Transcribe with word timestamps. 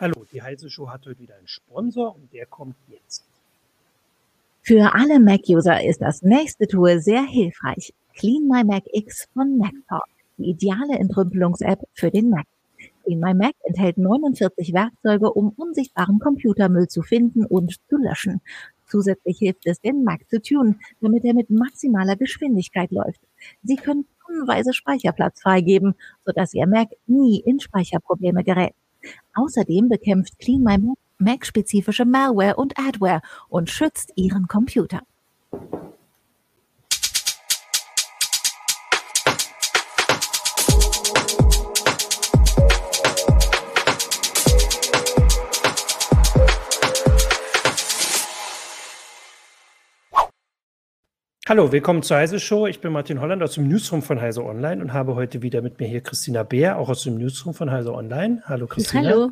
Hallo, 0.00 0.24
die 0.32 0.40
Heise 0.40 0.70
Show 0.70 0.88
hat 0.88 1.06
heute 1.06 1.18
wieder 1.18 1.34
einen 1.34 1.48
Sponsor 1.48 2.14
und 2.14 2.32
der 2.32 2.46
kommt 2.46 2.76
jetzt. 2.86 3.24
Für 4.62 4.94
alle 4.94 5.18
Mac-User 5.18 5.82
ist 5.84 6.00
das 6.00 6.22
nächste 6.22 6.68
Tool 6.68 7.00
sehr 7.00 7.24
hilfreich. 7.24 7.92
Clean 8.14 8.46
My 8.46 8.62
Mac 8.62 8.84
X 8.92 9.26
von 9.34 9.58
MacPaw, 9.58 10.04
die 10.36 10.50
ideale 10.50 11.00
Entrümpelungs-App 11.00 11.80
für 11.94 12.12
den 12.12 12.30
Mac. 12.30 12.46
Clean 13.02 13.18
My 13.18 13.34
Mac 13.34 13.56
enthält 13.64 13.98
49 13.98 14.72
Werkzeuge, 14.72 15.32
um 15.32 15.48
unsichtbaren 15.56 16.20
Computermüll 16.20 16.86
zu 16.86 17.02
finden 17.02 17.44
und 17.44 17.74
zu 17.88 17.96
löschen. 17.96 18.40
Zusätzlich 18.86 19.38
hilft 19.38 19.66
es, 19.66 19.80
den 19.80 20.04
Mac 20.04 20.20
zu 20.30 20.40
tunen, 20.40 20.78
damit 21.00 21.24
er 21.24 21.34
mit 21.34 21.50
maximaler 21.50 22.14
Geschwindigkeit 22.14 22.92
läuft. 22.92 23.20
Sie 23.64 23.74
können 23.74 24.06
tonnenweise 24.24 24.72
Speicherplatz 24.72 25.42
freigeben, 25.42 25.96
sodass 26.24 26.54
Ihr 26.54 26.68
Mac 26.68 26.90
nie 27.08 27.40
in 27.40 27.58
Speicherprobleme 27.58 28.44
gerät. 28.44 28.74
Außerdem 29.34 29.88
bekämpft 29.88 30.38
Clean 30.38 30.62
My 30.62 30.78
Mac 31.18 31.44
spezifische 31.44 32.04
Malware 32.04 32.56
und 32.56 32.78
Adware 32.78 33.22
und 33.48 33.70
schützt 33.70 34.12
Ihren 34.16 34.46
Computer. 34.46 35.02
Hallo, 51.48 51.72
willkommen 51.72 52.02
zur 52.02 52.18
Heise 52.18 52.40
Show. 52.40 52.66
Ich 52.66 52.82
bin 52.82 52.92
Martin 52.92 53.22
Holland 53.22 53.42
aus 53.42 53.54
dem 53.54 53.68
Newsroom 53.68 54.02
von 54.02 54.20
Heise 54.20 54.44
Online 54.44 54.82
und 54.82 54.92
habe 54.92 55.14
heute 55.14 55.40
wieder 55.40 55.62
mit 55.62 55.80
mir 55.80 55.88
hier 55.88 56.02
Christina 56.02 56.42
Beer, 56.42 56.78
auch 56.78 56.90
aus 56.90 57.04
dem 57.04 57.16
Newsroom 57.16 57.54
von 57.54 57.70
Heise 57.70 57.94
Online. 57.94 58.42
Hallo 58.44 58.66
Christina. 58.66 59.08
Hallo. 59.08 59.30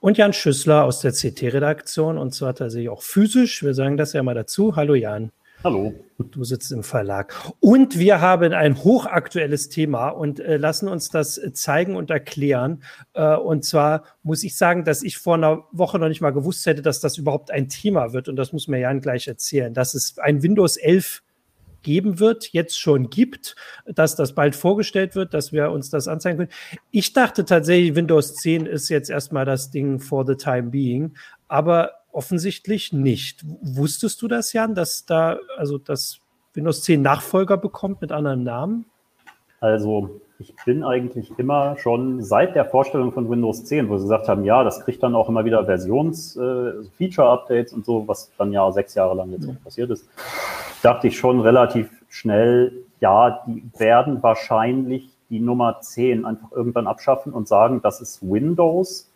Und 0.00 0.18
Jan 0.18 0.34
Schüssler 0.34 0.84
aus 0.84 1.00
der 1.00 1.12
CT-Redaktion 1.12 2.18
und 2.18 2.34
zwar 2.34 2.54
tatsächlich 2.54 2.90
auch 2.90 3.00
physisch. 3.00 3.62
Wir 3.62 3.72
sagen 3.72 3.96
das 3.96 4.12
ja 4.12 4.22
mal 4.22 4.34
dazu. 4.34 4.76
Hallo 4.76 4.94
Jan. 4.94 5.32
Hallo. 5.64 5.94
Du 6.18 6.44
sitzt 6.44 6.72
im 6.72 6.82
Verlag. 6.82 7.34
Und 7.60 7.98
wir 7.98 8.20
haben 8.20 8.52
ein 8.52 8.84
hochaktuelles 8.84 9.70
Thema 9.70 10.10
und 10.10 10.40
äh, 10.40 10.58
lassen 10.58 10.88
uns 10.88 11.08
das 11.08 11.40
zeigen 11.54 11.96
und 11.96 12.10
erklären. 12.10 12.82
Äh, 13.14 13.34
und 13.34 13.64
zwar 13.64 14.04
muss 14.22 14.44
ich 14.44 14.58
sagen, 14.58 14.84
dass 14.84 15.02
ich 15.02 15.16
vor 15.16 15.36
einer 15.36 15.64
Woche 15.72 15.98
noch 15.98 16.08
nicht 16.08 16.20
mal 16.20 16.34
gewusst 16.34 16.66
hätte, 16.66 16.82
dass 16.82 17.00
das 17.00 17.16
überhaupt 17.16 17.50
ein 17.50 17.70
Thema 17.70 18.12
wird. 18.12 18.28
Und 18.28 18.36
das 18.36 18.52
muss 18.52 18.68
mir 18.68 18.78
Jan 18.78 19.00
gleich 19.00 19.26
erzählen. 19.26 19.72
Das 19.72 19.94
ist 19.94 20.20
ein 20.20 20.42
Windows 20.42 20.76
11 20.76 21.22
geben 21.86 22.18
wird, 22.18 22.52
jetzt 22.52 22.78
schon 22.78 23.10
gibt, 23.10 23.54
dass 23.86 24.16
das 24.16 24.34
bald 24.34 24.56
vorgestellt 24.56 25.14
wird, 25.14 25.32
dass 25.32 25.52
wir 25.52 25.70
uns 25.70 25.88
das 25.88 26.08
anzeigen 26.08 26.38
können. 26.38 26.50
Ich 26.90 27.12
dachte 27.12 27.44
tatsächlich, 27.44 27.94
Windows 27.94 28.34
10 28.34 28.66
ist 28.66 28.88
jetzt 28.88 29.08
erstmal 29.08 29.44
das 29.44 29.70
Ding 29.70 30.00
for 30.00 30.26
the 30.26 30.34
time 30.34 30.70
being, 30.70 31.14
aber 31.46 31.92
offensichtlich 32.10 32.92
nicht. 32.92 33.44
Wusstest 33.62 34.20
du 34.20 34.26
das, 34.26 34.52
Jan, 34.52 34.74
dass 34.74 35.06
da, 35.06 35.38
also 35.56 35.78
dass 35.78 36.18
Windows 36.54 36.82
10 36.82 37.00
Nachfolger 37.00 37.56
bekommt 37.56 38.00
mit 38.00 38.10
anderem 38.10 38.42
Namen? 38.42 38.86
Also 39.60 40.20
ich 40.40 40.52
bin 40.64 40.82
eigentlich 40.82 41.30
immer 41.38 41.78
schon 41.78 42.20
seit 42.22 42.56
der 42.56 42.64
Vorstellung 42.64 43.12
von 43.12 43.30
Windows 43.30 43.64
10, 43.64 43.88
wo 43.88 43.96
sie 43.96 44.04
gesagt 44.04 44.28
haben, 44.28 44.44
ja, 44.44 44.64
das 44.64 44.80
kriegt 44.80 45.04
dann 45.04 45.14
auch 45.14 45.28
immer 45.28 45.44
wieder 45.44 45.64
Versions-Feature-Updates 45.64 47.72
äh, 47.72 47.76
und 47.76 47.86
so, 47.86 48.08
was 48.08 48.32
dann 48.36 48.52
ja 48.52 48.70
sechs 48.72 48.96
Jahre 48.96 49.14
lang 49.14 49.30
jetzt 49.30 49.48
auch 49.48 49.62
passiert 49.62 49.90
ist, 49.90 50.08
dachte 50.86 51.08
ich 51.08 51.18
schon 51.18 51.40
relativ 51.40 51.90
schnell, 52.08 52.84
ja, 53.00 53.42
die 53.44 53.64
werden 53.76 54.22
wahrscheinlich 54.22 55.10
die 55.28 55.40
Nummer 55.40 55.80
10 55.80 56.24
einfach 56.24 56.52
irgendwann 56.52 56.86
abschaffen 56.86 57.32
und 57.32 57.48
sagen, 57.48 57.80
das 57.82 58.00
ist 58.00 58.22
Windows. 58.22 59.10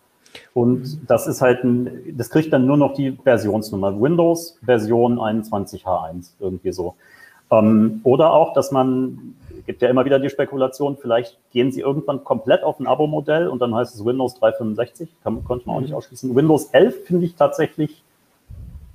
Und 0.52 1.08
das 1.08 1.28
ist 1.28 1.40
halt 1.40 1.62
ein, 1.62 2.16
das 2.16 2.30
kriegt 2.30 2.52
dann 2.52 2.66
nur 2.66 2.76
noch 2.76 2.94
die 2.94 3.12
Versionsnummer. 3.12 4.00
Windows 4.00 4.58
Version 4.64 5.18
21H1, 5.18 6.32
irgendwie 6.40 6.72
so. 6.72 6.96
Ähm, 7.52 8.00
oder 8.02 8.32
auch, 8.32 8.52
dass 8.52 8.72
man, 8.72 9.36
gibt 9.64 9.80
ja 9.80 9.88
immer 9.88 10.04
wieder 10.04 10.18
die 10.18 10.28
Spekulation, 10.28 10.96
vielleicht 11.00 11.38
gehen 11.52 11.70
sie 11.70 11.82
irgendwann 11.82 12.24
komplett 12.24 12.64
auf 12.64 12.80
ein 12.80 12.88
Abo-Modell 12.88 13.46
und 13.46 13.60
dann 13.60 13.74
heißt 13.76 13.94
es 13.94 14.04
Windows 14.04 14.34
365, 14.34 15.08
kann, 15.22 15.44
konnte 15.44 15.68
man 15.68 15.76
auch 15.76 15.80
nicht 15.80 15.94
ausschließen. 15.94 16.34
Windows 16.34 16.66
11 16.72 17.06
finde 17.06 17.26
ich 17.26 17.36
tatsächlich 17.36 18.02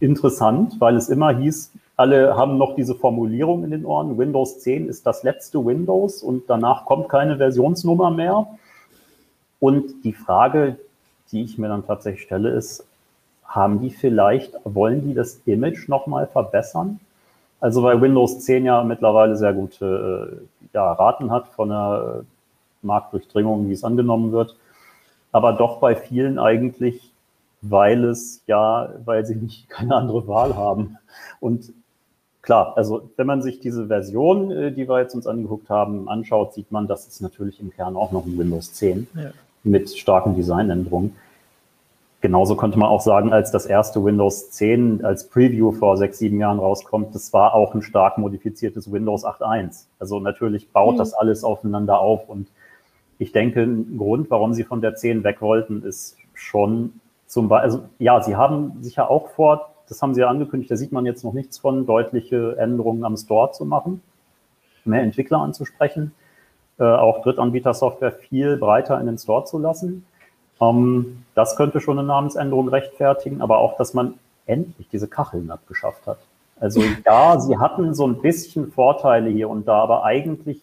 interessant, 0.02 0.76
weil 0.80 0.98
es 0.98 1.08
immer 1.08 1.36
hieß, 1.38 1.72
alle 1.98 2.36
haben 2.36 2.58
noch 2.58 2.76
diese 2.76 2.96
Formulierung 2.96 3.64
in 3.64 3.72
den 3.72 3.86
Ohren, 3.86 4.18
Windows 4.18 4.60
10 4.60 4.90
ist 4.90 5.06
das 5.06 5.24
letzte 5.24 5.66
Windows 5.66 6.24
und 6.24 6.50
danach 6.50 6.86
kommt 6.86 7.10
keine 7.10 7.38
Versionsnummer 7.38 8.12
mehr. 8.12 8.48
Und 9.60 10.04
die 10.04 10.14
Frage, 10.14 10.78
die 11.32 11.44
ich 11.44 11.58
mir 11.58 11.70
dann 11.70 11.86
tatsächlich 11.86 12.24
stelle, 12.24 12.50
ist, 12.50 12.86
haben 13.46 13.80
die 13.80 13.90
vielleicht, 13.90 14.54
wollen 14.66 15.08
die 15.08 15.14
das 15.14 15.42
Image 15.46 15.88
nochmal 15.88 16.28
verbessern? 16.28 17.00
Also 17.62 17.82
weil 17.84 18.02
Windows 18.02 18.42
10 18.42 18.66
ja 18.66 18.84
mittlerweile 18.84 19.38
sehr 19.38 19.54
gute 19.54 20.42
äh, 20.42 20.68
ja, 20.74 20.92
Raten 20.92 21.32
hat 21.32 21.48
von 21.48 21.70
der 21.70 22.26
Marktdurchdringung, 22.82 23.70
wie 23.70 23.74
es 23.74 23.84
angenommen 23.84 24.32
wird, 24.34 24.56
aber 25.32 25.54
doch 25.54 25.80
bei 25.80 25.96
vielen 25.96 26.38
eigentlich, 26.38 27.12
weil 27.62 28.04
es 28.04 28.42
ja, 28.46 28.90
weil 29.06 29.26
sie 29.26 29.36
nicht 29.36 29.70
keine 29.70 29.96
andere 29.96 30.28
Wahl 30.28 30.56
haben. 30.56 30.98
Und 31.40 31.74
klar, 32.46 32.74
also 32.78 33.10
wenn 33.18 33.28
man 33.28 33.42
sich 33.42 33.60
diese 33.60 33.88
Version, 33.88 34.52
äh, 34.52 34.72
die 34.72 34.88
wir 34.88 35.00
jetzt 35.00 35.16
uns 35.16 35.28
angeguckt 35.28 35.70
haben, 35.70 36.08
anschaut, 36.08 36.54
sieht 36.54 36.72
man, 36.72 36.88
das 36.88 37.08
ist 37.08 37.22
natürlich 37.22 37.60
im 37.60 37.72
Kern 37.72 37.98
auch 37.98 38.12
noch 38.12 38.26
ein 38.26 38.38
Windows 38.38 38.74
10 38.74 39.08
ja. 39.16 39.32
mit 39.64 39.90
starken 39.90 40.36
Designänderungen. 40.36 41.16
Genauso 42.22 42.56
könnte 42.56 42.80
man 42.80 42.90
auch 42.90 43.02
sagen, 43.02 43.34
als 43.34 43.52
das 43.52 43.66
erste 43.66 44.04
Windows 44.04 44.50
10 44.52 45.04
als 45.04 45.28
Preview 45.28 45.72
vor 45.72 45.98
sechs, 45.98 46.20
sieben 46.20 46.40
Jahren 46.40 46.60
rauskommt, 46.60 47.14
das 47.14 47.34
war 47.34 47.54
auch 47.54 47.76
ein 47.76 47.82
stark 47.82 48.18
modifiziertes 48.18 48.92
Windows 48.92 49.26
8.1. 49.26 49.86
Also 50.00 50.20
natürlich 50.20 50.70
baut 50.72 50.96
mhm. 50.96 51.00
das 51.00 51.14
alles 51.14 51.44
aufeinander 51.44 52.00
auf 52.00 52.30
und 52.30 52.48
ich 53.18 53.32
denke, 53.32 53.62
ein 53.64 53.98
Grund, 53.98 54.30
warum 54.30 54.54
sie 54.54 54.64
von 54.64 54.82
der 54.82 54.96
10 54.96 55.24
weg 55.24 55.42
wollten, 55.42 55.84
ist 55.84 56.18
schon 56.34 57.00
zum 57.28 57.48
Beispiel, 57.48 57.64
also 57.64 57.84
ja, 57.98 58.22
sie 58.22 58.36
haben 58.36 58.84
sich 58.84 58.96
ja 58.96 59.10
auch 59.10 59.30
vor 59.30 59.75
das 59.88 60.02
haben 60.02 60.14
sie 60.14 60.22
ja 60.22 60.28
angekündigt, 60.28 60.72
da 60.72 60.78
sieht 60.78 60.92
man 60.92 61.06
jetzt 61.06 61.24
noch 61.24 61.34
nichts 61.34 61.58
von, 61.58 61.86
deutliche 61.86 62.58
Änderungen 62.58 63.04
am 63.04 63.18
Store 63.18 63.52
zu 63.52 63.66
machen, 63.66 64.02
mehr 64.84 65.02
Entwickler 65.02 65.40
anzusprechen, 65.40 66.14
äh, 66.80 66.84
auch 66.84 67.24
Drittanbieter-Software 67.24 68.12
viel 68.12 68.58
breiter 68.58 69.00
in 69.00 69.06
den 69.06 69.18
Store 69.18 69.46
zu 69.46 69.60
lassen. 69.60 70.06
Ähm, 70.62 71.24
das 71.34 71.56
könnte 71.56 71.80
schon 71.80 72.00
eine 72.00 72.08
Namensänderung 72.08 72.70
rechtfertigen, 72.70 73.42
aber 73.42 73.60
auch, 73.60 73.78
dass 73.78 73.94
man 73.94 74.16
endlich 74.46 74.88
diese 74.90 75.08
Kacheln 75.08 75.52
abgeschafft 75.52 76.06
hat. 76.08 76.20
Also 76.60 76.82
ja, 77.06 77.40
sie 77.40 77.58
hatten 77.58 77.94
so 77.94 78.08
ein 78.08 78.22
bisschen 78.22 78.72
Vorteile 78.72 79.30
hier 79.30 79.50
und 79.50 79.68
da, 79.68 79.82
aber 79.82 80.04
eigentlich 80.04 80.62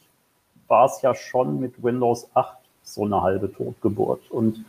war 0.69 0.87
es 0.87 1.03
ja 1.03 1.15
schon 1.15 1.61
mit 1.61 1.83
Windows 1.83 2.29
8 2.35 2.57
so 2.83 3.05
eine 3.05 3.23
halbe 3.23 3.53
Totgeburt. 3.53 4.31
Und 4.31 4.65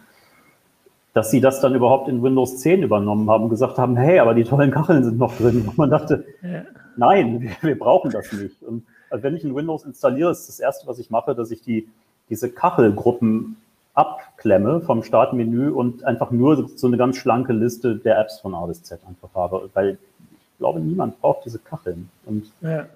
dass 1.14 1.30
sie 1.30 1.42
das 1.42 1.62
dann 1.62 1.76
überhaupt 1.76 2.10
in 2.10 2.24
Windows 2.24 2.60
10 2.60 2.84
übernommen 2.84 3.30
haben, 3.30 3.50
gesagt 3.50 3.78
haben, 3.78 3.96
hey, 3.96 4.20
aber 4.20 4.34
die 4.34 4.44
tollen 4.44 4.72
Kacheln 4.72 5.04
sind 5.04 5.20
noch 5.20 5.36
drin. 5.38 5.64
Und 5.68 5.78
man 5.78 5.90
dachte, 5.90 6.26
ja. 6.42 6.64
nein, 6.98 7.42
wir, 7.42 7.52
wir, 7.62 7.78
brauchen 7.78 8.12
das 8.12 8.32
nicht. 8.34 8.62
Und 8.64 8.86
also 9.10 9.24
wenn 9.24 9.36
ich 9.36 9.44
ein 9.44 9.56
Windows 9.56 9.86
installiere, 9.86 10.32
ist 10.32 10.48
das 10.48 10.60
erste, 10.60 10.88
was 10.88 10.98
ich 10.98 11.12
mache, 11.12 11.36
dass 11.36 11.52
ich 11.52 11.62
die, 11.62 11.88
diese 12.30 12.50
Kachelgruppen 12.50 13.58
abklemme 13.94 14.82
vom 14.82 15.04
Startmenü 15.04 15.70
und 15.70 16.04
einfach 16.04 16.32
nur 16.32 16.68
so 16.76 16.88
eine 16.88 16.98
ganz 16.98 17.18
schlanke 17.18 17.54
Liste 17.54 17.96
der 17.96 18.20
Apps 18.20 18.40
von 18.40 18.56
A 18.56 18.66
bis 18.66 18.82
Z 18.82 19.00
einfach 19.08 19.30
habe, 19.36 19.70
weil 19.76 20.00
ich 20.32 20.58
glaube, 20.58 20.80
niemand 20.80 21.22
braucht 21.22 21.46
diese 21.46 21.60
Kacheln. 21.60 22.10
Und 22.26 22.52
ja. 22.62 22.88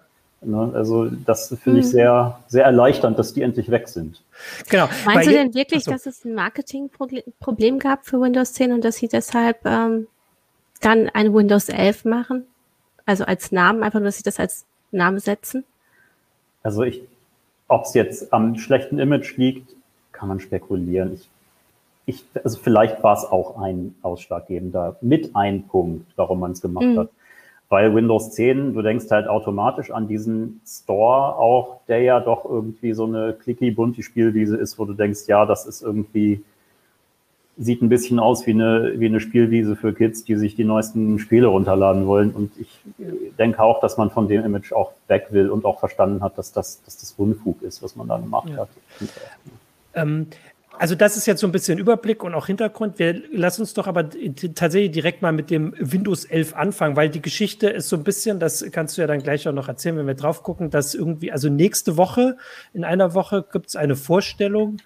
Ne? 0.42 0.72
Also 0.74 1.10
das 1.10 1.56
finde 1.62 1.80
ich 1.80 1.86
hm. 1.86 1.92
sehr, 1.92 2.40
sehr 2.48 2.66
erleichternd, 2.66 3.18
dass 3.18 3.34
die 3.34 3.42
endlich 3.42 3.72
weg 3.72 3.88
sind. 3.88 4.22
Genau. 4.70 4.88
Meinst 5.06 5.28
du 5.28 5.32
denn 5.32 5.54
wirklich, 5.54 5.84
so. 5.84 5.92
dass 5.92 6.06
es 6.06 6.24
ein 6.26 6.36
Marketingproblem 6.36 7.80
gab 7.80 8.06
für 8.06 8.22
Windows 8.22 8.54
10 8.54 8.74
und 8.74 8.84
dass 8.86 8.98
sie 8.98 9.08
deshalb 9.08 9.66
ähm, 9.66 10.08
dann 10.82 11.10
ein 11.10 11.34
Windows 11.34 11.70
11 11.70 12.06
machen? 12.06 12.46
Also 13.06 13.24
als 13.24 13.52
Namen, 13.52 13.84
einfach 13.84 14.00
nur, 14.00 14.08
dass 14.08 14.18
sie 14.18 14.24
das 14.24 14.40
als 14.40 14.66
Name 14.92 15.20
setzen? 15.20 15.64
Also 16.62 16.84
ich, 16.84 17.02
ob 17.68 17.86
es 17.86 17.94
jetzt 17.94 18.34
am 18.34 18.58
schlechten 18.58 19.00
Image 19.00 19.38
liegt, 19.38 19.76
kann 20.12 20.28
man 20.30 20.40
spekulieren. 20.40 21.14
Ich, 21.14 21.30
ich, 22.06 22.26
also 22.44 22.60
vielleicht 22.60 23.04
war 23.04 23.18
es 23.18 23.24
auch 23.24 23.60
ein 23.62 23.96
ausschlaggebender, 24.02 24.98
mit 25.02 25.36
ein 25.36 25.68
Punkt, 25.68 26.12
warum 26.16 26.40
man 26.40 26.52
es 26.52 26.62
gemacht 26.62 26.86
mhm. 26.86 27.00
hat. 27.00 27.10
Weil 27.70 27.94
Windows 27.94 28.32
10, 28.32 28.74
du 28.74 28.82
denkst 28.82 29.06
halt 29.12 29.28
automatisch 29.28 29.92
an 29.92 30.08
diesen 30.08 30.62
Store 30.66 31.36
auch, 31.36 31.82
der 31.88 32.02
ja 32.02 32.22
doch 32.22 32.46
irgendwie 32.46 32.94
so 32.94 33.06
eine 33.06 33.34
clicky 33.34 33.72
bunti 33.72 34.04
Spielwiese 34.04 34.56
ist, 34.56 34.80
wo 34.80 34.86
du 34.86 34.94
denkst, 34.94 35.22
ja, 35.28 35.46
das 35.46 35.66
ist 35.66 35.82
irgendwie, 35.82 36.44
sieht 37.58 37.82
ein 37.82 37.90
bisschen 37.90 38.20
aus 38.20 38.48
wie 38.48 38.52
eine, 38.52 38.94
wie 38.98 39.08
eine 39.08 39.20
Spielwiese 39.20 39.76
für 39.76 39.94
Kids, 39.94 40.24
die 40.24 40.38
sich 40.38 40.56
die 40.56 40.64
neuesten 40.64 41.20
Spiele 41.20 41.48
runterladen 41.48 42.08
wollen. 42.08 42.32
Und 42.32 42.52
ich 42.58 42.80
denke 43.38 43.62
auch, 43.62 43.82
dass 43.82 43.98
man 43.98 44.12
von 44.12 44.30
dem 44.30 44.46
Image 44.46 44.72
auch 44.72 44.94
weg 45.10 45.28
will 45.32 45.50
und 45.50 45.66
auch 45.66 45.80
verstanden 45.80 46.22
hat, 46.22 46.38
dass 46.38 46.54
das, 46.54 46.82
dass 46.84 46.98
das 46.98 47.16
Unfug 47.18 47.62
ist, 47.64 47.84
was 47.84 47.98
man 47.98 48.08
da 48.08 48.18
gemacht 48.18 48.50
ja. 48.50 48.60
hat. 48.60 48.70
Ähm, 49.94 50.28
Also 50.80 50.96
das 50.96 51.18
ist 51.18 51.26
jetzt 51.26 51.42
so 51.42 51.48
ein 51.48 51.52
bisschen 51.52 51.80
Überblick 51.80 52.24
und 52.24 52.34
auch 52.34 52.48
Hintergrund. 52.48 53.00
Wir 53.00 53.22
lassen 53.32 53.62
uns 53.62 53.74
doch 53.74 53.88
aber 53.88 54.10
tatsächlich 54.54 54.92
direkt 54.92 55.22
mal 55.22 55.32
mit 55.32 55.50
dem 55.50 55.74
Windows 55.80 56.26
11 56.26 56.56
anfangen, 56.56 56.96
weil 56.96 57.10
die 57.10 57.22
Geschichte 57.22 57.70
ist 57.70 57.90
so 57.90 57.96
ein 57.96 58.04
bisschen, 58.04 58.40
das 58.40 58.66
kannst 58.72 58.98
du 58.98 59.02
ja 59.02 59.08
dann 59.08 59.22
gleich 59.22 59.48
auch 59.48 59.54
noch 59.54 59.68
erzählen, 59.68 59.98
wenn 59.98 60.08
wir 60.08 60.14
drauf 60.14 60.44
gucken, 60.44 60.70
dass 60.70 60.94
irgendwie, 60.94 61.32
also 61.32 61.50
nächste 61.50 61.98
Woche, 61.98 62.38
in 62.74 62.84
einer 62.84 63.14
Woche 63.14 63.46
gibt 63.52 63.68
es 63.68 63.76
eine 63.76 63.96
Vorstellung. 63.96 64.78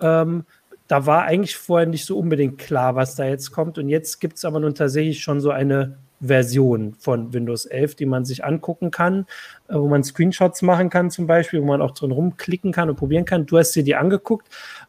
Ähm, 0.00 0.44
da 0.88 1.06
war 1.06 1.24
eigentlich 1.24 1.56
vorher 1.56 1.86
nicht 1.86 2.04
so 2.04 2.18
unbedingt 2.18 2.58
klar, 2.58 2.94
was 2.94 3.14
da 3.16 3.24
jetzt 3.24 3.52
kommt. 3.52 3.78
Und 3.78 3.88
jetzt 3.88 4.20
gibt 4.20 4.36
es 4.36 4.44
aber 4.44 4.60
nun 4.60 4.74
tatsächlich 4.74 5.22
schon 5.22 5.40
so 5.40 5.50
eine 5.50 5.96
Version 6.20 6.94
von 6.98 7.32
Windows 7.32 7.66
11, 7.66 7.96
die 7.96 8.06
man 8.06 8.24
sich 8.24 8.44
angucken 8.44 8.90
kann, 8.90 9.26
wo 9.68 9.88
man 9.88 10.04
Screenshots 10.04 10.62
machen 10.62 10.90
kann 10.90 11.10
zum 11.10 11.26
Beispiel, 11.26 11.62
wo 11.62 11.66
man 11.66 11.80
auch 11.80 11.92
drin 11.92 12.10
rumklicken 12.10 12.72
kann 12.72 12.90
und 12.90 12.96
probieren 12.96 13.24
kann. 13.24 13.46
Du 13.46 13.58
hast 13.58 13.72
dir 13.72 13.82
die 13.82 13.94
angeguckt 13.94 14.48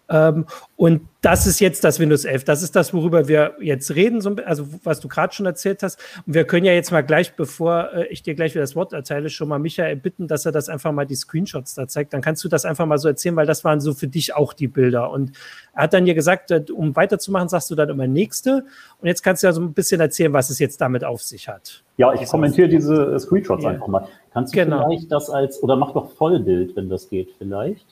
ähm, 0.09 0.45
und 0.75 1.07
das 1.21 1.47
ist 1.47 1.59
jetzt 1.59 1.83
das 1.83 1.99
Windows 1.99 2.25
11. 2.25 2.43
Das 2.43 2.61
ist 2.61 2.75
das, 2.75 2.93
worüber 2.93 3.27
wir 3.27 3.55
jetzt 3.59 3.95
reden, 3.95 4.21
so, 4.21 4.35
also 4.45 4.67
was 4.83 4.99
du 4.99 5.07
gerade 5.07 5.33
schon 5.33 5.45
erzählt 5.45 5.81
hast. 5.81 5.99
Und 6.27 6.33
wir 6.33 6.45
können 6.45 6.65
ja 6.65 6.73
jetzt 6.73 6.91
mal 6.91 7.01
gleich, 7.01 7.35
bevor 7.35 7.93
äh, 7.93 8.07
ich 8.07 8.21
dir 8.21 8.35
gleich 8.35 8.53
wieder 8.53 8.61
das 8.61 8.75
Wort 8.75 8.91
erteile, 8.91 9.29
schon 9.29 9.47
mal 9.47 9.59
Michael 9.59 9.95
bitten, 9.95 10.27
dass 10.27 10.45
er 10.45 10.51
das 10.51 10.67
einfach 10.67 10.91
mal 10.91 11.05
die 11.05 11.15
Screenshots 11.15 11.73
da 11.73 11.87
zeigt. 11.87 12.13
Dann 12.13 12.21
kannst 12.21 12.43
du 12.43 12.49
das 12.49 12.65
einfach 12.65 12.85
mal 12.85 12.97
so 12.97 13.07
erzählen, 13.07 13.35
weil 13.35 13.47
das 13.47 13.63
waren 13.63 13.79
so 13.79 13.93
für 13.93 14.07
dich 14.07 14.35
auch 14.35 14.53
die 14.53 14.67
Bilder. 14.67 15.09
Und 15.09 15.31
er 15.73 15.83
hat 15.83 15.93
dann 15.93 16.05
ja 16.05 16.13
gesagt, 16.13 16.51
äh, 16.51 16.63
um 16.73 16.95
weiterzumachen, 16.95 17.47
sagst 17.47 17.71
du 17.71 17.75
dann 17.75 17.89
immer 17.89 18.07
nächste. 18.07 18.65
Und 18.99 19.07
jetzt 19.07 19.23
kannst 19.23 19.41
du 19.41 19.47
ja 19.47 19.53
so 19.53 19.61
ein 19.61 19.73
bisschen 19.73 20.01
erzählen, 20.01 20.33
was 20.33 20.49
es 20.49 20.59
jetzt 20.59 20.81
damit 20.81 21.05
auf 21.05 21.23
sich 21.23 21.47
hat. 21.47 21.84
Ja, 21.97 22.13
ich 22.13 22.27
kommentiere 22.27 22.67
diese 22.67 23.17
Screenshots 23.19 23.63
ja. 23.63 23.69
einfach 23.69 23.87
mal. 23.87 24.07
Kannst 24.33 24.53
du 24.53 24.63
genau. 24.63 24.85
vielleicht 24.85 25.11
das 25.11 25.29
als, 25.29 25.63
oder 25.63 25.75
mach 25.77 25.91
doch 25.93 26.11
Vollbild, 26.11 26.75
wenn 26.75 26.89
das 26.89 27.09
geht, 27.09 27.29
vielleicht? 27.37 27.85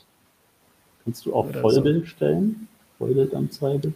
Kannst 1.04 1.26
du 1.26 1.34
auch 1.34 1.48
Oder 1.50 1.62
Vollbild 1.62 2.02
so. 2.02 2.08
stellen? 2.08 2.68
Vollbildanzeige? 2.98 3.94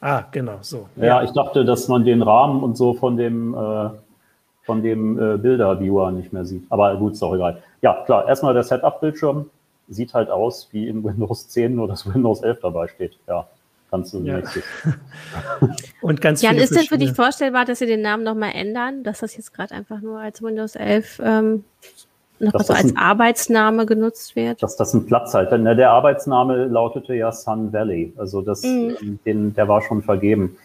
Ah, 0.00 0.24
genau, 0.30 0.58
so. 0.60 0.86
Ja, 0.96 1.04
ja, 1.04 1.22
ich 1.22 1.30
dachte, 1.30 1.64
dass 1.64 1.88
man 1.88 2.04
den 2.04 2.22
Rahmen 2.22 2.62
und 2.62 2.76
so 2.76 2.94
von 2.94 3.16
dem, 3.16 3.54
äh, 3.54 3.90
von 4.62 4.82
dem 4.82 5.18
äh, 5.18 5.38
Bilder-Viewer 5.38 6.12
nicht 6.12 6.32
mehr 6.32 6.44
sieht. 6.44 6.64
Aber 6.70 6.96
gut, 6.96 7.14
ist 7.14 7.22
auch 7.22 7.34
egal. 7.34 7.62
Ja, 7.82 8.04
klar, 8.04 8.28
erstmal 8.28 8.54
der 8.54 8.62
Setup-Bildschirm 8.62 9.50
sieht 9.88 10.14
halt 10.14 10.30
aus 10.30 10.68
wie 10.72 10.86
in 10.86 11.02
Windows 11.04 11.48
10, 11.48 11.74
nur 11.74 11.88
dass 11.88 12.12
Windows 12.12 12.42
11 12.42 12.60
dabei 12.60 12.88
steht. 12.88 13.18
Ja, 13.26 13.48
kannst 13.96 14.14
du 14.14 14.20
ja. 14.20 14.36
nächstes. 14.36 14.62
und 16.02 16.20
ganz 16.20 16.42
Jan, 16.42 16.56
ist 16.56 16.74
denn 16.74 16.84
für 16.84 16.98
dich 16.98 17.12
vorstellbar, 17.12 17.64
dass 17.64 17.78
sie 17.78 17.86
den 17.86 18.02
Namen 18.02 18.24
nochmal 18.24 18.52
ändern, 18.54 19.02
dass 19.02 19.20
das 19.20 19.36
jetzt 19.36 19.54
gerade 19.54 19.74
einfach 19.74 20.00
nur 20.00 20.20
als 20.20 20.42
Windows 20.42 20.76
11 20.76 21.20
ähm, 21.24 21.64
noch 22.38 22.60
so 22.60 22.74
als 22.74 22.90
ein, 22.90 22.96
Arbeitsname 22.96 23.86
genutzt 23.86 24.36
wird. 24.36 24.62
Dass 24.62 24.76
das 24.76 24.92
ein 24.92 25.06
Platz 25.06 25.32
halt. 25.32 25.50
Denn 25.52 25.64
der 25.64 25.90
Arbeitsname 25.90 26.66
lautete 26.66 27.14
ja 27.14 27.32
Sun 27.32 27.72
Valley. 27.72 28.12
Also 28.18 28.42
das, 28.42 28.62
mhm. 28.62 29.18
den, 29.24 29.54
der 29.54 29.68
war 29.68 29.80
schon 29.80 30.02
vergeben. 30.02 30.58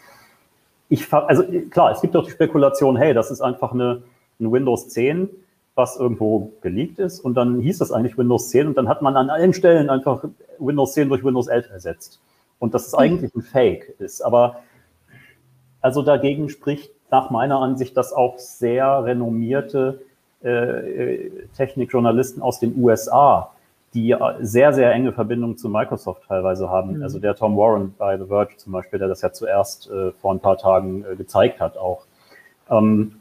Ich, 0.89 1.11
also 1.13 1.43
klar, 1.69 1.91
es 1.91 2.01
gibt 2.01 2.15
auch 2.17 2.25
die 2.25 2.31
Spekulation, 2.31 2.97
hey, 2.97 3.13
das 3.13 3.31
ist 3.31 3.39
einfach 3.39 3.71
eine, 3.71 4.01
ein 4.41 4.51
Windows 4.51 4.89
10, 4.89 5.29
was 5.73 5.95
irgendwo 5.95 6.51
geleakt 6.61 6.99
ist 6.99 7.21
und 7.21 7.35
dann 7.35 7.61
hieß 7.61 7.77
das 7.77 7.93
eigentlich 7.93 8.17
Windows 8.17 8.49
10 8.49 8.67
und 8.67 8.77
dann 8.77 8.89
hat 8.89 9.01
man 9.01 9.15
an 9.15 9.29
allen 9.29 9.53
Stellen 9.53 9.89
einfach 9.89 10.25
Windows 10.59 10.91
10 10.91 11.07
durch 11.07 11.23
Windows 11.23 11.47
11 11.47 11.69
ersetzt. 11.71 12.19
Und 12.61 12.75
das 12.75 12.85
ist 12.85 12.93
mhm. 12.93 12.99
eigentlich 12.99 13.35
ein 13.35 13.41
Fake 13.41 13.95
ist. 13.99 14.21
Aber 14.21 14.59
also 15.81 16.03
dagegen 16.03 16.47
spricht 16.47 16.91
nach 17.09 17.31
meiner 17.31 17.57
Ansicht, 17.57 17.97
dass 17.97 18.13
auch 18.13 18.37
sehr 18.37 19.03
renommierte 19.03 20.01
äh, 20.43 21.29
Technikjournalisten 21.57 22.41
aus 22.41 22.59
den 22.59 22.77
USA, 22.81 23.51
die 23.95 24.15
sehr, 24.39 24.73
sehr 24.73 24.93
enge 24.93 25.11
Verbindungen 25.11 25.57
zu 25.57 25.69
Microsoft 25.69 26.23
teilweise 26.27 26.69
haben. 26.69 26.97
Mhm. 26.97 27.03
Also 27.03 27.19
der 27.19 27.35
Tom 27.35 27.57
Warren 27.57 27.95
bei 27.97 28.17
The 28.17 28.25
Verge 28.27 28.55
zum 28.57 28.73
Beispiel, 28.73 28.99
der 28.99 29.07
das 29.07 29.21
ja 29.21 29.33
zuerst 29.33 29.89
äh, 29.89 30.11
vor 30.11 30.31
ein 30.31 30.39
paar 30.39 30.57
Tagen 30.57 31.03
äh, 31.03 31.15
gezeigt 31.15 31.59
hat 31.59 31.77
auch. 31.77 32.03
Ähm, 32.69 33.15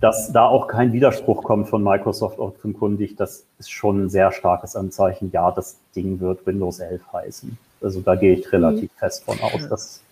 dass 0.00 0.32
da 0.32 0.46
auch 0.46 0.66
kein 0.66 0.92
Widerspruch 0.92 1.44
kommt 1.44 1.68
von 1.68 1.82
Microsoft 1.82 2.38
offenkundig, 2.38 3.16
das 3.16 3.44
ist 3.58 3.70
schon 3.70 4.06
ein 4.06 4.10
sehr 4.10 4.32
starkes 4.32 4.74
Anzeichen. 4.74 5.30
Ja, 5.32 5.52
das 5.52 5.78
Ding 5.94 6.18
wird 6.20 6.44
Windows 6.46 6.80
11 6.80 7.02
heißen. 7.12 7.58
Also 7.80 8.00
da 8.00 8.14
gehe 8.14 8.34
ich 8.34 8.52
relativ 8.52 8.90
mhm. 8.90 8.98
fest 8.98 9.24
von 9.24 9.40
aus. 9.40 9.68
Dass 9.68 10.02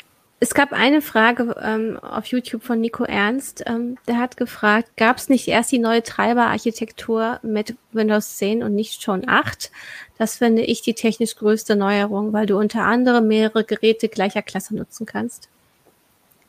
es 0.41 0.55
gab 0.55 0.73
eine 0.73 1.03
Frage 1.03 1.57
ähm, 1.61 1.99
auf 1.99 2.27
YouTube 2.27 2.63
von 2.63 2.81
Nico 2.81 3.03
Ernst. 3.03 3.65
Ähm, 3.67 3.97
der 4.07 4.19
hat 4.19 4.37
gefragt, 4.37 4.91
gab 4.97 5.17
es 5.17 5.29
nicht 5.29 5.49
erst 5.49 5.73
die 5.73 5.81
neue 5.81 6.03
Treiberarchitektur 6.03 7.41
mit 7.43 7.75
Windows 7.91 8.37
10 8.37 8.63
und 8.63 8.75
nicht 8.77 9.03
schon 9.03 9.29
8? 9.29 9.73
Das 10.17 10.37
finde 10.37 10.63
ich 10.63 10.81
die 10.81 10.95
technisch 10.95 11.35
größte 11.37 11.75
Neuerung, 11.75 12.33
weil 12.33 12.47
du 12.47 12.57
unter 12.57 12.83
anderem 12.83 13.27
mehrere 13.27 13.65
Geräte 13.65 14.09
gleicher 14.09 14.43
Klasse 14.43 14.77
nutzen 14.77 15.07
kannst. 15.07 15.49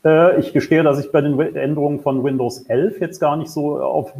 Äh, 0.06 0.40
ich 0.40 0.54
gestehe, 0.54 0.84
dass 0.84 1.04
ich 1.04 1.12
bei 1.12 1.22
den 1.22 1.40
Änderungen 1.56 2.00
von 2.00 2.24
Windows 2.24 2.66
11 2.68 3.02
jetzt 3.02 3.20
gar 3.20 3.38
nicht 3.38 3.50
so 3.50 3.82
auf, 3.82 4.14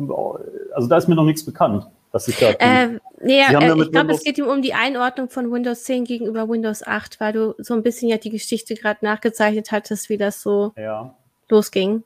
also 0.74 0.88
da 0.88 0.98
ist 0.98 1.08
mir 1.08 1.16
noch 1.16 1.26
nichts 1.26 1.46
bekannt. 1.46 1.86
Dass 2.12 2.28
ich 2.28 2.38
da 2.38 2.50
äh, 2.52 3.00
nee, 3.22 3.40
äh, 3.40 3.52
ja 3.52 3.76
ich 3.76 3.92
glaube, 3.92 4.14
es 4.14 4.24
geht 4.24 4.38
ihm 4.40 4.48
um 4.48 4.62
die 4.62 4.74
Einordnung 4.74 5.30
von 5.30 5.52
Windows 5.52 5.84
10 5.84 6.06
gegenüber 6.06 6.50
Windows 6.50 6.86
8, 6.86 7.20
weil 7.20 7.34
du 7.34 7.56
so 7.60 7.76
ein 7.76 7.84
bisschen 7.84 8.10
ja 8.10 8.18
die 8.18 8.32
Geschichte 8.32 8.74
gerade 8.74 9.06
nachgezeichnet 9.06 9.72
hattest, 9.72 10.10
wie 10.10 10.18
das 10.18 10.42
so 10.42 10.74
ja. 10.76 11.14
losging. 11.50 12.04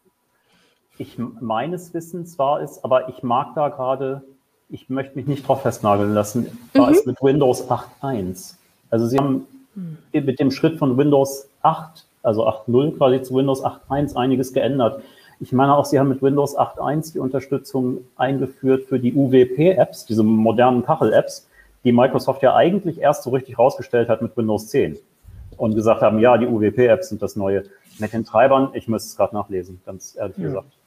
Ich 0.98 1.18
meines 1.18 1.94
Wissens 1.94 2.38
war 2.38 2.62
es, 2.62 2.84
aber 2.84 3.10
ich 3.10 3.24
mag 3.24 3.56
da 3.56 3.70
gerade, 3.70 4.24
ich 4.70 4.90
möchte 4.90 5.16
mich 5.16 5.26
nicht 5.26 5.48
drauf 5.48 5.62
festnageln 5.62 6.14
lassen, 6.14 6.58
war 6.74 6.88
mhm. 6.88 6.94
es 6.94 7.06
mit 7.06 7.22
Windows 7.22 7.70
8.1. 7.70 8.56
Also 8.90 9.08
sie 9.08 9.18
haben 9.18 9.48
mhm. 9.74 9.98
mit 10.12 10.40
dem 10.40 10.52
Schritt 10.52 10.78
von 10.78 10.98
Windows 10.98 11.48
8, 11.62 12.06
also 12.24 12.46
8.0 12.48 12.98
quasi 12.98 13.22
zu 13.22 13.36
Windows 13.36 13.64
8.1 13.64 14.16
einiges 14.16 14.54
geändert. 14.54 15.02
Ich 15.44 15.51
meine 15.51 15.75
auch, 15.75 15.84
Sie 15.84 16.00
haben 16.00 16.07
mit 16.07 16.22
Windows 16.22 16.57
8.1 16.57 17.12
die 17.12 17.19
Unterstützung 17.19 18.06
eingeführt 18.16 18.86
für 18.88 18.98
die 18.98 19.13
UWP-Apps, 19.13 20.06
diese 20.06 20.24
modernen 20.24 20.86
Kachel-Apps, 20.86 21.50
die 21.84 21.92
Microsoft 21.92 22.44
ja 22.44 22.56
eigentlich 22.56 23.01
erst 23.01 23.24
so 23.24 23.31
richtig 23.31 23.60
rausgestellt 23.60 24.07
hat 24.07 24.22
mit 24.22 24.38
Windows 24.38 24.69
10 24.69 24.98
und 25.57 25.75
gesagt 25.75 26.01
haben, 26.01 26.19
ja, 26.19 26.38
die 26.38 26.48
UWP-Apps 26.48 27.10
sind 27.10 27.22
das 27.22 27.36
Neue. 27.36 27.63
Mit 28.00 28.13
den 28.13 28.24
Treibern, 28.24 28.69
ich 28.74 28.88
müsste 28.88 29.10
es 29.10 29.18
gerade 29.18 29.36
nachlesen, 29.36 29.81
ganz 29.86 30.16
ehrlich 30.18 30.38
ja. 30.38 30.45
gesagt. 30.45 30.78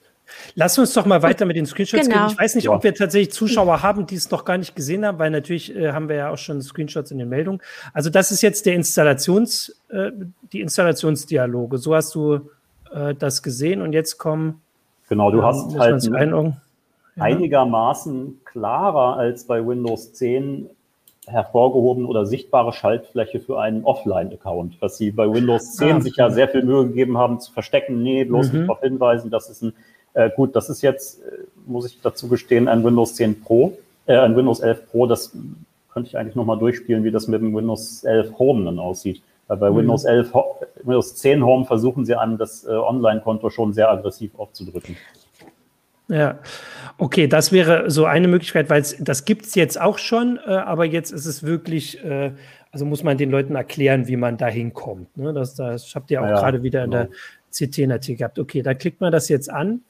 Lass 0.55 0.79
uns 0.79 0.95
doch 0.95 1.05
mal 1.05 1.23
weiter 1.23 1.45
mit 1.45 1.57
den 1.57 1.67
Screenshots 1.67 2.09
genau. 2.09 2.27
gehen. 2.27 2.33
Ich 2.33 2.39
weiß 2.41 2.55
nicht, 2.55 2.65
ja. 2.65 2.71
ob 2.71 2.83
wir 2.83 2.95
tatsächlich 2.95 3.33
Zuschauer 3.33 3.83
haben, 3.83 4.07
die 4.07 4.17
es 4.17 4.31
noch 4.31 4.47
gar 4.47 4.57
nicht 4.57 4.75
gesehen 4.75 5.05
haben, 5.05 5.19
weil 5.19 5.31
natürlich 5.31 5.77
äh, 5.77 5.93
haben 5.93 6.09
wir 6.09 6.17
ja 6.17 6.31
auch 6.31 6.39
schon 6.39 6.63
Screenshots 6.63 7.11
in 7.11 7.19
den 7.19 7.29
Meldungen. 7.29 7.61
Also 7.93 8.09
das 8.09 8.33
ist 8.33 8.41
jetzt 8.41 8.65
der 8.65 8.75
Installations, 8.75 9.81
äh, 9.91 10.11
die 10.53 10.63
Installationsdialoge. 10.63 11.77
So 11.77 11.95
hast 11.95 12.15
du 12.15 12.51
äh, 12.93 13.15
das 13.15 13.43
gesehen 13.43 13.83
und 13.83 13.93
jetzt 13.93 14.19
kommen. 14.19 14.63
Genau, 15.09 15.31
du 15.31 15.43
hast 15.43 15.75
ähm, 15.75 15.81
halt 15.81 16.13
ein, 16.13 16.57
einigermaßen 17.19 18.41
klarer 18.45 19.17
als 19.17 19.45
bei 19.45 19.67
Windows 19.67 20.13
10 20.15 20.69
hervorgehoben 21.27 22.07
oder 22.07 22.25
sichtbare 22.25 22.73
Schaltfläche 22.73 23.41
für 23.41 23.61
einen 23.61 23.85
Offline-Account, 23.85 24.81
was 24.81 24.97
sie 24.97 25.11
bei 25.11 25.29
Windows 25.29 25.75
10 25.75 25.97
ah, 25.97 26.01
sich 26.01 26.17
ja 26.17 26.31
sehr 26.31 26.49
viel 26.49 26.63
Mühe 26.63 26.87
gegeben 26.87 27.19
haben 27.19 27.41
zu 27.41 27.53
verstecken. 27.53 28.03
Nee, 28.03 28.25
bloß 28.25 28.53
mhm. 28.53 28.59
nicht 28.59 28.69
darauf 28.69 28.81
hinweisen, 28.81 29.31
das 29.31 29.51
ist 29.51 29.63
ein, 29.63 29.73
äh, 30.15 30.31
gut, 30.31 30.55
das 30.55 30.69
ist 30.69 30.83
jetzt, 30.83 31.23
äh, 31.23 31.45
muss 31.67 31.87
ich 31.87 32.01
dazu 32.01 32.29
gestehen, 32.29 32.69
ein 32.69 32.85
Windows 32.85 33.15
10 33.17 33.41
Pro, 33.43 33.77
äh, 34.07 34.17
ein 34.17 34.37
Windows 34.37 34.61
11 34.61 34.89
Pro, 34.91 35.07
das 35.07 35.33
könnte 35.93 36.09
ich 36.09 36.17
eigentlich 36.17 36.37
nochmal 36.37 36.59
durchspielen, 36.59 37.03
wie 37.03 37.11
das 37.11 37.27
mit 37.27 37.41
dem 37.41 37.55
Windows 37.55 38.05
11 38.05 38.39
Home 38.39 38.65
dann 38.65 38.79
aussieht. 38.79 39.21
Bei 39.49 39.71
mhm. 39.71 39.77
Windows 39.77 40.05
11, 40.05 40.33
Windows 40.83 41.15
10 41.17 41.45
Home 41.45 41.65
versuchen 41.65 42.05
sie 42.05 42.15
einem 42.17 42.37
das 42.37 42.65
äh, 42.65 42.71
Online-Konto 42.71 43.51
schon 43.51 43.73
sehr 43.73 43.91
aggressiv 43.91 44.33
aufzudrücken. 44.37 44.97
Ja, 46.09 46.39
okay, 46.99 47.27
das 47.27 47.51
wäre 47.51 47.91
so 47.91 48.05
eine 48.05 48.29
Möglichkeit, 48.29 48.71
weil 48.71 48.85
das 49.01 49.25
gibt 49.25 49.47
es 49.47 49.55
jetzt 49.55 49.81
auch 49.81 49.99
schon, 49.99 50.39
äh, 50.47 50.51
aber 50.51 50.85
jetzt 50.85 51.13
ist 51.13 51.27
es 51.27 51.45
wirklich, 51.45 52.05
äh, 52.05 52.33
also 52.71 52.85
muss 52.85 53.03
man 53.03 53.19
den 53.19 53.31
Leuten 53.31 53.57
erklären, 53.57 54.07
wie 54.07 54.17
man 54.17 54.37
da 54.37 54.47
hinkommt. 54.47 55.17
Ne? 55.17 55.33
Das, 55.33 55.55
das 55.55 55.95
habt 55.95 56.11
ihr 56.11 56.23
auch 56.23 56.27
ja, 56.27 56.35
gerade 56.35 56.63
wieder 56.63 56.85
genau. 56.85 57.03
in 57.03 57.09
der 57.09 57.69
CT 57.69 57.89
natürlich 57.89 58.19
gehabt. 58.19 58.39
Okay, 58.39 58.63
da 58.63 58.75
klickt 58.75 59.01
man 59.01 59.11
das 59.11 59.29
jetzt 59.29 59.51
an 59.51 59.81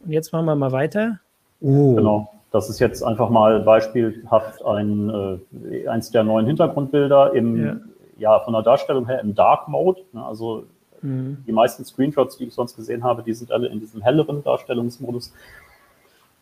und 0.00 0.12
jetzt 0.12 0.32
machen 0.32 0.46
wir 0.46 0.54
mal 0.54 0.72
weiter. 0.72 1.20
Oh. 1.60 1.96
Genau, 1.96 2.30
das 2.50 2.70
ist 2.70 2.78
jetzt 2.78 3.02
einfach 3.02 3.28
mal 3.28 3.60
beispielhaft 3.60 4.64
ein, 4.64 5.40
äh, 5.62 5.88
eins 5.88 6.10
der 6.10 6.24
neuen 6.24 6.46
Hintergrundbilder 6.46 7.34
im 7.34 7.64
ja 7.64 7.76
ja, 8.18 8.40
von 8.40 8.52
der 8.52 8.62
Darstellung 8.62 9.06
her 9.06 9.20
im 9.20 9.34
Dark 9.34 9.68
Mode. 9.68 10.02
Ne, 10.12 10.24
also 10.24 10.64
mhm. 11.02 11.44
die 11.46 11.52
meisten 11.52 11.84
Screenshots, 11.84 12.36
die 12.36 12.44
ich 12.44 12.54
sonst 12.54 12.76
gesehen 12.76 13.04
habe, 13.04 13.22
die 13.22 13.32
sind 13.32 13.52
alle 13.52 13.68
in 13.68 13.80
diesem 13.80 14.02
helleren 14.02 14.42
Darstellungsmodus. 14.44 15.32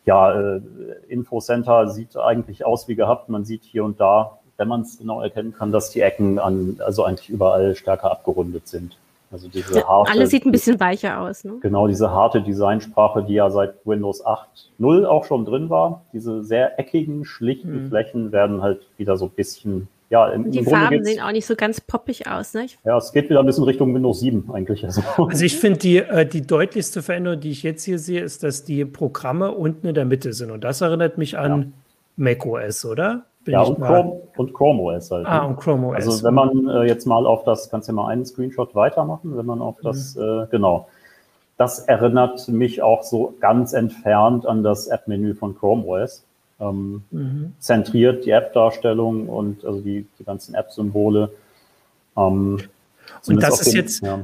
Ja, 0.04 0.32
äh, 0.32 0.60
Infocenter 1.08 1.88
sieht 1.88 2.16
eigentlich 2.16 2.64
aus 2.64 2.88
wie 2.88 2.94
gehabt. 2.94 3.28
Man 3.28 3.44
sieht 3.44 3.64
hier 3.64 3.84
und 3.84 4.00
da, 4.00 4.38
wenn 4.56 4.68
man 4.68 4.82
es 4.82 4.98
genau 4.98 5.20
erkennen 5.20 5.52
kann, 5.52 5.72
dass 5.72 5.90
die 5.90 6.00
Ecken 6.00 6.38
an, 6.38 6.80
also 6.84 7.04
eigentlich 7.04 7.28
überall 7.28 7.74
stärker 7.74 8.10
abgerundet 8.10 8.68
sind. 8.68 8.96
Also 9.32 9.48
diese 9.48 9.80
ja, 9.80 9.88
harte, 9.88 10.12
alles 10.12 10.30
sieht 10.30 10.46
ein 10.46 10.52
bisschen 10.52 10.78
weicher 10.78 11.20
aus. 11.20 11.42
Ne? 11.42 11.54
Genau, 11.60 11.88
diese 11.88 12.10
harte 12.12 12.40
Designsprache, 12.40 13.24
die 13.24 13.34
ja 13.34 13.50
seit 13.50 13.84
Windows 13.84 14.24
8.0 14.24 15.04
auch 15.04 15.24
schon 15.24 15.44
drin 15.44 15.68
war. 15.68 16.02
Diese 16.12 16.44
sehr 16.44 16.78
eckigen, 16.78 17.24
schlichten 17.24 17.84
mhm. 17.84 17.88
Flächen 17.88 18.30
werden 18.30 18.62
halt 18.62 18.86
wieder 18.96 19.16
so 19.16 19.26
ein 19.26 19.32
bisschen 19.32 19.88
ja, 20.08 20.28
im, 20.28 20.50
Die 20.52 20.58
im 20.58 20.66
Farben 20.66 21.04
sehen 21.04 21.20
auch 21.20 21.32
nicht 21.32 21.46
so 21.46 21.56
ganz 21.56 21.80
poppig 21.80 22.28
aus, 22.28 22.54
ne? 22.54 22.66
Ja, 22.84 22.96
es 22.96 23.12
geht 23.12 23.28
wieder 23.28 23.40
ein 23.40 23.46
bisschen 23.46 23.64
Richtung 23.64 23.92
Windows 23.92 24.20
7 24.20 24.48
eigentlich. 24.52 24.84
Also, 24.84 25.02
also 25.16 25.44
ich 25.44 25.58
finde, 25.58 25.80
die, 25.80 25.98
äh, 25.98 26.24
die 26.24 26.46
deutlichste 26.46 27.02
Veränderung, 27.02 27.40
die 27.40 27.50
ich 27.50 27.64
jetzt 27.64 27.82
hier 27.82 27.98
sehe, 27.98 28.20
ist, 28.20 28.44
dass 28.44 28.64
die 28.64 28.84
Programme 28.84 29.50
unten 29.50 29.88
in 29.88 29.94
der 29.94 30.04
Mitte 30.04 30.32
sind. 30.32 30.52
Und 30.52 30.62
das 30.62 30.80
erinnert 30.80 31.18
mich 31.18 31.36
an 31.36 31.60
ja. 31.60 31.66
macOS, 32.16 32.84
oder? 32.84 33.24
Bin 33.44 33.54
ja, 33.54 33.62
und 33.62 33.80
Chrome, 33.80 34.20
und 34.36 34.54
Chrome, 34.54 34.82
OS 34.82 35.10
halt. 35.10 35.26
Ah, 35.26 35.42
ne? 35.42 35.48
und 35.48 35.56
Chrome 35.56 35.88
OS. 35.88 35.96
Also 35.96 36.24
wenn 36.24 36.34
man 36.34 36.68
äh, 36.68 36.82
jetzt 36.84 37.06
mal 37.06 37.26
auf 37.26 37.42
das, 37.44 37.68
kannst 37.68 37.88
du 37.88 37.92
ja 37.92 37.96
mal 37.96 38.08
einen 38.08 38.24
Screenshot 38.24 38.74
weitermachen, 38.74 39.36
wenn 39.36 39.46
man 39.46 39.60
auf 39.60 39.76
das, 39.82 40.14
mhm. 40.14 40.22
äh, 40.22 40.46
genau. 40.50 40.88
Das 41.56 41.80
erinnert 41.80 42.46
mich 42.48 42.82
auch 42.82 43.02
so 43.02 43.34
ganz 43.40 43.72
entfernt 43.72 44.46
an 44.46 44.62
das 44.62 44.88
App-Menü 44.88 45.34
von 45.34 45.56
Chrome 45.56 45.84
OS 45.86 46.24
ähm, 46.60 47.02
mhm. 47.10 47.52
zentriert 47.58 48.24
die 48.24 48.30
App-Darstellung 48.30 49.28
und 49.28 49.64
also 49.64 49.80
die, 49.80 50.06
die 50.18 50.24
ganzen 50.24 50.54
App-Symbole. 50.54 51.30
Ähm, 52.16 52.58
und 53.26 53.42
das 53.42 53.60
ist 53.60 53.72
den, 53.72 53.76
jetzt. 53.76 54.02
Ja. 54.02 54.14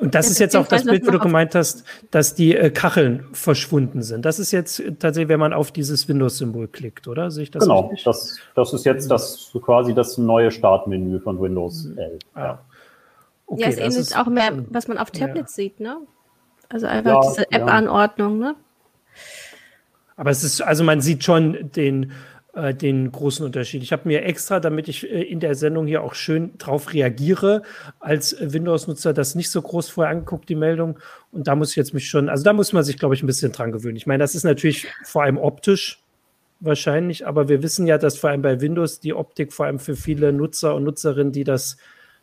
Und 0.00 0.14
das, 0.14 0.26
das 0.26 0.32
ist 0.32 0.38
jetzt 0.38 0.56
auch 0.56 0.66
das 0.66 0.84
Bild, 0.84 1.06
wo 1.06 1.10
du 1.10 1.18
gemeint 1.18 1.54
hast, 1.54 1.84
dass 2.10 2.34
die 2.34 2.56
äh, 2.56 2.70
Kacheln 2.70 3.26
verschwunden 3.32 4.02
sind. 4.02 4.24
Das 4.24 4.38
ist 4.38 4.50
jetzt 4.50 4.82
tatsächlich, 4.98 5.28
wenn 5.28 5.40
man 5.40 5.52
auf 5.52 5.72
dieses 5.72 6.08
Windows-Symbol 6.08 6.68
klickt, 6.68 7.06
oder? 7.06 7.30
Sehe 7.30 7.42
ich 7.42 7.50
das 7.50 7.64
genau, 7.64 7.92
das, 8.04 8.38
das 8.54 8.72
ist 8.72 8.86
jetzt 8.86 9.10
das 9.10 9.50
quasi 9.62 9.92
das 9.92 10.16
neue 10.16 10.50
Startmenü 10.50 11.20
von 11.20 11.38
Windows 11.38 11.90
11. 11.96 12.18
Ah. 12.32 12.40
Ja, 12.40 12.58
okay, 13.46 13.60
ja 13.60 13.68
es 13.68 13.76
ähnelt 13.76 13.96
ist, 13.96 14.16
auch 14.16 14.26
mehr, 14.26 14.52
was 14.70 14.88
man 14.88 14.96
auf 14.96 15.10
Tablets 15.10 15.56
ja. 15.56 15.64
sieht, 15.64 15.80
ne? 15.80 15.98
Also 16.70 16.86
einfach 16.86 17.22
ja, 17.22 17.28
diese 17.28 17.50
App-Anordnung, 17.50 18.38
ne? 18.38 18.54
Aber 20.20 20.28
es 20.28 20.44
ist, 20.44 20.60
also 20.60 20.84
man 20.84 21.00
sieht 21.00 21.24
schon 21.24 21.70
den, 21.74 22.12
äh, 22.52 22.74
den 22.74 23.10
großen 23.10 23.42
Unterschied. 23.42 23.82
Ich 23.82 23.90
habe 23.90 24.06
mir 24.06 24.22
extra, 24.22 24.60
damit 24.60 24.86
ich 24.86 25.10
äh, 25.10 25.22
in 25.22 25.40
der 25.40 25.54
Sendung 25.54 25.86
hier 25.86 26.02
auch 26.02 26.12
schön 26.12 26.58
drauf 26.58 26.92
reagiere, 26.92 27.62
als 28.00 28.36
Windows-Nutzer 28.38 29.14
das 29.14 29.34
nicht 29.34 29.48
so 29.48 29.62
groß 29.62 29.88
vorher 29.88 30.12
angeguckt, 30.12 30.50
die 30.50 30.56
Meldung. 30.56 30.98
Und 31.32 31.48
da 31.48 31.56
muss 31.56 31.70
ich 31.70 31.76
jetzt 31.76 31.94
mich 31.94 32.10
schon, 32.10 32.28
also 32.28 32.44
da 32.44 32.52
muss 32.52 32.74
man 32.74 32.84
sich, 32.84 32.98
glaube 32.98 33.14
ich, 33.14 33.22
ein 33.22 33.26
bisschen 33.26 33.52
dran 33.52 33.72
gewöhnen. 33.72 33.96
Ich 33.96 34.06
meine, 34.06 34.22
das 34.22 34.34
ist 34.34 34.44
natürlich 34.44 34.88
vor 35.04 35.22
allem 35.22 35.38
optisch 35.38 36.02
wahrscheinlich, 36.60 37.26
aber 37.26 37.48
wir 37.48 37.62
wissen 37.62 37.86
ja, 37.86 37.96
dass 37.96 38.18
vor 38.18 38.28
allem 38.28 38.42
bei 38.42 38.60
Windows 38.60 39.00
die 39.00 39.14
Optik 39.14 39.54
vor 39.54 39.64
allem 39.64 39.78
für 39.78 39.96
viele 39.96 40.34
Nutzer 40.34 40.74
und 40.74 40.84
Nutzerinnen, 40.84 41.32
die 41.32 41.44
das 41.44 41.78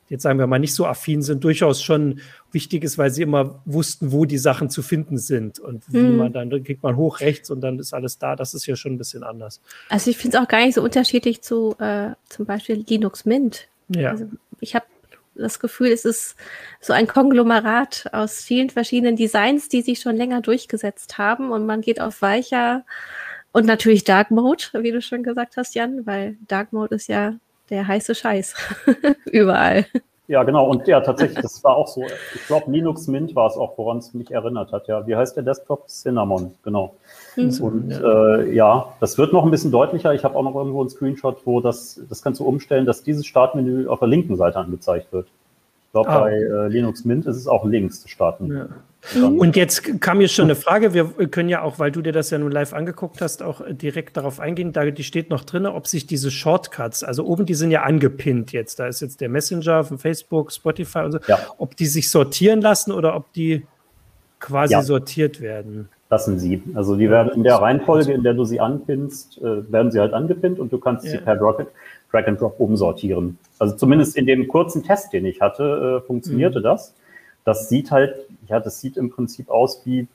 jetzt 0.09 0.23
sagen 0.23 0.39
wir 0.39 0.47
mal 0.47 0.59
nicht 0.59 0.73
so 0.73 0.85
affin 0.85 1.21
sind, 1.21 1.43
durchaus 1.43 1.81
schon 1.81 2.19
wichtig 2.51 2.83
ist, 2.83 2.97
weil 2.97 3.11
sie 3.11 3.23
immer 3.23 3.61
wussten, 3.65 4.11
wo 4.11 4.25
die 4.25 4.37
Sachen 4.37 4.69
zu 4.69 4.81
finden 4.81 5.17
sind 5.17 5.59
und 5.59 5.83
wie 5.91 5.99
hm. 5.99 6.17
man 6.17 6.33
dann, 6.33 6.49
dann 6.49 6.63
kriegt 6.63 6.83
man 6.83 6.95
hoch 6.95 7.19
rechts 7.19 7.49
und 7.49 7.61
dann 7.61 7.79
ist 7.79 7.93
alles 7.93 8.17
da. 8.17 8.35
Das 8.35 8.53
ist 8.53 8.65
ja 8.65 8.75
schon 8.75 8.93
ein 8.93 8.97
bisschen 8.97 9.23
anders. 9.23 9.61
Also 9.89 10.09
ich 10.09 10.17
finde 10.17 10.37
es 10.37 10.43
auch 10.43 10.47
gar 10.47 10.65
nicht 10.65 10.75
so 10.75 10.81
unterschiedlich 10.81 11.41
zu 11.41 11.75
äh, 11.79 12.11
zum 12.29 12.45
Beispiel 12.45 12.83
Linux 12.87 13.25
Mint. 13.25 13.67
Ja. 13.89 14.11
Also 14.11 14.25
ich 14.59 14.75
habe 14.75 14.85
das 15.35 15.59
Gefühl, 15.59 15.91
es 15.91 16.05
ist 16.05 16.35
so 16.81 16.93
ein 16.93 17.07
Konglomerat 17.07 18.05
aus 18.11 18.41
vielen 18.41 18.69
verschiedenen 18.69 19.15
Designs, 19.15 19.69
die 19.69 19.81
sich 19.81 19.99
schon 19.99 20.15
länger 20.15 20.41
durchgesetzt 20.41 21.17
haben 21.17 21.51
und 21.51 21.65
man 21.65 21.81
geht 21.81 22.01
auf 22.01 22.21
weicher 22.21 22.85
und 23.51 23.65
natürlich 23.65 24.03
Dark 24.03 24.31
Mode, 24.31 24.65
wie 24.73 24.91
du 24.91 25.01
schon 25.01 25.23
gesagt 25.23 25.57
hast, 25.57 25.75
Jan, 25.75 26.05
weil 26.05 26.37
Dark 26.47 26.73
Mode 26.73 26.95
ist 26.95 27.07
ja 27.07 27.35
der 27.69 27.87
heiße 27.87 28.15
Scheiß. 28.15 28.55
Überall. 29.31 29.85
Ja, 30.27 30.43
genau. 30.43 30.69
Und 30.69 30.87
ja, 30.87 30.99
tatsächlich, 30.99 31.39
das 31.39 31.63
war 31.63 31.77
auch 31.77 31.87
so. 31.87 32.03
Ich 32.35 32.47
glaube, 32.47 32.69
Linux 32.69 33.07
Mint 33.07 33.33
war 33.33 33.47
es 33.47 33.55
auch, 33.55 33.77
woran 33.77 33.99
es 33.99 34.13
mich 34.13 34.31
erinnert 34.31 34.73
hat. 34.73 34.87
Ja, 34.87 35.07
wie 35.07 35.15
heißt 35.15 35.37
der 35.37 35.43
Desktop? 35.43 35.87
Cinnamon, 35.87 36.53
genau. 36.63 36.95
Mhm. 37.37 37.61
Und 37.61 37.91
äh, 37.91 38.53
ja, 38.53 38.93
das 38.99 39.17
wird 39.17 39.31
noch 39.31 39.45
ein 39.45 39.51
bisschen 39.51 39.71
deutlicher. 39.71 40.13
Ich 40.13 40.25
habe 40.25 40.35
auch 40.35 40.43
noch 40.43 40.55
irgendwo 40.55 40.81
einen 40.81 40.89
Screenshot, 40.89 41.45
wo 41.45 41.61
das, 41.61 42.01
das 42.09 42.21
kannst 42.21 42.41
du 42.41 42.45
umstellen, 42.45 42.85
dass 42.85 43.03
dieses 43.03 43.25
Startmenü 43.25 43.87
auf 43.87 43.99
der 43.99 44.09
linken 44.09 44.35
Seite 44.35 44.57
angezeigt 44.57 45.13
wird. 45.13 45.27
Glaube, 46.03 46.09
ah. 46.11 46.19
bei 46.19 46.33
äh, 46.33 46.67
Linux 46.67 47.05
Mint 47.05 47.25
ist 47.25 47.37
es 47.37 47.47
auch 47.47 47.65
links 47.65 48.03
das 48.03 48.11
Startmenü. 48.11 48.67
Ja. 49.15 49.25
Und 49.25 49.55
jetzt 49.55 50.01
kam 50.01 50.21
jetzt 50.21 50.33
schon 50.33 50.45
eine 50.45 50.55
Frage. 50.55 50.93
Wir 50.93 51.05
können 51.29 51.49
ja 51.49 51.61
auch, 51.61 51.79
weil 51.79 51.91
du 51.91 52.01
dir 52.01 52.11
das 52.11 52.29
ja 52.29 52.37
nun 52.37 52.51
live 52.51 52.73
angeguckt 52.73 53.21
hast, 53.21 53.41
auch 53.41 53.61
direkt 53.67 54.15
darauf 54.17 54.39
eingehen. 54.39 54.73
Da 54.73 54.85
die 54.91 55.03
steht 55.03 55.29
noch 55.31 55.43
drin, 55.43 55.65
ob 55.65 55.87
sich 55.87 56.05
diese 56.05 56.29
Shortcuts, 56.29 57.03
also 57.03 57.25
oben, 57.25 57.45
die 57.45 57.55
sind 57.55 57.71
ja 57.71 57.83
angepinnt 57.83 58.51
jetzt. 58.51 58.79
Da 58.79 58.87
ist 58.87 59.01
jetzt 59.01 59.21
der 59.21 59.29
Messenger 59.29 59.85
von 59.85 59.97
Facebook, 59.97 60.51
Spotify 60.51 60.99
und 60.99 61.13
so, 61.13 61.19
ja. 61.27 61.39
ob 61.57 61.75
die 61.77 61.85
sich 61.87 62.11
sortieren 62.11 62.61
lassen 62.61 62.91
oder 62.91 63.15
ob 63.15 63.31
die 63.33 63.65
quasi 64.39 64.73
ja. 64.73 64.83
sortiert 64.83 65.41
werden. 65.41 65.89
Das 66.09 66.25
sind 66.25 66.39
sie. 66.39 66.61
Also 66.73 66.95
die 66.95 67.09
werden 67.09 67.33
in 67.33 67.43
der 67.43 67.55
Reihenfolge, 67.55 68.13
in 68.13 68.23
der 68.23 68.33
du 68.33 68.45
sie 68.45 68.59
anpinnst, 68.59 69.39
äh, 69.39 69.71
werden 69.71 69.91
sie 69.91 69.99
halt 69.99 70.13
angepinnt 70.13 70.59
und 70.59 70.71
du 70.71 70.77
kannst 70.77 71.05
sie 71.05 71.17
per 71.17 71.39
Rocket, 71.39 71.67
Drag 72.11 72.27
and 72.27 72.39
Drop 72.39 72.59
umsortieren. 72.59 73.37
Also 73.59 73.75
zumindest 73.75 74.15
in 74.17 74.25
dem 74.25 74.47
kurzen 74.47 74.83
Test, 74.83 75.13
den 75.13 75.25
ich 75.25 75.41
hatte, 75.41 76.01
äh, 76.03 76.05
funktionierte 76.07 76.59
mhm. 76.59 76.63
das 76.63 76.93
das 77.47 77.69
sieht 77.69 77.91
halt, 77.91 78.13
ja, 78.49 78.59
das 78.59 78.81
sieht 78.81 78.97
im 78.97 79.09
Prinzip 79.09 79.49
aus 79.49 79.81
wie, 79.85 80.05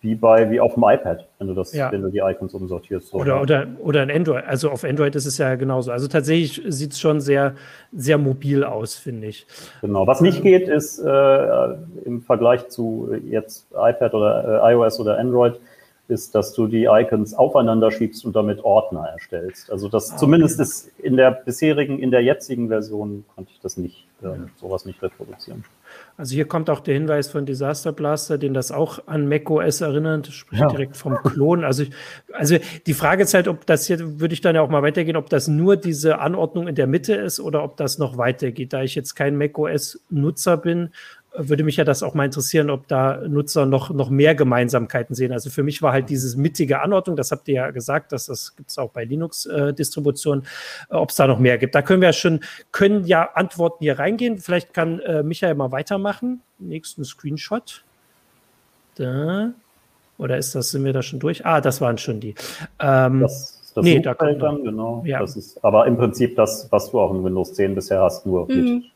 wie 0.00 0.14
bei, 0.14 0.48
wie 0.48 0.60
auf 0.60 0.74
dem 0.74 0.84
iPad, 0.84 1.26
wenn 1.40 1.48
du 1.48 1.54
das, 1.54 1.72
ja. 1.72 1.90
wenn 1.90 2.02
du 2.02 2.08
die 2.08 2.20
Icons 2.20 2.54
umsortierst. 2.54 3.08
So, 3.08 3.18
oder, 3.18 3.42
oder, 3.42 3.66
oder 3.80 4.02
ein 4.02 4.12
Android. 4.12 4.44
Also 4.44 4.70
auf 4.70 4.84
Android 4.84 5.16
ist 5.16 5.26
es 5.26 5.38
ja 5.38 5.56
genauso. 5.56 5.90
Also 5.90 6.06
tatsächlich 6.06 6.62
sieht 6.68 6.92
es 6.92 7.00
schon 7.00 7.20
sehr, 7.20 7.56
sehr 7.92 8.16
mobil 8.16 8.62
aus, 8.62 8.94
finde 8.94 9.26
ich. 9.26 9.44
Genau. 9.80 10.06
Was 10.06 10.20
nicht 10.20 10.40
geht, 10.44 10.68
ist 10.68 11.00
äh, 11.00 11.74
im 12.04 12.22
Vergleich 12.22 12.68
zu 12.68 13.12
jetzt 13.28 13.66
iPad 13.72 14.14
oder 14.14 14.62
äh, 14.64 14.72
iOS 14.72 15.00
oder 15.00 15.18
Android, 15.18 15.58
ist, 16.08 16.34
dass 16.34 16.54
du 16.54 16.66
die 16.66 16.84
Icons 16.84 17.34
aufeinander 17.34 17.90
schiebst 17.90 18.24
und 18.24 18.36
damit 18.36 18.64
Ordner 18.64 19.06
erstellst. 19.06 19.70
Also 19.70 19.88
das 19.88 20.12
ah, 20.12 20.16
zumindest 20.16 20.60
ist 20.60 20.90
in 20.98 21.16
der 21.16 21.30
bisherigen, 21.30 21.98
in 21.98 22.10
der 22.10 22.22
jetzigen 22.22 22.68
Version 22.68 23.24
konnte 23.34 23.50
ich 23.52 23.60
das 23.60 23.76
nicht, 23.76 24.06
äh, 24.22 24.28
sowas 24.60 24.84
nicht 24.84 25.02
reproduzieren. 25.02 25.64
Also 26.16 26.34
hier 26.34 26.46
kommt 26.46 26.70
auch 26.70 26.80
der 26.80 26.94
Hinweis 26.94 27.28
von 27.28 27.44
Disaster 27.44 27.92
Blaster, 27.92 28.38
den 28.38 28.54
das 28.54 28.72
auch 28.72 29.06
an 29.06 29.28
macOS 29.28 29.82
erinnert, 29.82 30.28
spricht 30.28 30.62
ja. 30.62 30.68
direkt 30.68 30.96
vom 30.96 31.16
Klon. 31.22 31.62
Also, 31.62 31.82
ich, 31.82 31.90
also 32.32 32.56
die 32.86 32.94
Frage 32.94 33.24
ist 33.24 33.34
halt, 33.34 33.48
ob 33.48 33.66
das 33.66 33.86
hier, 33.86 34.18
würde 34.18 34.32
ich 34.32 34.40
dann 34.40 34.54
ja 34.54 34.62
auch 34.62 34.70
mal 34.70 34.82
weitergehen, 34.82 35.16
ob 35.16 35.28
das 35.28 35.46
nur 35.46 35.76
diese 35.76 36.18
Anordnung 36.18 36.68
in 36.68 36.74
der 36.74 36.86
Mitte 36.86 37.14
ist 37.14 37.38
oder 37.38 37.62
ob 37.62 37.76
das 37.76 37.98
noch 37.98 38.16
weitergeht. 38.16 38.72
Da 38.72 38.82
ich 38.82 38.94
jetzt 38.94 39.14
kein 39.14 39.36
macOS-Nutzer 39.36 40.56
bin, 40.56 40.90
würde 41.38 41.64
mich 41.64 41.76
ja 41.76 41.84
das 41.84 42.02
auch 42.02 42.14
mal 42.14 42.24
interessieren, 42.24 42.70
ob 42.70 42.88
da 42.88 43.18
Nutzer 43.28 43.66
noch, 43.66 43.90
noch 43.90 44.10
mehr 44.10 44.34
Gemeinsamkeiten 44.34 45.14
sehen. 45.14 45.32
Also 45.32 45.50
für 45.50 45.62
mich 45.62 45.82
war 45.82 45.92
halt 45.92 46.08
dieses 46.08 46.36
mittige 46.36 46.80
Anordnung, 46.80 47.16
das 47.16 47.30
habt 47.30 47.48
ihr 47.48 47.54
ja 47.54 47.70
gesagt, 47.70 48.12
dass 48.12 48.26
das 48.26 48.56
gibt 48.56 48.70
es 48.70 48.78
auch 48.78 48.90
bei 48.90 49.04
Linux-Distributionen, 49.04 50.44
äh, 50.90 50.94
ob 50.94 51.10
es 51.10 51.16
da 51.16 51.26
noch 51.26 51.38
mehr 51.38 51.58
gibt. 51.58 51.74
Da 51.74 51.82
können 51.82 52.00
wir 52.00 52.08
ja 52.08 52.12
schon, 52.12 52.40
können 52.72 53.04
ja 53.04 53.30
Antworten 53.34 53.84
hier 53.84 53.98
reingehen. 53.98 54.38
Vielleicht 54.38 54.72
kann 54.74 55.00
äh, 55.00 55.22
Michael 55.22 55.54
mal 55.54 55.72
weitermachen. 55.72 56.42
Nächsten 56.58 57.04
Screenshot. 57.04 57.84
Da. 58.96 59.52
Oder 60.18 60.38
ist 60.38 60.54
das, 60.54 60.70
sind 60.70 60.84
wir 60.84 60.92
da 60.92 61.02
schon 61.02 61.20
durch? 61.20 61.44
Ah, 61.44 61.60
das 61.60 61.80
waren 61.80 61.98
schon 61.98 62.20
die. 62.20 62.34
Ähm, 62.80 63.20
das, 63.20 63.72
das 63.74 63.84
nee, 63.84 64.00
da 64.00 64.14
kommt 64.14 64.40
dann, 64.40 64.64
genau. 64.64 65.02
Ja. 65.04 65.20
Das 65.20 65.36
ist 65.36 65.62
aber 65.62 65.86
im 65.86 65.98
Prinzip 65.98 66.36
das, 66.36 66.68
was 66.70 66.90
du 66.90 66.98
auch 66.98 67.12
in 67.12 67.22
Windows 67.22 67.52
10 67.52 67.74
bisher 67.74 68.00
hast, 68.00 68.24
nur 68.24 68.50
mhm. 68.50 68.74
mit 68.74 68.95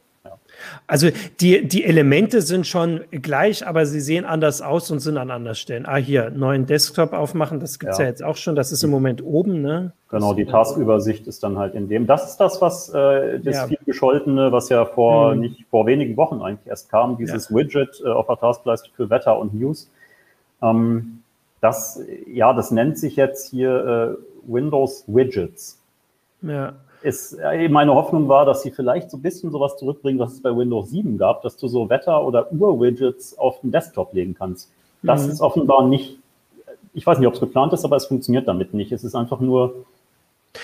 also 0.86 1.08
die, 1.40 1.66
die 1.66 1.84
Elemente 1.84 2.42
sind 2.42 2.66
schon 2.66 3.00
gleich, 3.10 3.66
aber 3.66 3.86
sie 3.86 4.00
sehen 4.00 4.24
anders 4.24 4.62
aus 4.62 4.90
und 4.90 5.00
sind 5.00 5.16
an 5.16 5.30
anderen 5.30 5.54
Stellen. 5.54 5.86
Ah, 5.86 5.96
hier, 5.96 6.30
neuen 6.30 6.66
Desktop 6.66 7.12
aufmachen, 7.12 7.60
das 7.60 7.78
gibt 7.78 7.92
es 7.92 7.98
ja. 7.98 8.04
ja. 8.04 8.10
jetzt 8.10 8.22
auch 8.22 8.36
schon. 8.36 8.54
Das 8.54 8.72
ist 8.72 8.82
im 8.82 8.90
Moment 8.90 9.22
oben, 9.22 9.62
ne? 9.62 9.92
Genau, 10.08 10.34
die 10.34 10.44
Taskübersicht 10.44 11.26
ist 11.26 11.42
dann 11.42 11.58
halt 11.58 11.74
in 11.74 11.88
dem. 11.88 12.06
Das 12.06 12.30
ist 12.30 12.36
das, 12.38 12.60
was 12.60 12.88
äh, 12.88 13.38
das 13.40 13.56
ja. 13.56 13.66
viel 13.66 13.78
gescholtene, 13.86 14.50
was 14.50 14.68
ja 14.68 14.84
vor 14.84 15.32
hm. 15.32 15.40
nicht 15.40 15.66
vor 15.70 15.86
wenigen 15.86 16.16
Wochen 16.16 16.42
eigentlich 16.42 16.66
erst 16.66 16.90
kam, 16.90 17.16
dieses 17.16 17.48
ja. 17.48 17.56
Widget 17.56 18.02
äh, 18.04 18.08
auf 18.08 18.26
der 18.26 18.36
Taskleiste 18.36 18.90
für 18.94 19.08
Wetter 19.08 19.38
und 19.38 19.54
News. 19.54 19.90
Ähm, 20.62 21.22
das, 21.60 22.02
ja, 22.26 22.52
das 22.52 22.70
nennt 22.70 22.98
sich 22.98 23.16
jetzt 23.16 23.50
hier 23.50 24.16
äh, 24.16 24.52
Windows 24.52 25.04
Widgets. 25.06 25.78
Ja 26.42 26.74
ist, 27.02 27.36
meine 27.70 27.94
Hoffnung 27.94 28.28
war, 28.28 28.44
dass 28.44 28.62
sie 28.62 28.70
vielleicht 28.70 29.10
so 29.10 29.16
ein 29.16 29.22
bisschen 29.22 29.50
sowas 29.50 29.76
zurückbringen, 29.76 30.18
was 30.18 30.34
es 30.34 30.42
bei 30.42 30.54
Windows 30.54 30.90
7 30.90 31.18
gab, 31.18 31.42
dass 31.42 31.56
du 31.56 31.68
so 31.68 31.88
Wetter- 31.88 32.24
oder 32.24 32.52
Uhr-Widgets 32.52 33.38
auf 33.38 33.60
den 33.60 33.72
Desktop 33.72 34.12
legen 34.12 34.34
kannst. 34.34 34.70
Das 35.02 35.24
mhm. 35.24 35.32
ist 35.32 35.40
offenbar 35.40 35.86
nicht, 35.86 36.18
ich 36.94 37.06
weiß 37.06 37.18
nicht, 37.18 37.28
ob 37.28 37.34
es 37.34 37.40
geplant 37.40 37.72
ist, 37.72 37.84
aber 37.84 37.96
es 37.96 38.06
funktioniert 38.06 38.48
damit 38.48 38.74
nicht. 38.74 38.92
Es 38.92 39.04
ist 39.04 39.14
einfach 39.14 39.40
nur 39.40 39.86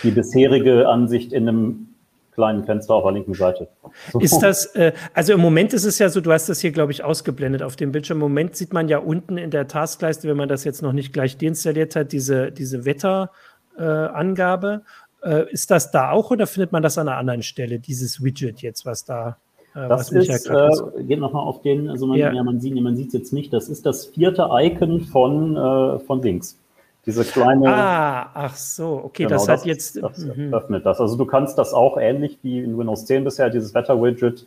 die 0.03 0.11
bisherige 0.11 0.89
Ansicht 0.89 1.33
in 1.33 1.49
einem 1.49 1.89
kleinen 2.37 2.65
Fenster 2.65 2.95
auf 2.95 3.03
der 3.05 3.13
linken 3.13 3.35
Seite. 3.35 3.69
So. 4.13 4.21
Ist 4.21 4.41
das, 4.41 4.67
äh, 4.75 4.93
also 5.15 5.33
im 5.33 5.41
Moment 5.41 5.73
ist 5.73 5.85
es 5.85 5.99
ja 5.99 6.11
so, 6.11 6.21
du 6.21 6.33
hast 6.33 6.51
das 6.51 6.61
hier, 6.61 6.71
glaube 6.71 6.93
ich, 6.93 7.03
ausgeblendet 7.03 7.63
auf 7.63 7.77
dem 7.77 7.93
Bildschirm. 7.93 8.19
Im 8.19 8.29
Moment 8.29 8.57
sieht 8.57 8.75
man 8.75 8.89
ja 8.89 8.99
unten 8.99 9.39
in 9.39 9.51
der 9.51 9.69
Taskleiste, 9.69 10.29
wenn 10.29 10.37
man 10.37 10.49
das 10.49 10.65
jetzt 10.65 10.83
noch 10.83 10.93
nicht 10.93 11.15
gleich 11.15 11.39
deinstalliert 11.39 11.97
hat, 11.97 12.13
diese, 12.13 12.53
diese 12.53 12.85
Wetterangabe. 12.85 14.83
Äh, 14.85 14.87
äh, 15.23 15.51
ist 15.51 15.71
das 15.71 15.91
da 15.91 16.11
auch 16.11 16.31
oder 16.31 16.47
findet 16.47 16.73
man 16.73 16.83
das 16.83 16.99
an 16.99 17.09
einer 17.09 17.19
anderen 17.19 17.43
Stelle, 17.43 17.79
dieses 17.79 18.23
Widget 18.23 18.63
jetzt, 18.63 18.87
was 18.87 19.05
da 19.05 19.37
äh, 19.75 19.89
das 19.89 20.11
ist, 20.11 20.47
äh, 20.49 20.71
geht 21.03 21.21
nochmal 21.21 21.47
auf 21.47 21.63
den, 21.63 21.89
also 21.91 22.07
man, 22.07 22.19
ja. 22.19 22.33
ja 22.33 22.43
man 22.43 22.61
sieht 22.61 22.77
es 22.77 23.13
jetzt 23.13 23.33
nicht, 23.33 23.53
das 23.53 23.69
ist 23.69 23.85
das 23.87 24.07
vierte 24.07 24.49
Icon 24.51 25.01
von, 25.01 25.57
äh, 25.57 25.99
von 26.01 26.23
links. 26.23 26.59
Diese 27.05 27.25
kleine. 27.25 27.73
Ah, 27.73 28.31
ach 28.35 28.57
so, 28.57 29.01
okay, 29.05 29.25
genau, 29.25 29.37
das 29.37 29.49
hat 29.49 29.65
jetzt. 29.65 30.03
Das 30.03 30.19
mhm. 30.19 30.53
öffnet 30.53 30.85
das. 30.85 31.01
Also 31.01 31.17
du 31.17 31.25
kannst 31.25 31.57
das 31.57 31.73
auch 31.73 31.99
ähnlich 31.99 32.37
wie 32.43 32.59
in 32.59 32.77
Windows 32.77 33.07
10 33.07 33.23
bisher, 33.23 33.49
dieses 33.49 33.75
Wetter-Widget 33.75 34.45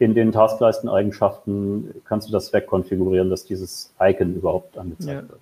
in 0.00 0.14
den 0.14 0.32
Taskleisten-Eigenschaften 0.32 1.94
kannst 2.04 2.28
du 2.28 2.32
das 2.32 2.52
wegkonfigurieren, 2.52 3.30
dass 3.30 3.44
dieses 3.44 3.94
Icon 4.00 4.34
überhaupt 4.34 4.76
angezeigt 4.76 5.22
Ja. 5.22 5.28
wird. 5.28 5.40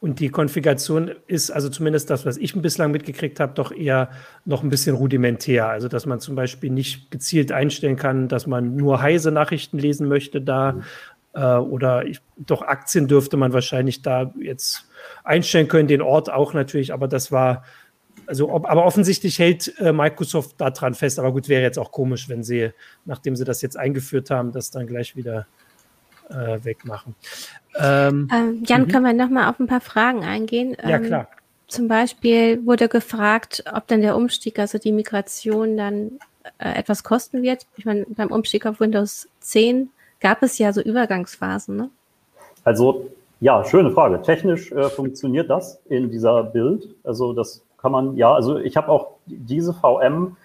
Und 0.00 0.18
die 0.18 0.30
Konfiguration 0.30 1.10
ist, 1.26 1.50
also 1.50 1.68
zumindest 1.68 2.08
das, 2.08 2.24
was 2.24 2.38
ich 2.38 2.54
bislang 2.54 2.90
mitgekriegt 2.90 3.38
habe, 3.38 3.52
doch 3.52 3.70
eher 3.70 4.08
noch 4.46 4.62
ein 4.62 4.70
bisschen 4.70 4.96
rudimentär. 4.96 5.68
Also, 5.68 5.88
dass 5.88 6.06
man 6.06 6.20
zum 6.20 6.34
Beispiel 6.34 6.70
nicht 6.70 7.10
gezielt 7.10 7.52
einstellen 7.52 7.96
kann, 7.96 8.26
dass 8.26 8.46
man 8.46 8.76
nur 8.76 9.02
heise 9.02 9.30
Nachrichten 9.30 9.78
lesen 9.78 10.08
möchte 10.08 10.40
da. 10.40 10.80
Äh, 11.34 11.56
oder 11.56 12.06
ich, 12.06 12.20
doch 12.38 12.62
Aktien 12.62 13.08
dürfte 13.08 13.36
man 13.36 13.52
wahrscheinlich 13.52 14.00
da 14.00 14.32
jetzt 14.40 14.88
einstellen 15.22 15.68
können, 15.68 15.86
den 15.86 16.00
Ort 16.00 16.32
auch 16.32 16.54
natürlich, 16.54 16.94
aber 16.94 17.06
das 17.06 17.30
war, 17.30 17.62
also, 18.26 18.50
ob, 18.50 18.70
aber 18.70 18.86
offensichtlich 18.86 19.38
hält 19.38 19.78
äh, 19.80 19.92
Microsoft 19.92 20.54
da 20.58 20.70
dran 20.70 20.94
fest. 20.94 21.18
Aber 21.18 21.30
gut, 21.30 21.50
wäre 21.50 21.62
jetzt 21.62 21.78
auch 21.78 21.92
komisch, 21.92 22.30
wenn 22.30 22.42
sie, 22.42 22.70
nachdem 23.04 23.36
sie 23.36 23.44
das 23.44 23.60
jetzt 23.60 23.76
eingeführt 23.76 24.30
haben, 24.30 24.50
das 24.50 24.70
dann 24.70 24.86
gleich 24.86 25.14
wieder 25.14 25.46
äh, 26.30 26.64
wegmachen. 26.64 27.14
Ähm, 27.78 28.28
Ähm, 28.32 28.62
Jan, 28.66 28.82
Mhm. 28.82 28.88
können 28.88 29.04
wir 29.06 29.12
nochmal 29.12 29.48
auf 29.50 29.58
ein 29.60 29.66
paar 29.66 29.80
Fragen 29.80 30.24
eingehen? 30.24 30.76
ja, 30.82 30.96
Ähm, 30.96 31.04
klar. 31.04 31.28
Zum 31.68 31.86
Beispiel 31.86 32.64
wurde 32.66 32.88
gefragt, 32.88 33.62
ob 33.72 33.86
dann 33.86 34.00
der 34.00 34.16
Umstieg, 34.16 34.58
also 34.58 34.78
die 34.78 34.90
Migration, 34.92 35.76
dann 35.76 36.18
äh, 36.58 36.72
etwas 36.78 37.04
kosten 37.04 37.42
wird. 37.42 37.66
Ich 37.76 37.84
meine, 37.84 38.06
beim 38.08 38.32
Umstieg 38.32 38.66
auf 38.66 38.80
Windows 38.80 39.28
10 39.40 39.90
gab 40.20 40.42
es 40.42 40.58
ja 40.58 40.72
so 40.72 40.80
Übergangsphasen, 40.80 41.76
ne? 41.76 41.90
Also 42.64 43.08
ja, 43.40 43.64
schöne 43.64 43.90
Frage. 43.92 44.20
Technisch 44.20 44.70
äh, 44.72 44.90
funktioniert 44.90 45.48
das 45.48 45.80
in 45.88 46.10
dieser 46.10 46.42
Bild. 46.42 46.88
Also 47.04 47.32
das 47.32 47.62
kann 47.78 47.92
man, 47.92 48.16
ja, 48.16 48.34
also 48.34 48.58
ich 48.58 48.76
habe 48.76 48.88
auch 48.88 49.12
diese 49.26 49.72
VM 49.72 50.36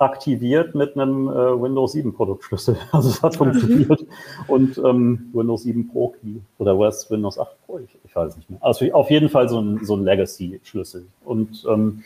aktiviert 0.00 0.74
mit 0.74 0.96
einem 0.96 1.28
äh, 1.28 1.62
Windows 1.62 1.92
7 1.92 2.14
Produktschlüssel. 2.14 2.76
Also 2.92 3.10
es 3.10 3.22
hat 3.22 3.36
funktioniert. 3.36 4.06
Und 4.48 4.78
ähm, 4.78 5.30
Windows 5.32 5.62
7 5.64 5.88
Pro 5.88 6.08
Key 6.08 6.40
oder 6.58 6.78
was 6.78 7.10
Windows 7.10 7.38
8 7.38 7.66
Pro, 7.66 7.78
ich, 7.78 7.90
ich 8.04 8.16
weiß 8.16 8.36
nicht 8.36 8.48
mehr. 8.48 8.58
Also 8.62 8.90
auf 8.92 9.10
jeden 9.10 9.28
Fall 9.28 9.48
so 9.48 9.60
ein, 9.60 9.84
so 9.84 9.96
ein 9.96 10.04
Legacy-Schlüssel. 10.04 11.06
Und 11.24 11.64
ähm, 11.68 12.02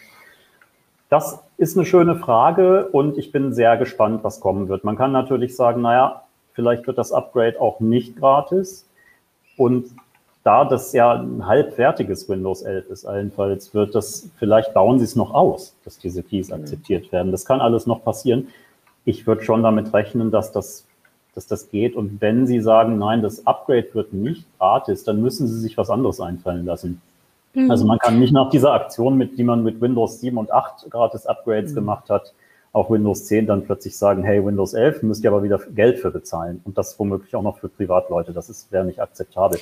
das 1.09 1.41
ist 1.57 1.77
eine 1.77 1.87
schöne 1.87 2.17
Frage 2.17 2.89
und 2.89 3.17
ich 3.17 3.31
bin 3.31 3.55
sehr 3.55 3.77
gespannt, 3.77 4.25
was 4.25 4.41
kommen 4.41 4.69
wird. 4.69 4.83
Man 4.83 4.97
kann 4.97 5.13
natürlich 5.13 5.55
sagen, 5.55 5.81
naja, 5.81 6.25
vielleicht 6.55 6.87
wird 6.89 6.99
das 6.99 7.13
Upgrade 7.13 7.61
auch 7.61 7.79
nicht 7.79 8.17
gratis. 8.17 8.89
Und 9.57 9.87
da 10.45 10.67
das 10.67 10.93
ja 10.93 11.15
ein 11.15 11.47
halbwertiges 11.47 12.29
Windows 12.29 12.63
11 12.63 12.91
ist, 12.91 13.07
allenfalls 13.07 13.75
wird 13.75 13.95
das, 13.95 14.29
vielleicht 14.39 14.75
bauen 14.75 14.99
sie 14.99 15.07
es 15.07 15.17
noch 15.17 15.33
aus, 15.33 15.75
dass 15.85 15.99
diese 15.99 16.23
Keys 16.23 16.53
akzeptiert 16.53 17.11
werden. 17.13 17.33
Das 17.33 17.47
kann 17.47 17.61
alles 17.61 17.87
noch 17.87 18.05
passieren. 18.05 18.49
Ich 19.07 19.27
würde 19.27 19.43
schon 19.43 19.63
damit 19.63 19.93
rechnen, 19.95 20.31
dass 20.31 20.53
das, 20.53 20.87
dass 21.35 21.47
das 21.47 21.71
geht. 21.71 21.97
Und 21.97 22.21
wenn 22.21 22.47
sie 22.47 22.61
sagen, 22.61 22.99
nein, 22.99 23.23
das 23.23 23.47
Upgrade 23.47 23.89
wird 23.95 24.13
nicht 24.13 24.45
gratis, 24.59 25.03
dann 25.05 25.23
müssen 25.23 25.49
sie 25.49 25.59
sich 25.59 25.79
was 25.79 25.89
anderes 25.89 26.21
einfallen 26.21 26.67
lassen. 26.67 27.01
Mhm. 27.55 27.71
Also 27.71 27.87
man 27.87 27.99
kann 27.99 28.19
nicht 28.19 28.33
nach 28.33 28.51
dieser 28.51 28.73
Aktion, 28.73 29.17
mit, 29.17 29.39
die 29.39 29.45
man 29.45 29.63
mit 29.63 29.81
Windows 29.81 30.21
7 30.21 30.37
und 30.37 30.53
8 30.53 30.91
gratis 30.91 31.25
Upgrades 31.27 31.71
Mhm. 31.73 31.77
gemacht 31.77 32.11
hat, 32.11 32.35
auf 32.73 32.91
Windows 32.91 33.25
10 33.25 33.47
dann 33.47 33.65
plötzlich 33.65 33.97
sagen, 33.97 34.25
hey, 34.25 34.45
Windows 34.45 34.75
11 34.75 35.03
müsst 35.05 35.25
ihr 35.25 35.31
aber 35.31 35.43
wieder 35.43 35.59
Geld 35.75 36.01
für 36.01 36.11
bezahlen. 36.11 36.61
Und 36.65 36.77
das 36.77 36.99
womöglich 36.99 37.35
auch 37.35 37.43
noch 37.43 37.59
für 37.59 37.69
Privatleute. 37.69 38.33
Das 38.33 38.51
ist, 38.51 38.71
wäre 38.73 38.85
nicht 38.85 39.01
akzeptabel. 39.01 39.59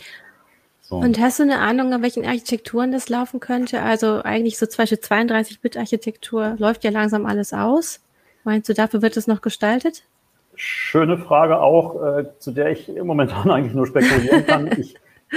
So. 0.93 0.99
Und 0.99 1.19
hast 1.19 1.39
du 1.39 1.45
eine 1.45 1.59
Ahnung, 1.61 1.91
an 1.95 2.03
welchen 2.03 2.27
Architekturen 2.27 2.93
das 2.93 3.09
laufen 3.09 3.41
könnte? 3.41 3.81
Also 3.81 4.21
eigentlich 4.25 4.59
so 4.59 4.67
zum 4.67 4.77
Beispiel 4.83 4.99
32-Bit-Architektur 4.99 6.55
läuft 6.59 6.85
ja 6.85 6.91
langsam 6.91 7.25
alles 7.25 7.55
aus. 7.55 8.01
Meinst 8.45 8.69
du, 8.69 8.75
dafür 8.75 9.01
wird 9.01 9.17
es 9.17 9.27
noch 9.27 9.41
gestaltet? 9.41 10.03
Schöne 10.55 11.17
Frage 11.17 11.63
auch, 11.63 12.19
äh, 12.19 12.25
zu 12.39 12.51
der 12.51 12.73
ich 12.73 12.89
momentan 13.03 13.51
eigentlich 13.51 13.73
nur 13.73 13.87
spekulieren 13.87 14.47
kann. 14.47 14.71
ich 14.79 14.97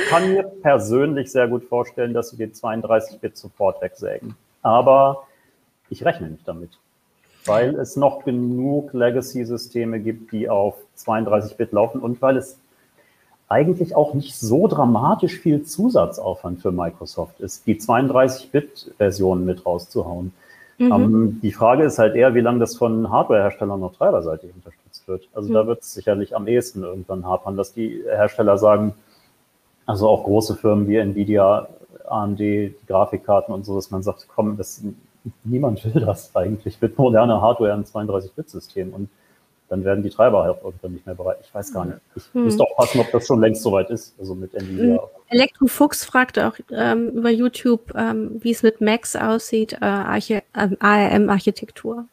kann 0.09 0.29
mir 0.29 0.43
persönlich 0.43 1.31
sehr 1.31 1.47
gut 1.47 1.63
vorstellen, 1.63 2.13
dass 2.13 2.31
sie 2.31 2.37
den 2.37 2.51
32-Bit 2.51 3.37
sofort 3.37 3.81
wegsägen. 3.81 4.35
Aber 4.61 5.25
ich 5.89 6.03
rechne 6.03 6.27
nicht 6.27 6.45
damit, 6.45 6.71
weil 7.45 7.75
es 7.75 7.95
noch 7.95 8.25
genug 8.25 8.91
Legacy-Systeme 8.91 10.01
gibt, 10.01 10.33
die 10.33 10.49
auf 10.49 10.75
32-Bit 10.97 11.71
laufen 11.71 12.01
und 12.01 12.21
weil 12.21 12.35
es 12.35 12.59
eigentlich 13.47 13.95
auch 13.95 14.13
nicht 14.13 14.35
so 14.35 14.67
dramatisch 14.67 15.37
viel 15.39 15.63
Zusatzaufwand 15.63 16.61
für 16.61 16.71
Microsoft 16.71 17.39
ist, 17.39 17.67
die 17.67 17.79
32-Bit-Version 17.79 19.45
mit 19.45 19.65
rauszuhauen. 19.65 20.33
Mhm. 20.77 20.91
Ähm, 20.91 21.39
die 21.41 21.51
Frage 21.51 21.83
ist 21.83 21.99
halt 21.99 22.15
eher, 22.15 22.33
wie 22.33 22.41
lange 22.41 22.59
das 22.59 22.75
von 22.75 23.09
Hardware-Herstellern 23.09 23.79
noch 23.79 23.95
treiberseitig 23.95 24.51
unterstützt 24.53 25.07
wird. 25.07 25.27
Also 25.33 25.49
Mhm. 25.49 25.53
da 25.53 25.67
wird 25.67 25.81
es 25.81 25.93
sicherlich 25.93 26.35
am 26.35 26.47
ehesten 26.47 26.83
irgendwann 26.83 27.25
hapern, 27.25 27.55
dass 27.55 27.73
die 27.73 28.03
Hersteller 28.09 28.57
sagen, 28.57 28.93
also 29.85 30.09
auch 30.09 30.23
große 30.23 30.55
Firmen 30.55 30.87
wie 30.87 30.97
Nvidia, 30.97 31.67
AMD, 32.07 32.39
die 32.39 32.75
Grafikkarten 32.87 33.53
und 33.53 33.65
so, 33.65 33.75
dass 33.75 33.91
man 33.91 34.03
sagt, 34.03 34.27
komm, 34.33 34.57
das, 34.57 34.83
niemand 35.43 35.85
will 35.85 36.01
das 36.01 36.35
eigentlich 36.35 36.81
mit 36.81 36.97
moderner 36.97 37.41
Hardware 37.41 37.73
ein 37.73 37.85
32-Bit-System 37.85 38.93
und 38.93 39.09
dann 39.69 39.83
werden 39.83 40.03
die 40.03 40.09
Treiber 40.09 40.43
halt 40.43 40.57
irgendwann 40.63 40.93
nicht 40.93 41.05
mehr 41.05 41.15
bereit. 41.15 41.37
Ich 41.41 41.53
weiß 41.53 41.73
gar 41.73 41.85
nicht. 41.85 41.97
Ich 42.15 42.23
Hm. 42.33 42.45
müsste 42.45 42.63
auch 42.63 42.75
passen, 42.77 42.99
ob 42.99 43.11
das 43.11 43.25
schon 43.25 43.41
längst 43.41 43.63
soweit 43.63 43.89
ist, 43.89 44.13
also 44.19 44.35
mit 44.35 44.53
Nvidia. 44.53 44.99
Elektrofuchs 45.29 46.05
fragte 46.05 46.47
auch 46.47 46.53
ähm, 46.71 47.09
über 47.09 47.29
YouTube, 47.29 47.93
ähm, 47.95 48.37
wie 48.41 48.51
es 48.51 48.61
mit 48.61 48.79
Macs 48.81 49.15
aussieht, 49.15 49.73
äh, 49.73 49.85
Archi 49.85 50.41
ähm, 50.55 50.77
ARM-Architektur. 50.79 52.05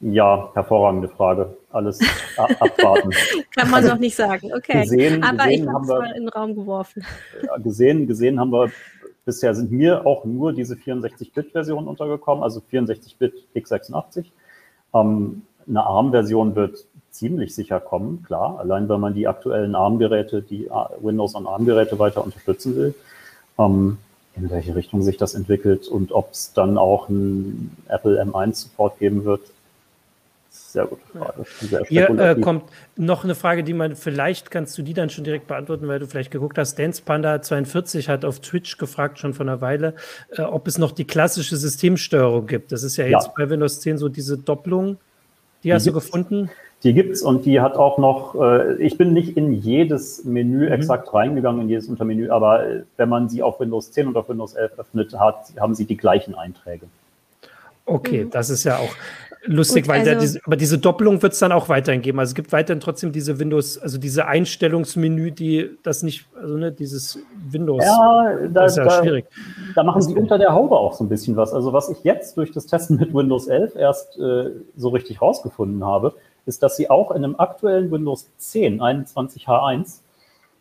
Ja, 0.00 0.50
hervorragende 0.52 1.08
Frage. 1.08 1.56
Alles 1.70 1.98
abwarten. 2.36 3.10
Kann 3.56 3.70
man 3.70 3.86
noch 3.86 3.98
nicht 3.98 4.14
sagen, 4.14 4.52
okay. 4.54 4.82
Gesehen, 4.82 5.24
Aber 5.24 5.46
ich 5.48 5.60
gesehen 5.60 5.68
habe 5.68 5.74
haben 5.74 5.82
es 5.84 5.88
mal 5.88 6.10
in 6.10 6.22
den 6.24 6.28
Raum 6.28 6.54
geworfen. 6.54 7.04
Gesehen, 7.62 8.06
gesehen 8.06 8.38
haben 8.38 8.50
wir, 8.52 8.70
bisher 9.24 9.54
sind 9.54 9.72
mir 9.72 10.04
auch 10.04 10.26
nur 10.26 10.52
diese 10.52 10.74
64-Bit-Version 10.74 11.88
untergekommen, 11.88 12.44
also 12.44 12.60
64-Bit 12.70 13.46
x86. 13.56 14.26
Ähm, 14.92 15.42
eine 15.68 15.84
ARM-Version 15.84 16.54
wird 16.56 16.84
ziemlich 17.10 17.54
sicher 17.54 17.80
kommen, 17.80 18.24
klar, 18.26 18.58
allein 18.58 18.88
wenn 18.88 19.00
man 19.00 19.14
die 19.14 19.28
aktuellen 19.28 19.74
ARM-Geräte, 19.74 20.42
die 20.42 20.68
Windows- 21.00 21.34
und 21.34 21.46
ARM-Geräte 21.46 21.98
weiter 21.98 22.24
unterstützen 22.24 22.76
will. 22.76 22.94
Ähm, 23.58 23.98
in 24.36 24.50
welche 24.50 24.74
Richtung 24.74 25.02
sich 25.02 25.16
das 25.16 25.34
entwickelt 25.34 25.86
und 25.86 26.10
ob 26.10 26.32
es 26.32 26.52
dann 26.52 26.76
auch 26.76 27.08
ein 27.08 27.70
Apple 27.88 28.20
M1-Support 28.20 28.98
geben 28.98 29.24
wird, 29.24 29.42
sehr 30.50 30.86
gute 30.86 31.02
Frage. 31.06 31.44
Sehr 31.60 31.84
Hier 31.84 32.10
äh, 32.10 32.40
kommt 32.40 32.64
noch 32.96 33.22
eine 33.22 33.36
Frage, 33.36 33.62
die 33.62 33.74
man 33.74 33.94
vielleicht 33.94 34.50
kannst 34.50 34.76
du 34.76 34.82
die 34.82 34.92
dann 34.92 35.08
schon 35.08 35.22
direkt 35.22 35.46
beantworten, 35.46 35.86
weil 35.86 36.00
du 36.00 36.06
vielleicht 36.08 36.32
geguckt 36.32 36.58
hast. 36.58 36.76
Dance 36.78 37.00
Panda 37.04 37.42
42 37.42 38.08
hat 38.08 38.24
auf 38.24 38.40
Twitch 38.40 38.76
gefragt 38.76 39.20
schon 39.20 39.34
vor 39.34 39.46
einer 39.46 39.60
Weile, 39.60 39.94
äh, 40.30 40.42
ob 40.42 40.66
es 40.66 40.78
noch 40.78 40.90
die 40.90 41.04
klassische 41.04 41.56
Systemsteuerung 41.56 42.48
gibt. 42.48 42.72
Das 42.72 42.82
ist 42.82 42.96
ja 42.96 43.06
Ja. 43.06 43.18
jetzt 43.18 43.34
bei 43.36 43.48
Windows 43.48 43.80
10 43.80 43.98
so 43.98 44.08
diese 44.08 44.36
Doppelung. 44.36 44.98
Die 45.64 45.72
hast 45.72 45.86
du 45.86 45.92
gibt's. 45.92 46.06
gefunden? 46.06 46.50
Die 46.82 46.92
gibt's 46.92 47.22
und 47.22 47.46
die 47.46 47.60
hat 47.60 47.76
auch 47.76 47.96
noch, 47.98 48.34
äh, 48.40 48.74
ich 48.76 48.98
bin 48.98 49.12
nicht 49.14 49.36
in 49.38 49.52
jedes 49.52 50.24
Menü 50.24 50.66
Mhm. 50.66 50.72
exakt 50.72 51.12
reingegangen, 51.14 51.62
in 51.62 51.68
jedes 51.70 51.88
Untermenü, 51.88 52.28
aber 52.30 52.66
äh, 52.68 52.82
wenn 52.98 53.08
man 53.08 53.28
sie 53.30 53.42
auf 53.42 53.58
Windows 53.58 53.90
10 53.92 54.06
und 54.08 54.16
auf 54.16 54.28
Windows 54.28 54.54
11 54.54 54.78
öffnet, 54.78 55.18
hat, 55.18 55.46
haben 55.58 55.74
sie 55.74 55.86
die 55.86 55.96
gleichen 55.96 56.34
Einträge. 56.34 56.86
Okay, 57.86 58.24
Mhm. 58.24 58.30
das 58.30 58.50
ist 58.50 58.64
ja 58.64 58.76
auch 58.78 58.94
lusig, 59.46 59.84
Gut, 59.84 59.94
weil 59.94 60.08
also- 60.08 60.20
diese, 60.20 60.40
aber 60.44 60.56
diese 60.56 60.78
Doppelung 60.78 61.22
wird 61.22 61.32
es 61.34 61.38
dann 61.38 61.52
auch 61.52 61.68
weiterhin 61.68 62.00
geben. 62.02 62.18
Also 62.18 62.30
es 62.30 62.34
gibt 62.34 62.52
weiterhin 62.52 62.80
trotzdem 62.80 63.12
diese 63.12 63.38
Windows, 63.38 63.78
also 63.78 63.98
diese 63.98 64.26
Einstellungsmenü, 64.26 65.30
die 65.32 65.70
das 65.82 66.02
nicht, 66.02 66.26
also 66.40 66.56
ne, 66.56 66.72
dieses 66.72 67.18
Windows. 67.50 67.84
Ja, 67.84 68.36
da, 68.48 68.62
das 68.62 68.72
ist 68.72 68.78
ja 68.78 68.84
da, 68.84 69.02
schwierig. 69.02 69.26
da 69.74 69.82
machen 69.82 70.02
sie 70.02 70.14
unter 70.14 70.38
der 70.38 70.52
Haube 70.52 70.76
auch 70.76 70.92
so 70.94 71.04
ein 71.04 71.08
bisschen 71.08 71.36
was. 71.36 71.52
Also 71.52 71.72
was 71.72 71.88
ich 71.88 72.02
jetzt 72.04 72.36
durch 72.36 72.52
das 72.52 72.66
Testen 72.66 72.96
mit 72.98 73.14
Windows 73.14 73.46
11 73.46 73.76
erst 73.76 74.18
äh, 74.18 74.50
so 74.76 74.88
richtig 74.90 75.20
rausgefunden 75.22 75.84
habe, 75.84 76.14
ist, 76.46 76.62
dass 76.62 76.76
sie 76.76 76.90
auch 76.90 77.10
in 77.10 77.24
einem 77.24 77.36
aktuellen 77.36 77.90
Windows 77.90 78.28
10 78.38 78.80
21H1 78.80 80.00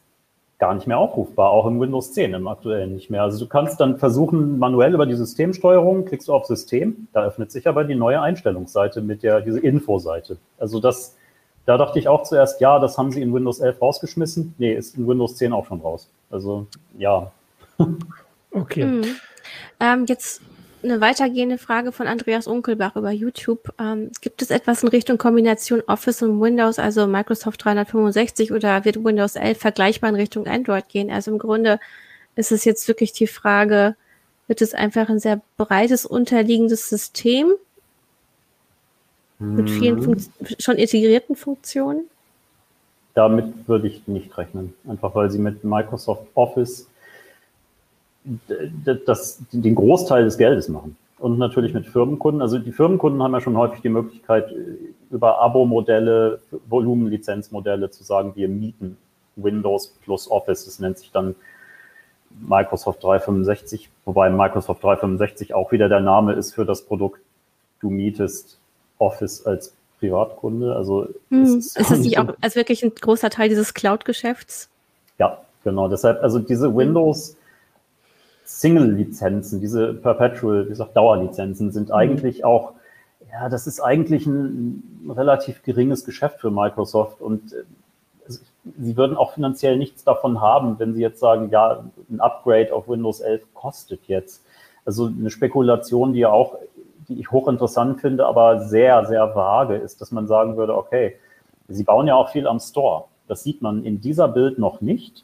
gar 0.58 0.74
nicht 0.74 0.88
mehr 0.88 0.98
aufrufbar, 0.98 1.50
auch 1.50 1.65
im 1.65 1.82
Windows 1.82 2.13
10, 2.13 2.34
im 2.34 2.48
aktuellen 2.48 2.93
nicht 2.93 3.10
mehr. 3.10 3.24
Also 3.24 3.43
du 3.43 3.50
kannst 3.50 3.80
dann 3.82 3.98
versuchen, 3.98 4.58
manuell 4.58 4.93
über 4.93 5.06
die 5.06 5.15
Systemsteuerung, 5.15 6.06
klickst 6.06 6.28
du 6.30 6.34
auf 6.34 6.45
System, 6.45 7.08
da 7.13 7.26
öffnet 7.26 7.52
sich 7.52 7.67
aber 7.67 7.84
die 7.84 7.95
neue 7.95 8.21
Einstellungsseite 8.21 9.02
mit 9.02 9.21
der, 9.24 9.41
diese 9.41 9.60
Infoseite. 9.60 10.38
Also 10.58 10.80
das, 10.80 11.15
da 11.65 11.78
dachte 11.78 12.00
ich 12.00 12.08
auch 12.08 12.24
zuerst, 12.24 12.62
ja, 12.62 12.80
das 12.80 12.98
haben 12.98 13.12
sie 13.12 13.21
in 13.21 13.34
Windows 13.34 13.60
11 13.60 13.82
rausgeschmissen. 13.82 14.54
Nee, 14.58 14.74
ist 14.74 14.95
in 14.98 15.08
Windows 15.08 15.36
10 15.36 15.52
auch 15.52 15.65
schon 15.65 15.82
raus. 15.82 16.08
Also 16.30 16.67
ja, 16.98 17.32
Okay. 18.52 18.86
Mhm. 18.86 19.06
Ähm, 19.82 20.06
jetzt 20.08 20.41
eine 20.86 21.02
weitergehende 21.02 21.58
Frage 21.58 21.91
von 21.91 22.08
Andreas 22.08 22.48
Unkelbach 22.48 22.95
über 22.95 23.12
YouTube. 23.12 23.74
Ähm, 23.80 24.12
gibt 24.21 24.41
es 24.41 24.50
etwas 24.50 24.84
in 24.84 24.89
Richtung 24.89 25.17
Kombination 25.17 25.82
Office 25.88 26.21
und 26.21 26.39
Windows, 26.41 26.80
also 26.80 27.08
Microsoft 27.08 27.63
365 27.63 28.52
oder 28.52 28.86
wird 28.86 29.04
Windows 29.04 29.36
11 29.36 29.58
vergleichbar 29.58 30.10
in 30.10 30.15
Richtung 30.15 30.48
Android 30.48 30.88
gehen? 30.88 31.12
Also 31.12 31.32
im 31.32 31.39
Grunde 31.39 31.80
ist 32.36 32.52
es 32.52 32.65
jetzt 32.65 32.88
wirklich 32.88 33.13
die 33.13 33.28
Frage, 33.28 33.95
wird 34.48 34.62
es 34.62 34.74
einfach 34.74 35.10
ein 35.10 35.19
sehr 35.19 35.41
breites 35.58 36.06
unterliegendes 36.06 36.89
System 36.89 37.54
mit 39.39 39.69
vielen 39.69 40.00
Mhm. 40.00 40.26
schon 40.60 40.78
integrierten 40.78 41.36
Funktionen? 41.36 42.06
Damit 43.13 43.67
würde 43.67 43.88
ich 43.88 44.08
nicht 44.08 44.38
rechnen. 44.38 44.74
Einfach 44.88 45.15
weil 45.15 45.32
sie 45.32 45.39
mit 45.39 45.63
Microsoft 45.63 46.28
Office 46.36 46.88
das, 49.05 49.39
den 49.51 49.75
Großteil 49.75 50.23
des 50.23 50.38
Geldes 50.38 50.69
machen. 50.69 50.97
Und 51.17 51.38
natürlich 51.38 51.73
mit 51.73 51.88
Firmenkunden. 51.88 52.41
Also 52.41 52.59
die 52.59 52.71
Firmenkunden 52.71 53.23
haben 53.23 53.33
ja 53.33 53.41
schon 53.41 53.57
häufig 53.57 53.81
die 53.81 53.89
Möglichkeit, 53.89 54.53
über 55.09 55.39
Abo-Modelle, 55.39 56.39
Volumenlizenzmodelle 56.67 57.89
zu 57.89 58.03
sagen, 58.03 58.33
wir 58.35 58.49
mieten 58.49 58.97
Windows 59.35 59.95
plus 60.03 60.29
Office. 60.29 60.65
Das 60.65 60.79
nennt 60.79 60.97
sich 60.97 61.11
dann 61.11 61.35
Microsoft 62.29 63.03
365, 63.03 63.89
wobei 64.03 64.29
Microsoft 64.29 64.83
365 64.83 65.53
auch 65.53 65.71
wieder 65.71 65.88
der 65.88 66.01
Name 66.01 66.33
ist 66.33 66.53
für 66.53 66.65
das 66.65 66.81
Produkt. 66.81 67.21
Du 67.79 67.89
mietest 67.89 68.59
Office 68.97 69.45
als 69.45 69.73
Privatkunde. 69.99 70.75
Also 70.75 71.07
Hm. 71.29 71.43
es 71.43 71.75
Ist 71.75 71.91
das 71.91 71.99
nicht 71.99 72.19
auch 72.19 72.33
als 72.41 72.55
wirklich 72.55 72.83
ein 72.83 72.93
großer 72.93 73.29
Teil 73.29 73.49
dieses 73.49 73.73
Cloud-Geschäfts? 73.73 74.69
Ja, 75.17 75.41
genau. 75.63 75.88
Deshalb, 75.88 76.21
also 76.21 76.39
diese 76.39 76.75
Windows 76.75 77.38
Single-Lizenzen, 78.45 79.60
diese 79.60 79.93
Perpetual, 79.93 80.65
wie 80.65 80.69
gesagt, 80.69 80.95
Dauerlizenzen 80.95 81.71
sind 81.71 81.91
eigentlich 81.91 82.45
auch, 82.45 82.73
ja, 83.31 83.49
das 83.49 83.67
ist 83.67 83.79
eigentlich 83.79 84.25
ein, 84.27 84.84
relativ 85.10 85.62
geringes 85.63 86.05
Geschäft 86.05 86.39
für 86.39 86.51
Microsoft 86.51 87.21
und 87.21 87.53
äh, 87.53 87.63
es- 88.27 88.41
sie 88.79 88.97
würden 88.97 89.17
auch 89.17 89.34
finanziell 89.34 89.77
nichts 89.77 90.03
davon 90.03 90.41
haben, 90.41 90.79
wenn 90.79 90.93
sie 90.93 91.01
jetzt 91.01 91.19
sagen, 91.19 91.49
ja, 91.51 91.84
ein 92.10 92.19
Upgrade 92.21 92.73
auf 92.73 92.88
Windows 92.88 93.19
11 93.19 93.43
kostet 93.53 94.01
jetzt. 94.08 94.43
Also 94.86 95.08
eine 95.08 95.29
Spekulation, 95.29 96.13
die 96.13 96.19
ja 96.19 96.29
auch, 96.31 96.55
die 97.08 97.19
ich 97.19 97.31
hochinteressant 97.31 98.01
finde, 98.01 98.25
aber 98.25 98.62
sehr, 98.62 99.05
sehr 99.05 99.36
vage 99.36 99.75
ist, 99.75 100.01
dass 100.01 100.12
man 100.12 100.27
sagen 100.27 100.58
würde, 100.58 100.75
okay, 100.75 101.15
sie 101.67 101.84
bauen 101.84 102.08
ja 102.08 102.15
auch 102.15 102.29
viel 102.29 102.47
am 102.47 102.60
Store. 102.60 103.05
Das 103.27 103.43
sieht 103.43 103.62
man 103.62 103.84
in 103.84 104.01
dieser 104.01 104.27
Bild 104.27 104.60
noch 104.60 104.81
nicht. 104.81 105.23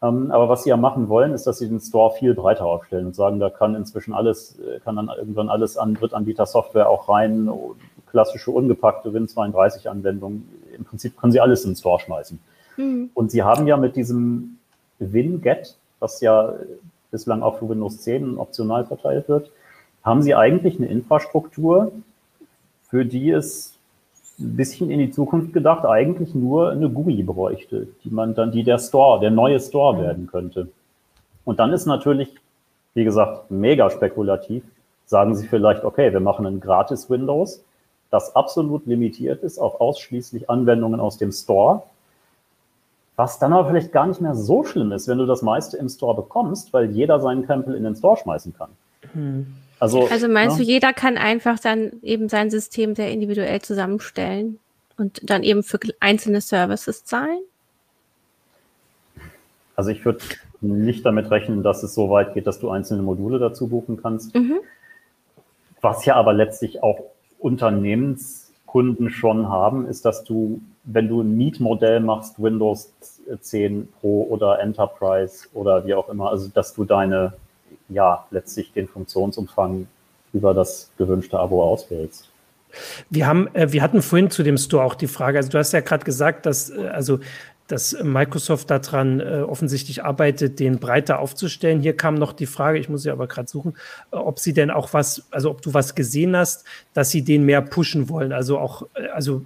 Ähm, 0.00 0.30
aber 0.30 0.48
was 0.48 0.62
sie 0.62 0.70
ja 0.70 0.76
machen 0.76 1.08
wollen, 1.08 1.32
ist, 1.32 1.46
dass 1.46 1.58
sie 1.58 1.68
den 1.68 1.80
Store 1.80 2.14
viel 2.14 2.34
breiter 2.34 2.64
aufstellen 2.64 3.06
und 3.06 3.16
sagen, 3.16 3.40
da 3.40 3.50
kann 3.50 3.74
inzwischen 3.74 4.14
alles, 4.14 4.58
äh, 4.60 4.78
kann 4.80 4.96
dann 4.96 5.08
irgendwann 5.08 5.48
alles 5.48 5.76
an 5.76 5.94
Drittanbieter-Software 5.94 6.88
auch 6.88 7.08
rein, 7.08 7.48
oh, 7.48 7.74
klassische 8.10 8.50
ungepackte 8.50 9.10
Win32-Anwendungen. 9.10 10.48
Im 10.76 10.84
Prinzip 10.84 11.16
können 11.16 11.32
sie 11.32 11.40
alles 11.40 11.64
in 11.64 11.72
den 11.72 11.76
Store 11.76 11.98
schmeißen. 11.98 12.38
Hm. 12.76 13.10
Und 13.12 13.30
sie 13.32 13.42
haben 13.42 13.66
ja 13.66 13.76
mit 13.76 13.96
diesem 13.96 14.58
WinGet, 15.00 15.76
was 15.98 16.20
ja 16.20 16.54
bislang 17.10 17.42
auch 17.42 17.58
für 17.58 17.68
Windows 17.68 17.98
10 17.98 18.38
optional 18.38 18.84
verteilt 18.84 19.28
wird, 19.28 19.50
haben 20.04 20.22
sie 20.22 20.34
eigentlich 20.34 20.78
eine 20.78 20.86
Infrastruktur, 20.86 21.90
für 22.88 23.04
die 23.04 23.30
es 23.30 23.77
ein 24.38 24.56
bisschen 24.56 24.90
in 24.90 24.98
die 24.98 25.10
Zukunft 25.10 25.52
gedacht 25.52 25.84
eigentlich 25.84 26.34
nur 26.34 26.70
eine 26.70 26.88
GUI 26.88 27.22
bräuchte, 27.22 27.88
die 28.04 28.10
man 28.10 28.34
dann, 28.34 28.52
die 28.52 28.62
der 28.62 28.78
Store, 28.78 29.20
der 29.20 29.30
neue 29.30 29.58
Store 29.58 30.00
werden 30.00 30.26
könnte. 30.26 30.68
Und 31.44 31.58
dann 31.58 31.72
ist 31.72 31.86
natürlich, 31.86 32.34
wie 32.94 33.04
gesagt, 33.04 33.50
mega 33.50 33.90
spekulativ. 33.90 34.64
Sagen 35.06 35.34
Sie 35.34 35.46
vielleicht, 35.46 35.84
okay, 35.84 36.12
wir 36.12 36.20
machen 36.20 36.46
ein 36.46 36.60
gratis 36.60 37.08
Windows, 37.08 37.64
das 38.10 38.36
absolut 38.36 38.86
limitiert 38.86 39.42
ist 39.42 39.58
auf 39.58 39.80
ausschließlich 39.80 40.48
Anwendungen 40.48 41.00
aus 41.00 41.18
dem 41.18 41.32
Store. 41.32 41.82
Was 43.16 43.38
dann 43.38 43.52
aber 43.52 43.68
vielleicht 43.68 43.92
gar 43.92 44.06
nicht 44.06 44.20
mehr 44.20 44.34
so 44.34 44.62
schlimm 44.64 44.92
ist, 44.92 45.08
wenn 45.08 45.18
du 45.18 45.26
das 45.26 45.42
meiste 45.42 45.76
im 45.76 45.88
Store 45.88 46.14
bekommst, 46.14 46.72
weil 46.72 46.90
jeder 46.90 47.20
seinen 47.20 47.44
Krempel 47.44 47.74
in 47.74 47.82
den 47.82 47.96
Store 47.96 48.16
schmeißen 48.16 48.54
kann. 48.54 48.70
Also, 49.80 50.08
Also 50.08 50.28
meinst 50.28 50.58
ne? 50.58 50.64
du, 50.64 50.70
jeder 50.70 50.92
kann 50.92 51.18
einfach 51.18 51.58
dann 51.58 51.92
eben 52.02 52.28
sein 52.28 52.50
System 52.50 52.94
sehr 52.94 53.10
individuell 53.10 53.60
zusammenstellen 53.62 54.58
und 54.96 55.20
dann 55.28 55.42
eben 55.42 55.62
für 55.62 55.78
einzelne 56.00 56.40
Services 56.40 57.04
zahlen? 57.04 57.40
Also 59.76 59.90
ich 59.90 60.04
würde 60.04 60.18
nicht 60.60 61.06
damit 61.06 61.30
rechnen, 61.30 61.62
dass 61.62 61.82
es 61.84 61.94
so 61.94 62.10
weit 62.10 62.34
geht, 62.34 62.46
dass 62.46 62.58
du 62.58 62.70
einzelne 62.70 63.02
Module 63.02 63.38
dazu 63.38 63.68
buchen 63.68 64.00
kannst. 64.02 64.34
Mhm. 64.34 64.58
Was 65.80 66.04
ja 66.04 66.16
aber 66.16 66.32
letztlich 66.32 66.82
auch 66.82 67.04
Unternehmenskunden 67.38 69.10
schon 69.10 69.48
haben, 69.48 69.86
ist, 69.86 70.04
dass 70.04 70.24
du, 70.24 70.60
wenn 70.82 71.08
du 71.08 71.22
ein 71.22 71.36
Mietmodell 71.36 72.00
machst, 72.00 72.42
Windows 72.42 72.92
10 73.40 73.88
Pro 74.00 74.26
oder 74.28 74.58
Enterprise 74.58 75.46
oder 75.54 75.86
wie 75.86 75.94
auch 75.94 76.08
immer, 76.08 76.30
also 76.30 76.48
dass 76.48 76.74
du 76.74 76.84
deine, 76.84 77.34
ja, 77.88 78.26
letztlich 78.30 78.72
den 78.72 78.88
Funktionsumfang 78.88 79.86
über 80.32 80.54
das 80.54 80.90
gewünschte 80.98 81.38
Abo 81.38 81.62
auswählst. 81.62 82.30
Wir 83.08 83.26
haben, 83.26 83.48
äh, 83.54 83.72
wir 83.72 83.82
hatten 83.82 84.02
vorhin 84.02 84.30
zu 84.30 84.42
dem 84.42 84.58
Store 84.58 84.84
auch 84.84 84.94
die 84.94 85.06
Frage, 85.06 85.38
also 85.38 85.50
du 85.50 85.58
hast 85.58 85.72
ja 85.72 85.80
gerade 85.80 86.04
gesagt, 86.04 86.44
dass, 86.46 86.70
äh, 86.70 86.88
also, 86.88 87.20
dass 87.66 87.96
Microsoft 88.02 88.70
daran 88.70 89.20
äh, 89.20 89.42
offensichtlich 89.46 90.04
arbeitet, 90.04 90.58
den 90.58 90.78
breiter 90.78 91.18
aufzustellen. 91.18 91.80
Hier 91.80 91.96
kam 91.96 92.14
noch 92.14 92.32
die 92.32 92.46
Frage, 92.46 92.78
ich 92.78 92.88
muss 92.88 93.02
sie 93.02 93.10
aber 93.10 93.26
gerade 93.26 93.48
suchen, 93.48 93.74
äh, 94.10 94.16
ob 94.16 94.38
sie 94.38 94.52
denn 94.52 94.70
auch 94.70 94.92
was, 94.92 95.26
also 95.30 95.50
ob 95.50 95.62
du 95.62 95.74
was 95.74 95.94
gesehen 95.94 96.36
hast, 96.36 96.64
dass 96.94 97.10
sie 97.10 97.22
den 97.22 97.44
mehr 97.44 97.62
pushen 97.62 98.08
wollen, 98.08 98.32
also 98.32 98.58
auch, 98.58 98.82
äh, 98.94 99.08
also 99.08 99.42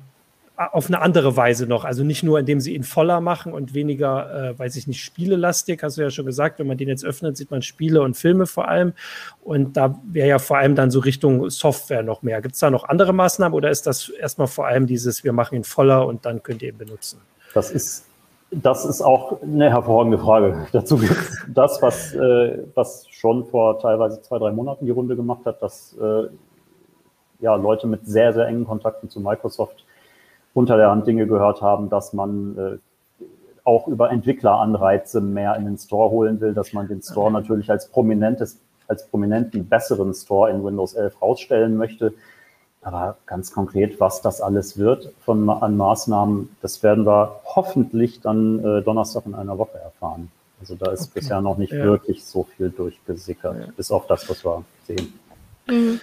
auf 0.56 0.86
eine 0.88 1.00
andere 1.00 1.36
Weise 1.36 1.66
noch, 1.66 1.84
also 1.84 2.04
nicht 2.04 2.22
nur, 2.22 2.38
indem 2.38 2.60
sie 2.60 2.74
ihn 2.74 2.82
voller 2.82 3.20
machen 3.20 3.54
und 3.54 3.72
weniger, 3.72 4.50
äh, 4.50 4.58
weiß 4.58 4.76
ich 4.76 4.86
nicht, 4.86 5.02
spielelastig, 5.02 5.82
hast 5.82 5.96
du 5.96 6.02
ja 6.02 6.10
schon 6.10 6.26
gesagt, 6.26 6.58
wenn 6.58 6.66
man 6.66 6.76
den 6.76 6.88
jetzt 6.88 7.04
öffnet, 7.04 7.36
sieht 7.36 7.50
man 7.50 7.62
Spiele 7.62 8.02
und 8.02 8.16
Filme 8.16 8.46
vor 8.46 8.68
allem 8.68 8.92
und 9.42 9.76
da 9.76 9.98
wäre 10.04 10.28
ja 10.28 10.38
vor 10.38 10.58
allem 10.58 10.74
dann 10.74 10.90
so 10.90 11.00
Richtung 11.00 11.48
Software 11.48 12.02
noch 12.02 12.22
mehr. 12.22 12.42
Gibt 12.42 12.54
es 12.54 12.60
da 12.60 12.70
noch 12.70 12.84
andere 12.84 13.12
Maßnahmen 13.14 13.54
oder 13.54 13.70
ist 13.70 13.86
das 13.86 14.10
erstmal 14.10 14.46
vor 14.46 14.66
allem 14.66 14.86
dieses, 14.86 15.24
wir 15.24 15.32
machen 15.32 15.56
ihn 15.56 15.64
voller 15.64 16.06
und 16.06 16.26
dann 16.26 16.42
könnt 16.42 16.62
ihr 16.62 16.68
ihn 16.68 16.78
benutzen? 16.78 17.20
Das 17.54 17.70
ist, 17.70 18.04
das 18.50 18.84
ist 18.84 19.00
auch 19.00 19.40
eine 19.42 19.70
hervorragende 19.70 20.18
Frage. 20.18 20.66
Dazu 20.72 20.98
gibt 20.98 21.16
das, 21.48 21.80
was, 21.80 22.14
äh, 22.14 22.58
was 22.74 23.06
schon 23.10 23.46
vor 23.46 23.78
teilweise 23.78 24.20
zwei, 24.20 24.38
drei 24.38 24.52
Monaten 24.52 24.84
die 24.84 24.92
Runde 24.92 25.16
gemacht 25.16 25.46
hat, 25.46 25.62
dass 25.62 25.96
äh, 25.98 26.28
ja, 27.40 27.54
Leute 27.56 27.86
mit 27.86 28.06
sehr, 28.06 28.34
sehr 28.34 28.46
engen 28.46 28.66
Kontakten 28.66 29.08
zu 29.08 29.18
Microsoft 29.18 29.84
unter 30.54 30.76
der 30.76 30.90
Hand 30.90 31.06
Dinge 31.06 31.26
gehört 31.26 31.62
haben, 31.62 31.88
dass 31.88 32.12
man 32.12 32.56
äh, 32.58 33.24
auch 33.64 33.86
über 33.88 34.10
Entwickleranreize 34.10 35.20
mehr 35.20 35.56
in 35.56 35.64
den 35.64 35.78
Store 35.78 36.10
holen 36.10 36.40
will, 36.40 36.52
dass 36.54 36.72
man 36.72 36.88
den 36.88 37.00
Store 37.02 37.30
natürlich 37.30 37.70
als 37.70 37.88
prominentes, 37.88 38.58
als 38.88 39.06
prominenten, 39.06 39.68
besseren 39.68 40.12
Store 40.14 40.50
in 40.50 40.64
Windows 40.64 40.94
11 40.94 41.20
rausstellen 41.22 41.76
möchte. 41.76 42.12
Aber 42.82 43.16
ganz 43.26 43.52
konkret, 43.52 44.00
was 44.00 44.22
das 44.22 44.40
alles 44.40 44.76
wird 44.76 45.12
von, 45.24 45.48
an 45.48 45.76
Maßnahmen, 45.76 46.48
das 46.62 46.82
werden 46.82 47.06
wir 47.06 47.40
hoffentlich 47.44 48.20
dann 48.20 48.58
äh, 48.58 48.82
Donnerstag 48.82 49.24
in 49.26 49.34
einer 49.36 49.56
Woche 49.56 49.78
erfahren. 49.78 50.32
Also 50.60 50.74
da 50.74 50.90
ist 50.90 51.02
Okay. 51.02 51.10
bisher 51.20 51.40
noch 51.40 51.58
nicht 51.58 51.72
Ja. 51.72 51.84
wirklich 51.84 52.24
so 52.24 52.42
viel 52.42 52.70
durchgesickert, 52.70 53.56
Ja. 53.60 53.66
bis 53.76 53.92
auf 53.92 54.08
das, 54.08 54.28
was 54.28 54.44
wir 54.44 54.64
sehen. 54.86 55.12
Mhm. 55.68 56.00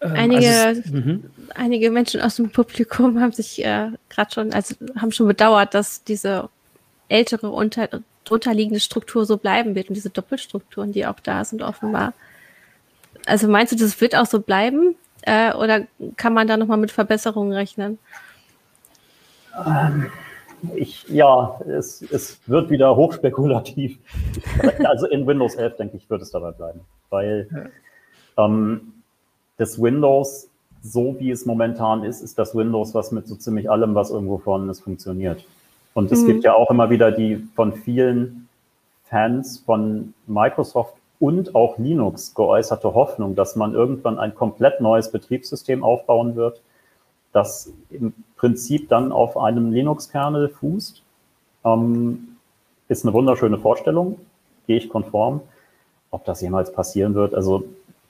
Ähm, 0.00 0.12
Einige- 0.14 0.48
also 0.64 0.80
es- 0.80 0.90
mhm. 0.90 1.24
Einige 1.54 1.90
Menschen 1.90 2.20
aus 2.20 2.36
dem 2.36 2.50
Publikum 2.50 3.20
haben 3.20 3.32
sich 3.32 3.64
äh, 3.64 3.90
gerade 4.08 4.32
schon, 4.32 4.52
also 4.52 4.74
haben 4.96 5.10
schon 5.12 5.26
bedauert, 5.26 5.74
dass 5.74 6.04
diese 6.04 6.48
ältere 7.08 7.50
unter, 7.50 7.88
drunterliegende 8.24 8.80
Struktur 8.80 9.24
so 9.26 9.38
bleiben 9.38 9.74
wird 9.74 9.88
und 9.88 9.94
diese 9.94 10.10
Doppelstrukturen, 10.10 10.92
die 10.92 11.06
auch 11.06 11.18
da 11.20 11.44
sind, 11.44 11.62
offenbar. 11.62 12.12
Also 13.26 13.48
meinst 13.48 13.72
du, 13.72 13.76
das 13.76 14.00
wird 14.00 14.14
auch 14.14 14.26
so 14.26 14.40
bleiben? 14.40 14.94
Äh, 15.22 15.52
oder 15.54 15.86
kann 16.16 16.32
man 16.34 16.46
da 16.46 16.56
nochmal 16.56 16.78
mit 16.78 16.92
Verbesserungen 16.92 17.52
rechnen? 17.52 17.98
Ich, 20.76 21.08
ja, 21.08 21.60
es, 21.68 22.02
es 22.02 22.38
wird 22.46 22.70
wieder 22.70 22.94
hochspekulativ. 22.94 23.98
Also 24.84 25.06
in 25.06 25.26
Windows 25.26 25.54
11, 25.56 25.76
denke 25.76 25.96
ich, 25.96 26.08
wird 26.10 26.22
es 26.22 26.30
dabei 26.30 26.52
bleiben. 26.52 26.80
Weil 27.10 27.70
ähm, 28.36 28.92
das 29.58 29.80
Windows, 29.80 30.48
so 30.82 31.16
wie 31.18 31.30
es 31.30 31.44
momentan 31.44 32.04
ist, 32.04 32.22
ist 32.22 32.38
das 32.38 32.54
Windows, 32.54 32.94
was 32.94 33.12
mit 33.12 33.28
so 33.28 33.34
ziemlich 33.34 33.70
allem, 33.70 33.94
was 33.94 34.10
irgendwo 34.10 34.38
vorhanden 34.38 34.70
ist, 34.70 34.80
funktioniert. 34.80 35.44
Und 35.94 36.10
es 36.12 36.22
Mhm. 36.22 36.26
gibt 36.26 36.44
ja 36.44 36.54
auch 36.54 36.70
immer 36.70 36.90
wieder 36.90 37.10
die 37.12 37.36
von 37.54 37.72
vielen 37.74 38.48
Fans 39.04 39.58
von 39.58 40.14
Microsoft 40.26 40.94
und 41.18 41.54
auch 41.54 41.78
Linux 41.78 42.34
geäußerte 42.34 42.94
Hoffnung, 42.94 43.34
dass 43.34 43.56
man 43.56 43.74
irgendwann 43.74 44.18
ein 44.18 44.34
komplett 44.34 44.80
neues 44.80 45.10
Betriebssystem 45.10 45.82
aufbauen 45.82 46.36
wird, 46.36 46.62
das 47.32 47.72
im 47.90 48.12
Prinzip 48.36 48.88
dann 48.88 49.10
auf 49.10 49.36
einem 49.36 49.72
Linux-Kernel 49.72 50.48
fußt. 50.48 51.02
Ähm, 51.64 52.36
ist 52.88 53.04
eine 53.04 53.12
wunderschöne 53.12 53.58
Vorstellung, 53.58 54.20
gehe 54.66 54.76
ich 54.76 54.88
konform. 54.88 55.40
Ob 56.10 56.24
das 56.24 56.40
jemals 56.40 56.72
passieren 56.72 57.14
wird, 57.14 57.34
also 57.34 57.64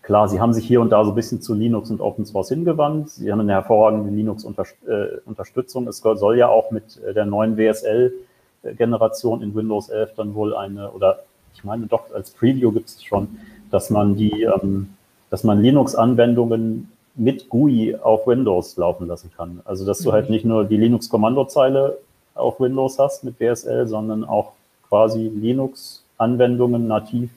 klar, 0.08 0.26
sie 0.26 0.40
haben 0.40 0.54
sich 0.54 0.66
hier 0.66 0.80
und 0.80 0.88
da 0.88 1.04
so 1.04 1.12
ein 1.12 1.14
bisschen 1.14 1.42
zu 1.42 1.52
Linux 1.52 1.90
und 1.90 2.00
Open 2.00 2.24
Source 2.24 2.48
hingewandt. 2.48 3.10
Sie 3.10 3.30
haben 3.30 3.40
eine 3.40 3.52
hervorragende 3.52 4.08
Linux-Unterstützung. 4.08 5.86
Es 5.86 5.98
soll 5.98 6.38
ja 6.38 6.48
auch 6.48 6.70
mit 6.70 6.98
der 7.14 7.26
neuen 7.26 7.58
WSL-Generation 7.58 9.42
in 9.42 9.54
Windows 9.54 9.90
11 9.90 10.14
dann 10.16 10.34
wohl 10.34 10.56
eine, 10.56 10.92
oder 10.92 11.18
ich 11.54 11.62
meine 11.62 11.88
doch 11.88 12.10
als 12.14 12.30
Preview 12.30 12.72
gibt 12.72 12.88
es 12.88 13.04
schon, 13.04 13.28
dass 13.70 13.90
man 13.90 14.16
die, 14.16 14.44
ähm, 14.44 14.94
dass 15.28 15.44
man 15.44 15.60
Linux-Anwendungen 15.60 16.90
mit 17.14 17.50
GUI 17.50 17.94
auf 17.96 18.26
Windows 18.26 18.78
laufen 18.78 19.08
lassen 19.08 19.30
kann. 19.36 19.60
Also 19.66 19.84
dass 19.84 19.98
du 19.98 20.12
halt 20.12 20.30
mhm. 20.30 20.34
nicht 20.34 20.46
nur 20.46 20.64
die 20.64 20.78
Linux-Kommandozeile 20.78 21.98
auf 22.34 22.58
Windows 22.60 22.98
hast 22.98 23.24
mit 23.24 23.38
WSL, 23.38 23.86
sondern 23.86 24.24
auch 24.24 24.52
quasi 24.88 25.30
Linux-Anwendungen 25.34 26.86
nativ, 26.86 27.28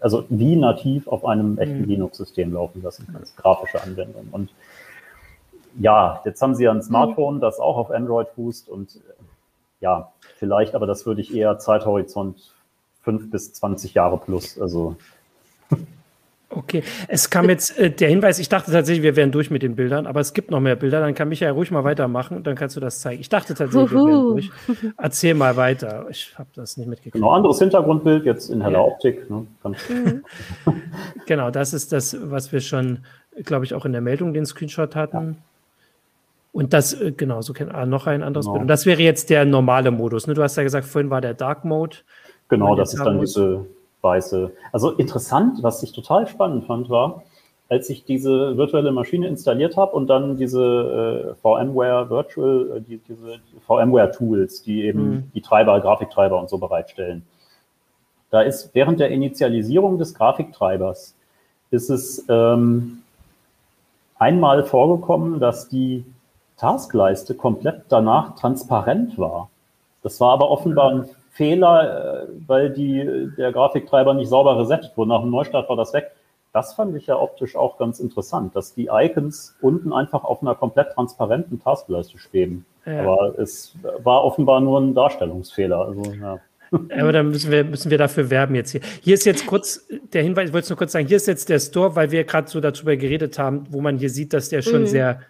also 0.00 0.24
wie 0.28 0.56
nativ 0.56 1.06
auf 1.08 1.24
einem 1.24 1.58
echten 1.58 1.82
mhm. 1.82 1.88
Linux-System 1.88 2.52
laufen 2.52 2.82
lassen 2.82 3.06
kannst, 3.12 3.36
grafische 3.36 3.82
Anwendungen. 3.82 4.28
Und 4.32 4.50
ja, 5.78 6.20
jetzt 6.24 6.42
haben 6.42 6.54
sie 6.54 6.64
ja 6.64 6.72
ein 6.72 6.82
Smartphone, 6.82 7.36
mhm. 7.36 7.40
das 7.40 7.60
auch 7.60 7.76
auf 7.76 7.90
Android 7.90 8.28
fußt 8.34 8.68
und 8.68 9.00
ja, 9.80 10.12
vielleicht, 10.36 10.74
aber 10.74 10.86
das 10.86 11.06
würde 11.06 11.20
ich 11.20 11.34
eher 11.34 11.58
Zeithorizont 11.58 12.52
fünf 13.02 13.30
bis 13.30 13.52
zwanzig 13.54 13.94
Jahre 13.94 14.18
plus, 14.18 14.60
also 14.60 14.96
Okay, 16.52 16.82
es 17.06 17.30
kam 17.30 17.48
jetzt 17.48 17.78
äh, 17.78 17.92
der 17.92 18.08
Hinweis, 18.08 18.40
ich 18.40 18.48
dachte 18.48 18.72
tatsächlich, 18.72 19.04
wir 19.04 19.14
wären 19.14 19.30
durch 19.30 19.52
mit 19.52 19.62
den 19.62 19.76
Bildern, 19.76 20.08
aber 20.08 20.18
es 20.18 20.32
gibt 20.32 20.50
noch 20.50 20.58
mehr 20.58 20.74
Bilder, 20.74 20.98
dann 20.98 21.14
kann 21.14 21.28
Michael 21.28 21.52
ruhig 21.52 21.70
mal 21.70 21.84
weitermachen, 21.84 22.42
dann 22.42 22.56
kannst 22.56 22.74
du 22.74 22.80
das 22.80 23.00
zeigen. 23.00 23.20
Ich 23.20 23.28
dachte 23.28 23.54
tatsächlich, 23.54 23.92
Uhu. 23.92 24.06
wir 24.06 24.12
wären 24.12 24.26
durch. 24.32 24.50
Erzähl 24.96 25.34
mal 25.34 25.56
weiter, 25.56 26.06
ich 26.10 26.36
habe 26.36 26.48
das 26.56 26.76
nicht 26.76 26.88
mitgekriegt. 26.88 27.14
Genau, 27.14 27.30
anderes 27.30 27.60
Hintergrundbild, 27.60 28.24
jetzt 28.24 28.50
in 28.50 28.62
heller 28.62 28.80
ja. 28.80 28.84
Optik. 28.84 29.30
Ne? 29.30 29.46
Mhm. 29.62 30.24
genau, 31.26 31.52
das 31.52 31.72
ist 31.72 31.92
das, 31.92 32.16
was 32.20 32.50
wir 32.50 32.60
schon, 32.60 33.04
glaube 33.44 33.64
ich, 33.64 33.72
auch 33.72 33.84
in 33.84 33.92
der 33.92 34.00
Meldung 34.00 34.34
den 34.34 34.44
Screenshot 34.44 34.96
hatten. 34.96 35.16
Ja. 35.16 35.34
Und 36.52 36.72
das, 36.72 37.00
äh, 37.00 37.12
genau, 37.12 37.42
so 37.42 37.52
kennt 37.52 37.72
ah, 37.72 37.86
noch 37.86 38.08
ein 38.08 38.24
anderes 38.24 38.46
genau. 38.46 38.54
Bild. 38.54 38.62
Und 38.62 38.68
das 38.68 38.86
wäre 38.86 39.00
jetzt 39.00 39.30
der 39.30 39.44
normale 39.44 39.92
Modus. 39.92 40.26
Ne? 40.26 40.34
Du 40.34 40.42
hast 40.42 40.56
ja 40.56 40.64
gesagt, 40.64 40.86
vorhin 40.86 41.10
war 41.10 41.20
der 41.20 41.34
Dark 41.34 41.64
Mode. 41.64 41.98
Genau, 42.48 42.74
das 42.74 42.92
ist 42.92 43.04
dann 43.04 43.20
diese 43.20 43.66
weiße. 44.02 44.52
Also 44.72 44.92
interessant, 44.92 45.62
was 45.62 45.82
ich 45.82 45.92
total 45.92 46.26
spannend 46.26 46.66
fand, 46.66 46.90
war, 46.90 47.22
als 47.68 47.88
ich 47.88 48.04
diese 48.04 48.56
virtuelle 48.56 48.90
Maschine 48.90 49.28
installiert 49.28 49.76
habe 49.76 49.92
und 49.92 50.08
dann 50.08 50.36
diese 50.36 51.34
äh, 51.38 51.40
VMware 51.40 52.10
Virtual, 52.10 52.76
äh, 52.76 52.80
die, 52.80 52.98
diese 52.98 53.38
VMware 53.66 54.10
Tools, 54.10 54.62
die 54.62 54.84
eben 54.84 55.10
mhm. 55.10 55.30
die 55.34 55.40
Treiber, 55.40 55.80
Grafiktreiber 55.80 56.40
und 56.40 56.50
so 56.50 56.58
bereitstellen. 56.58 57.22
Da 58.30 58.42
ist 58.42 58.70
während 58.74 59.00
der 59.00 59.10
Initialisierung 59.10 59.98
des 59.98 60.14
Grafiktreibers 60.14 61.14
ist 61.70 61.90
es 61.90 62.24
ähm, 62.28 63.02
einmal 64.18 64.64
vorgekommen, 64.64 65.38
dass 65.38 65.68
die 65.68 66.04
Taskleiste 66.56 67.34
komplett 67.34 67.84
danach 67.88 68.34
transparent 68.34 69.16
war. 69.18 69.48
Das 70.02 70.20
war 70.20 70.32
aber 70.32 70.50
offenbar 70.50 70.90
ein 70.90 71.08
Fehler, 71.30 72.24
äh, 72.24 72.26
weil 72.46 72.70
die, 72.70 73.30
der 73.36 73.52
Grafiktreiber 73.52 74.14
nicht 74.14 74.28
sauber 74.28 74.58
resettet 74.58 74.92
wurde. 74.96 75.10
Nach 75.10 75.20
dem 75.20 75.30
Neustart 75.30 75.68
war 75.68 75.76
das 75.76 75.92
weg. 75.92 76.10
Das 76.52 76.74
fand 76.74 76.96
ich 76.96 77.06
ja 77.06 77.16
optisch 77.16 77.54
auch 77.54 77.78
ganz 77.78 78.00
interessant, 78.00 78.56
dass 78.56 78.74
die 78.74 78.88
Icons 78.92 79.56
unten 79.60 79.92
einfach 79.92 80.24
auf 80.24 80.42
einer 80.42 80.56
komplett 80.56 80.92
transparenten 80.92 81.62
Taskleiste 81.62 82.18
schweben. 82.18 82.66
Ja. 82.84 83.02
Aber 83.02 83.38
es 83.38 83.74
war 84.02 84.24
offenbar 84.24 84.60
nur 84.60 84.80
ein 84.80 84.94
Darstellungsfehler. 84.94 85.86
Also, 85.86 86.12
ja. 86.20 86.38
Aber 86.72 87.12
dann 87.12 87.28
müssen 87.30 87.50
wir, 87.50 87.64
müssen 87.64 87.90
wir 87.90 87.98
dafür 87.98 88.30
werben 88.30 88.54
jetzt 88.54 88.72
hier. 88.72 88.80
Hier 89.00 89.14
ist 89.14 89.24
jetzt 89.26 89.46
kurz 89.46 89.86
der 90.12 90.22
Hinweis, 90.22 90.48
ich 90.48 90.52
wollte 90.52 90.64
es 90.64 90.70
nur 90.70 90.78
kurz 90.78 90.92
sagen, 90.92 91.06
hier 91.06 91.16
ist 91.16 91.26
jetzt 91.26 91.48
der 91.48 91.58
Store, 91.58 91.96
weil 91.96 92.10
wir 92.10 92.24
gerade 92.24 92.48
so 92.48 92.60
darüber 92.60 92.96
geredet 92.96 93.38
haben, 93.38 93.66
wo 93.70 93.80
man 93.80 93.98
hier 93.98 94.10
sieht, 94.10 94.32
dass 94.32 94.48
der 94.48 94.62
schon 94.62 94.82
mhm. 94.82 94.86
sehr 94.86 95.20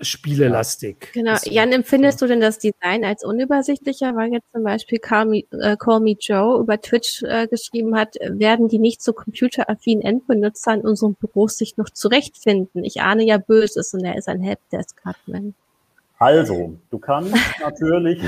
spielelastig. 0.00 1.12
Genau. 1.12 1.36
Jan, 1.44 1.72
empfindest 1.72 2.20
du 2.20 2.26
denn 2.26 2.40
das 2.40 2.58
Design 2.58 3.04
als 3.04 3.24
unübersichtlicher, 3.24 4.14
weil 4.14 4.32
jetzt 4.32 4.50
zum 4.52 4.62
Beispiel 4.62 4.98
Call 4.98 5.26
Me, 5.26 5.42
äh, 5.50 5.76
Call 5.76 6.00
Me 6.00 6.16
Joe 6.18 6.60
über 6.60 6.80
Twitch 6.80 7.22
äh, 7.22 7.46
geschrieben 7.46 7.96
hat, 7.96 8.16
werden 8.20 8.68
die 8.68 8.78
nicht 8.78 9.02
so 9.02 9.12
computeraffinen 9.12 10.02
Endbenutzer 10.04 10.74
in 10.74 10.82
unserem 10.82 11.14
Büros 11.14 11.56
sich 11.56 11.76
noch 11.76 11.90
zurechtfinden? 11.90 12.84
Ich 12.84 13.00
ahne 13.00 13.24
ja 13.24 13.38
Böses 13.38 13.94
und 13.94 14.04
er 14.04 14.16
ist 14.16 14.28
ein 14.28 14.40
Helpdesk-Admin. 14.40 15.54
Also, 16.18 16.76
du 16.90 16.98
kannst 16.98 17.34
natürlich, 17.60 18.20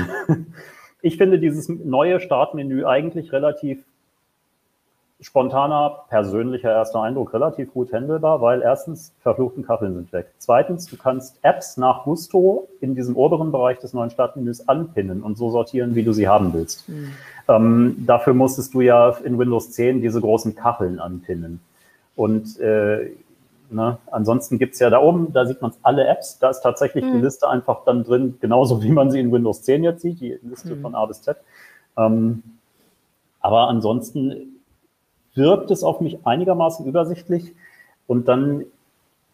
ich 1.01 1.17
finde 1.17 1.39
dieses 1.39 1.69
neue 1.69 2.19
Startmenü 2.19 2.85
eigentlich 2.85 3.31
relativ 3.31 3.83
spontaner, 5.21 6.05
persönlicher 6.09 6.71
erster 6.71 7.01
Eindruck 7.01 7.33
relativ 7.33 7.73
gut 7.73 7.91
handelbar, 7.91 8.41
weil 8.41 8.61
erstens 8.61 9.13
verfluchten 9.19 9.65
Kacheln 9.65 9.93
sind 9.95 10.13
weg. 10.13 10.27
Zweitens, 10.37 10.87
du 10.87 10.95
kannst 10.95 11.39
Apps 11.41 11.75
nach 11.75 12.05
Gusto 12.05 12.69
in 12.79 12.95
diesem 12.95 13.17
oberen 13.17 13.51
Bereich 13.51 13.79
des 13.79 13.93
neuen 13.93 14.11
Startmenüs 14.11 14.69
anpinnen 14.69 15.21
und 15.21 15.37
so 15.37 15.49
sortieren, 15.49 15.93
wie 15.95 16.03
du 16.03 16.13
sie 16.13 16.29
haben 16.29 16.53
willst. 16.53 16.87
Mhm. 16.87 17.11
Ähm, 17.49 18.03
dafür 18.07 18.33
musstest 18.33 18.73
du 18.73 18.81
ja 18.81 19.09
in 19.23 19.37
Windows 19.37 19.71
10 19.71 20.01
diese 20.01 20.21
großen 20.21 20.55
Kacheln 20.55 20.99
anpinnen. 20.99 21.59
Und 22.15 22.57
äh, 22.59 23.11
ne, 23.69 23.97
ansonsten 24.11 24.57
gibt's 24.57 24.79
ja 24.79 24.89
da 24.89 25.01
oben, 25.01 25.33
da 25.33 25.45
sieht 25.45 25.61
man 25.61 25.73
alle 25.81 26.07
Apps, 26.07 26.39
da 26.39 26.49
ist 26.49 26.61
tatsächlich 26.61 27.03
mhm. 27.03 27.13
die 27.13 27.19
Liste 27.19 27.49
einfach 27.49 27.83
dann 27.83 28.05
drin, 28.05 28.37
genauso 28.39 28.81
wie 28.83 28.91
man 28.91 29.11
sie 29.11 29.19
in 29.19 29.33
Windows 29.33 29.63
10 29.63 29.83
jetzt 29.83 30.01
sieht, 30.01 30.21
die 30.21 30.39
Liste 30.43 30.75
mhm. 30.75 30.81
von 30.81 30.95
A 30.95 31.05
bis 31.05 31.21
Z. 31.21 31.37
Ähm, 31.97 32.43
aber 33.41 33.67
ansonsten 33.67 34.58
wirkt 35.39 35.71
es 35.71 35.83
auf 35.83 36.01
mich 36.01 36.19
einigermaßen 36.27 36.85
übersichtlich. 36.85 37.55
Und 38.05 38.27
dann 38.27 38.65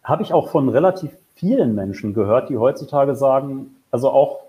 habe 0.02 0.22
ich 0.22 0.32
auch 0.32 0.48
von 0.48 0.70
relativ 0.70 1.10
vielen 1.34 1.74
Menschen 1.74 2.14
gehört, 2.14 2.48
die 2.48 2.56
heutzutage 2.56 3.14
sagen, 3.14 3.76
also 3.90 4.10
auch 4.10 4.40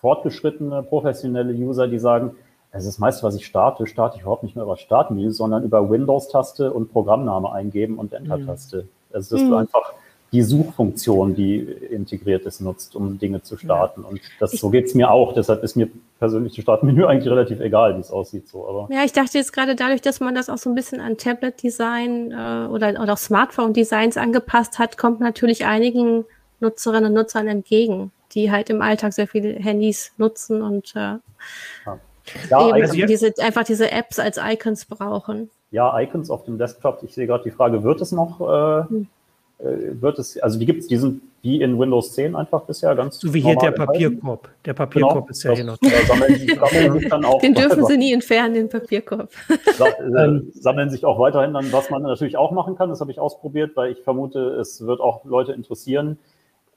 fortgeschrittene, 0.00 0.82
professionelle 0.82 1.54
User, 1.54 1.88
die 1.88 1.98
sagen, 1.98 2.34
also 2.72 2.88
das 2.88 2.98
meiste, 2.98 3.22
was 3.22 3.36
ich 3.36 3.46
starte, 3.46 3.86
starte 3.86 4.16
ich 4.16 4.22
überhaupt 4.22 4.42
nicht 4.42 4.56
mehr 4.56 4.64
über 4.64 4.76
Startmenü, 4.76 5.30
sondern 5.30 5.62
über 5.62 5.88
Windows-Taste 5.88 6.72
und 6.72 6.90
Programmname 6.90 7.52
eingeben 7.52 7.98
und 7.98 8.12
Enter-Taste. 8.12 8.82
Mhm. 8.82 8.88
Also 9.12 9.36
dass 9.36 9.44
mhm. 9.44 9.50
du 9.50 9.56
einfach 9.56 9.92
die 10.32 10.42
Suchfunktion, 10.42 11.34
die 11.34 11.58
integriert 11.58 12.46
ist, 12.46 12.62
nutzt, 12.62 12.96
um 12.96 13.18
Dinge 13.18 13.42
zu 13.42 13.58
starten. 13.58 14.02
Und 14.02 14.20
das, 14.40 14.52
so 14.52 14.70
geht's 14.70 14.94
mir 14.94 15.10
auch. 15.10 15.34
Deshalb 15.34 15.62
ist 15.62 15.76
mir 15.76 15.88
persönlich 16.18 16.54
das 16.54 16.62
Startmenü 16.62 17.04
eigentlich 17.06 17.30
relativ 17.30 17.60
egal, 17.60 17.96
wie 17.96 18.00
es 18.00 18.10
aussieht. 18.10 18.48
So, 18.48 18.66
aber 18.66 18.88
ja, 18.90 19.04
ich 19.04 19.12
dachte 19.12 19.36
jetzt 19.36 19.52
gerade 19.52 19.76
dadurch, 19.76 20.00
dass 20.00 20.20
man 20.20 20.34
das 20.34 20.48
auch 20.48 20.56
so 20.56 20.70
ein 20.70 20.74
bisschen 20.74 21.00
an 21.00 21.18
Tablet-Design 21.18 22.32
äh, 22.32 22.66
oder, 22.70 23.00
oder 23.02 23.12
auch 23.12 23.18
Smartphone-Designs 23.18 24.16
angepasst 24.16 24.78
hat, 24.78 24.96
kommt 24.96 25.20
natürlich 25.20 25.66
einigen 25.66 26.24
Nutzerinnen 26.60 27.06
und 27.06 27.14
Nutzern 27.14 27.46
entgegen, 27.46 28.10
die 28.32 28.50
halt 28.50 28.70
im 28.70 28.80
Alltag 28.80 29.12
sehr 29.12 29.28
viele 29.28 29.52
Handys 29.52 30.12
nutzen 30.16 30.62
und 30.62 30.96
äh, 30.96 30.98
ja. 30.98 31.20
Ja, 32.48 32.58
also 32.58 32.94
diese, 32.94 33.34
einfach 33.40 33.64
diese 33.64 33.90
Apps 33.90 34.20
als 34.20 34.38
Icons 34.40 34.84
brauchen. 34.84 35.50
Ja, 35.72 36.00
Icons 36.00 36.30
auf 36.30 36.44
dem 36.44 36.56
Desktop. 36.56 37.02
Ich 37.02 37.14
sehe 37.14 37.26
gerade 37.26 37.42
die 37.42 37.50
Frage, 37.50 37.82
wird 37.82 38.00
es 38.00 38.12
noch 38.12 38.40
äh, 38.40 38.88
hm 38.88 39.08
wird 39.62 40.18
es, 40.18 40.38
also 40.38 40.58
die 40.58 40.66
gibt 40.66 40.80
es, 40.80 40.88
die 40.88 40.96
sind 40.96 41.22
wie 41.42 41.60
in 41.60 41.78
Windows 41.78 42.14
10 42.14 42.36
einfach 42.36 42.62
bisher 42.62 42.94
ganz 42.94 43.18
So 43.18 43.34
wie 43.34 43.40
hier 43.40 43.56
der 43.56 43.72
Papierkorb. 43.72 44.48
Der 44.64 44.74
Papierkorb 44.74 45.26
genau, 45.26 45.30
ist 45.30 45.42
ja 45.42 45.52
hier 45.52 45.64
noch. 45.64 45.76
Sammeln, 46.06 47.40
den 47.42 47.54
dürfen 47.54 47.84
sie 47.86 47.96
nie 47.96 48.12
entfernen, 48.12 48.54
den 48.54 48.68
Papierkorb. 48.68 49.30
Äh, 49.48 50.40
sammeln 50.52 50.90
sich 50.90 51.04
auch 51.04 51.18
weiterhin 51.18 51.52
dann, 51.52 51.72
was 51.72 51.90
man 51.90 52.02
natürlich 52.02 52.36
auch 52.36 52.52
machen 52.52 52.76
kann, 52.76 52.90
das 52.90 53.00
habe 53.00 53.10
ich 53.10 53.18
ausprobiert, 53.18 53.72
weil 53.74 53.92
ich 53.92 54.02
vermute, 54.02 54.38
es 54.60 54.86
wird 54.86 55.00
auch 55.00 55.24
Leute 55.24 55.52
interessieren. 55.52 56.18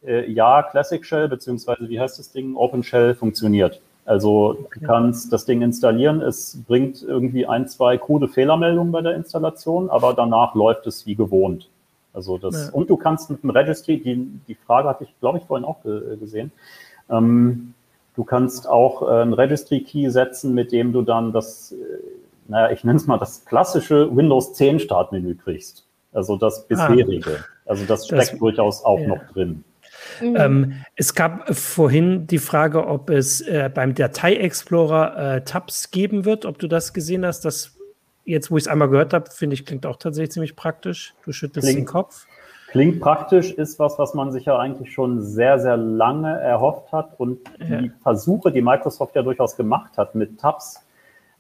Äh, 0.04 0.32
ja, 0.32 0.64
Classic 0.64 1.06
Shell, 1.06 1.28
beziehungsweise 1.28 1.88
wie 1.88 2.00
heißt 2.00 2.18
das 2.18 2.32
Ding? 2.32 2.56
Open 2.56 2.82
Shell 2.82 3.14
funktioniert. 3.14 3.82
Also 4.06 4.68
du 4.72 4.86
kannst 4.86 5.34
das 5.34 5.46
Ding 5.46 5.64
installieren, 5.64 6.22
es 6.22 6.60
bringt 6.68 7.02
irgendwie 7.02 7.48
ein, 7.48 7.68
zwei 7.68 7.98
krude 7.98 8.28
Fehlermeldungen 8.28 8.92
bei 8.92 9.02
der 9.02 9.16
Installation, 9.16 9.90
aber 9.90 10.14
danach 10.14 10.54
läuft 10.54 10.86
es 10.86 11.08
wie 11.08 11.16
gewohnt. 11.16 11.70
Also 12.16 12.38
das, 12.38 12.68
ja. 12.68 12.74
und 12.74 12.90
du 12.90 12.96
kannst 12.96 13.30
mit 13.30 13.44
dem 13.44 13.50
Registry, 13.50 14.00
die, 14.00 14.28
die 14.48 14.56
Frage 14.56 14.88
hatte 14.88 15.04
ich, 15.04 15.14
glaube 15.20 15.40
ich, 15.40 15.44
vorhin 15.44 15.66
auch 15.66 15.84
gesehen, 15.84 16.52
ähm, 17.10 17.74
du 18.16 18.24
kannst 18.24 18.68
auch 18.68 19.02
äh, 19.02 19.22
ein 19.22 19.34
Registry-Key 19.34 20.10
setzen, 20.10 20.54
mit 20.54 20.72
dem 20.72 20.94
du 20.94 21.02
dann 21.02 21.34
das, 21.34 21.74
äh, 21.74 21.76
naja, 22.48 22.72
ich 22.72 22.84
nenne 22.84 22.98
es 22.98 23.06
mal 23.06 23.18
das 23.18 23.44
klassische 23.46 24.16
Windows 24.16 24.54
10 24.54 24.80
Startmenü 24.80 25.36
kriegst. 25.36 25.86
Also 26.14 26.38
das 26.38 26.62
ah. 26.62 26.66
bisherige. 26.70 27.40
Ah, 27.40 27.70
also 27.70 27.86
das 27.86 28.06
steckt 28.06 28.34
das, 28.34 28.40
durchaus 28.40 28.84
auch 28.86 29.00
ja. 29.00 29.08
noch 29.08 29.24
drin. 29.34 29.64
Mhm. 30.22 30.36
Ähm, 30.38 30.74
es 30.96 31.14
gab 31.14 31.54
vorhin 31.54 32.28
die 32.28 32.38
Frage, 32.38 32.88
ob 32.88 33.10
es 33.10 33.42
äh, 33.42 33.70
beim 33.74 33.94
Datei-Explorer 33.94 35.36
äh, 35.36 35.44
Tabs 35.44 35.92
geben 35.92 36.26
wird, 36.26 36.46
ob 36.46 36.60
du 36.60 36.68
das 36.68 36.94
gesehen 36.94 37.26
hast. 37.26 37.44
Das 37.44 37.76
jetzt, 38.26 38.52
wo 38.52 38.58
ich 38.58 38.64
es 38.64 38.68
einmal 38.68 38.90
gehört 38.90 39.14
habe, 39.14 39.30
finde 39.32 39.54
ich, 39.54 39.66
klingt 39.66 39.86
auch 39.86 39.98
tatsächlich 39.98 40.32
ziemlich 40.32 40.56
praktisch. 40.56 41.14
Du 41.24 41.32
schüttelst 41.32 41.68
klingt, 41.68 41.82
den 41.82 41.86
Kopf. 41.86 42.26
Klingt 42.72 43.00
praktisch, 43.00 43.54
ist 43.54 43.80
was, 43.80 43.98
was 43.98 44.14
man 44.14 44.32
sich 44.32 44.46
ja 44.46 44.58
eigentlich 44.58 44.92
schon 44.94 45.22
sehr, 45.22 45.60
sehr 45.60 45.78
lange 45.78 46.40
erhofft 46.40 46.92
hat. 46.92 47.18
Und 47.18 47.40
ja. 47.60 47.82
die 47.82 47.92
Versuche, 48.02 48.52
die 48.52 48.62
Microsoft 48.62 49.16
ja 49.16 49.22
durchaus 49.22 49.56
gemacht 49.56 49.98
hat 49.98 50.16
mit 50.16 50.40
Tabs, 50.40 50.86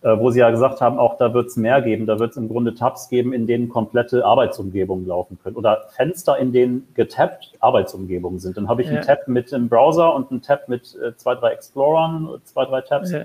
äh, 0.01 0.19
wo 0.19 0.29
sie 0.29 0.39
ja 0.39 0.51
gesagt 0.51 0.81
haben, 0.81 0.99
auch 0.99 1.17
da 1.17 1.33
wird 1.33 1.47
es 1.47 1.57
mehr 1.57 1.81
geben. 1.81 2.05
Da 2.05 2.19
wird 2.19 2.31
es 2.31 2.37
im 2.37 2.47
Grunde 2.47 2.75
Tabs 2.75 3.09
geben, 3.09 3.33
in 3.33 3.47
denen 3.47 3.69
komplette 3.69 4.23
Arbeitsumgebungen 4.23 5.07
laufen 5.07 5.39
können. 5.41 5.55
Oder 5.55 5.85
Fenster, 5.95 6.37
in 6.37 6.53
denen 6.53 6.87
getappt 6.93 7.53
Arbeitsumgebungen 7.59 8.39
sind. 8.39 8.55
Dann 8.55 8.69
habe 8.69 8.83
ich 8.83 8.87
ja. 8.87 8.95
einen 8.95 9.03
Tab 9.03 9.27
mit 9.27 9.51
dem 9.51 9.67
Browser 9.67 10.13
und 10.13 10.29
einen 10.29 10.43
Tab 10.43 10.69
mit 10.69 10.95
äh, 11.03 11.17
zwei, 11.17 11.33
drei 11.33 11.53
Explorern, 11.53 12.29
zwei, 12.43 12.65
drei 12.65 12.81
Tabs 12.81 13.11
ja. 13.11 13.23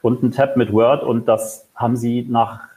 und 0.00 0.22
einen 0.22 0.30
Tab 0.30 0.56
mit 0.56 0.72
Word. 0.72 1.02
Und 1.02 1.26
das 1.26 1.68
haben 1.74 1.96
sie 1.96 2.22
nach, 2.22 2.68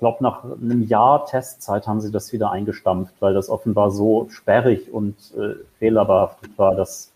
glaube, 0.00 0.22
nach 0.22 0.44
einem 0.44 0.82
Jahr 0.82 1.26
Testzeit 1.26 1.86
haben 1.86 2.00
sie 2.00 2.10
das 2.10 2.32
wieder 2.32 2.50
eingestampft, 2.50 3.14
weil 3.20 3.34
das 3.34 3.48
offenbar 3.48 3.90
so 3.90 4.28
sperrig 4.30 4.92
und 4.92 5.14
äh, 5.38 5.54
fehlerbehaftet 5.78 6.50
war, 6.56 6.74
dass 6.74 7.12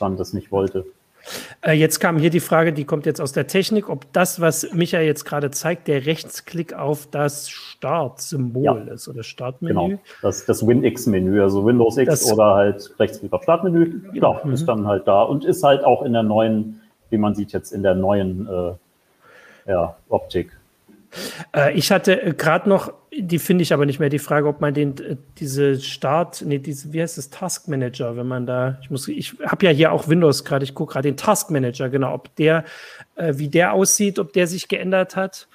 man 0.00 0.16
das 0.16 0.32
nicht 0.32 0.50
wollte. 0.50 0.86
Äh, 1.64 1.72
jetzt 1.72 2.00
kam 2.00 2.18
hier 2.18 2.30
die 2.30 2.40
Frage, 2.40 2.72
die 2.72 2.84
kommt 2.84 3.06
jetzt 3.06 3.20
aus 3.20 3.32
der 3.32 3.46
Technik, 3.46 3.88
ob 3.88 4.12
das, 4.12 4.40
was 4.40 4.72
Michael 4.72 5.06
jetzt 5.06 5.24
gerade 5.24 5.50
zeigt, 5.50 5.86
der 5.86 6.06
Rechtsklick 6.06 6.74
auf 6.74 7.06
das 7.10 7.48
Startsymbol 7.48 8.64
ja. 8.64 8.74
ist 8.92 9.08
oder 9.08 9.22
Startmenü. 9.22 9.72
Genau, 9.72 10.00
das, 10.22 10.46
das 10.46 10.66
WinX-Menü, 10.66 11.40
also 11.40 11.64
Windows 11.64 11.96
X 11.96 12.08
das, 12.08 12.32
oder 12.32 12.54
halt 12.54 12.94
Rechtsklick 12.98 13.32
auf 13.32 13.42
Startmenü, 13.44 14.00
genau, 14.12 14.40
mhm. 14.42 14.52
ist 14.52 14.66
dann 14.66 14.86
halt 14.86 15.06
da 15.06 15.22
und 15.22 15.44
ist 15.44 15.62
halt 15.62 15.84
auch 15.84 16.02
in 16.02 16.12
der 16.12 16.24
neuen, 16.24 16.80
wie 17.10 17.18
man 17.18 17.34
sieht 17.34 17.52
jetzt 17.52 17.72
in 17.72 17.82
der 17.82 17.94
neuen 17.94 18.48
äh, 18.48 19.70
ja, 19.70 19.96
Optik 20.08 20.50
äh, 21.54 21.72
ich 21.72 21.90
hatte 21.90 22.22
äh, 22.22 22.34
gerade 22.34 22.68
noch, 22.68 22.92
die 23.16 23.38
finde 23.38 23.62
ich 23.62 23.72
aber 23.72 23.86
nicht 23.86 24.00
mehr, 24.00 24.08
die 24.08 24.18
Frage, 24.18 24.48
ob 24.48 24.60
man 24.60 24.74
den, 24.74 24.98
äh, 24.98 25.16
diese 25.38 25.80
Start, 25.80 26.42
nee, 26.46 26.58
diese, 26.58 26.92
wie 26.92 27.02
heißt 27.02 27.18
das, 27.18 27.30
Task 27.30 27.68
Manager, 27.68 28.16
wenn 28.16 28.26
man 28.26 28.46
da, 28.46 28.78
ich 28.82 28.90
muss, 28.90 29.08
ich 29.08 29.36
habe 29.44 29.66
ja 29.66 29.72
hier 29.72 29.92
auch 29.92 30.08
Windows 30.08 30.44
gerade, 30.44 30.64
ich 30.64 30.74
gucke 30.74 30.94
gerade 30.94 31.08
den 31.08 31.16
Task 31.16 31.50
Manager, 31.50 31.88
genau, 31.88 32.14
ob 32.14 32.34
der, 32.36 32.64
äh, 33.16 33.34
wie 33.36 33.48
der 33.48 33.72
aussieht, 33.72 34.18
ob 34.18 34.32
der 34.32 34.46
sich 34.46 34.68
geändert 34.68 35.16
hat. 35.16 35.48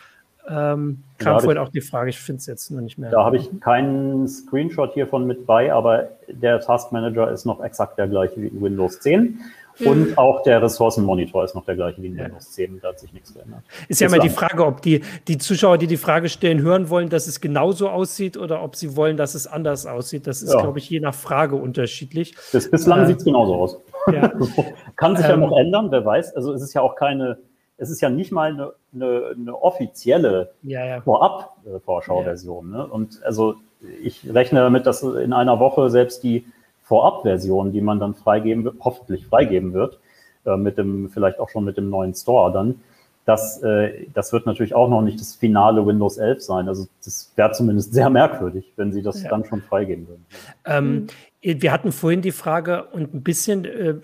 Ähm, 0.49 1.03
kam 1.17 1.41
vorhin 1.41 1.57
auch 1.57 1.67
die 1.67 1.81
Frage, 1.81 2.09
ich 2.09 2.19
finde 2.19 2.39
es 2.39 2.45
jetzt 2.45 2.71
nur 2.71 2.81
nicht 2.81 2.97
mehr. 2.97 3.09
Da 3.09 3.25
habe 3.25 3.35
ich 3.35 3.49
keinen 3.59 4.29
Screenshot 4.29 4.93
hiervon 4.93 5.27
mit 5.27 5.45
bei, 5.45 5.73
aber 5.73 6.09
der 6.29 6.61
Task 6.61 6.93
Manager 6.93 7.29
ist 7.29 7.45
noch 7.45 7.61
exakt 7.61 7.97
der 7.97 8.07
gleiche 8.07 8.41
wie 8.41 8.47
in 8.47 8.61
Windows 8.61 9.01
10. 9.01 9.39
Und 9.85 10.11
mhm. 10.11 10.17
auch 10.17 10.43
der 10.43 10.61
Ressourcenmonitor 10.61 11.43
ist 11.43 11.53
noch 11.55 11.65
der 11.65 11.75
gleiche 11.75 12.01
wie 12.01 12.07
in 12.07 12.17
Windows 12.17 12.51
10. 12.51 12.79
Da 12.81 12.89
hat 12.89 12.99
sich 12.99 13.13
nichts 13.13 13.33
geändert. 13.33 13.61
Ist 13.87 14.01
ja 14.01 14.07
immer 14.07 14.19
die 14.19 14.29
Frage, 14.29 14.65
ob 14.65 14.81
die, 14.81 15.01
die 15.27 15.37
Zuschauer, 15.37 15.77
die 15.77 15.87
die 15.87 15.97
Frage 15.97 16.29
stellen, 16.29 16.61
hören 16.61 16.89
wollen, 16.89 17.09
dass 17.09 17.27
es 17.27 17.41
genauso 17.41 17.89
aussieht 17.89 18.37
oder 18.37 18.63
ob 18.63 18.75
sie 18.75 18.95
wollen, 18.95 19.17
dass 19.17 19.35
es 19.35 19.45
anders 19.45 19.85
aussieht. 19.85 20.25
Das 20.25 20.41
ist, 20.41 20.53
ja. 20.53 20.61
glaube 20.61 20.79
ich, 20.79 20.89
je 20.89 20.99
nach 20.99 21.13
Frage 21.13 21.55
unterschiedlich. 21.55 22.35
Bis, 22.51 22.69
bislang 22.69 23.03
äh, 23.03 23.07
sieht 23.07 23.17
es 23.17 23.25
genauso 23.25 23.55
aus. 23.55 23.77
Ja. 24.11 24.31
Kann 24.95 25.15
sich 25.15 25.25
ähm, 25.25 25.31
ja 25.31 25.37
noch 25.37 25.57
ändern, 25.57 25.91
wer 25.91 26.05
weiß. 26.05 26.35
Also 26.35 26.53
es 26.53 26.61
ist 26.61 26.73
ja 26.73 26.81
auch 26.81 26.95
keine, 26.95 27.37
es 27.77 27.89
ist 27.89 28.01
ja 28.01 28.09
nicht 28.09 28.31
mal 28.31 28.51
eine, 28.51 28.73
eine, 28.93 29.35
eine 29.35 29.61
offizielle 29.61 30.51
ja, 30.63 30.85
ja. 30.85 31.01
Vorab-Vorschau-Version. 31.01 32.71
Ne? 32.71 32.87
Und 32.87 33.21
also 33.23 33.55
ich 34.03 34.33
rechne 34.33 34.59
damit, 34.59 34.87
dass 34.87 35.03
in 35.03 35.33
einer 35.33 35.59
Woche 35.59 35.89
selbst 35.89 36.23
die 36.23 36.45
Vorab-Version, 36.87 37.71
die 37.71 37.81
man 37.81 37.99
dann 37.99 38.15
freigeben, 38.15 38.71
hoffentlich 38.79 39.27
freigeben 39.27 39.73
wird, 39.73 39.99
äh, 40.45 40.57
mit 40.57 40.77
dem, 40.77 41.09
vielleicht 41.09 41.39
auch 41.39 41.49
schon 41.49 41.65
mit 41.65 41.77
dem 41.77 41.89
neuen 41.89 42.13
Store 42.13 42.51
dann. 42.51 42.81
Das, 43.25 43.61
äh, 43.61 44.07
das 44.13 44.31
wird 44.31 44.45
natürlich 44.45 44.73
auch 44.73 44.89
noch 44.89 45.01
nicht 45.01 45.19
das 45.19 45.35
finale 45.35 45.85
Windows 45.85 46.17
11 46.17 46.41
sein. 46.41 46.69
Also 46.69 46.87
das 47.03 47.33
wäre 47.35 47.51
zumindest 47.51 47.93
sehr 47.93 48.09
merkwürdig, 48.09 48.71
wenn 48.77 48.93
sie 48.93 49.01
das 49.01 49.21
ja. 49.21 49.29
dann 49.29 49.43
schon 49.43 49.61
freigeben 49.61 50.07
würden. 50.07 50.25
Ähm, 50.65 51.07
wir 51.41 51.73
hatten 51.73 51.91
vorhin 51.91 52.21
die 52.21 52.31
Frage 52.31 52.85
und 52.85 53.13
ein 53.13 53.23
bisschen 53.23 53.65
äh, 53.65 53.95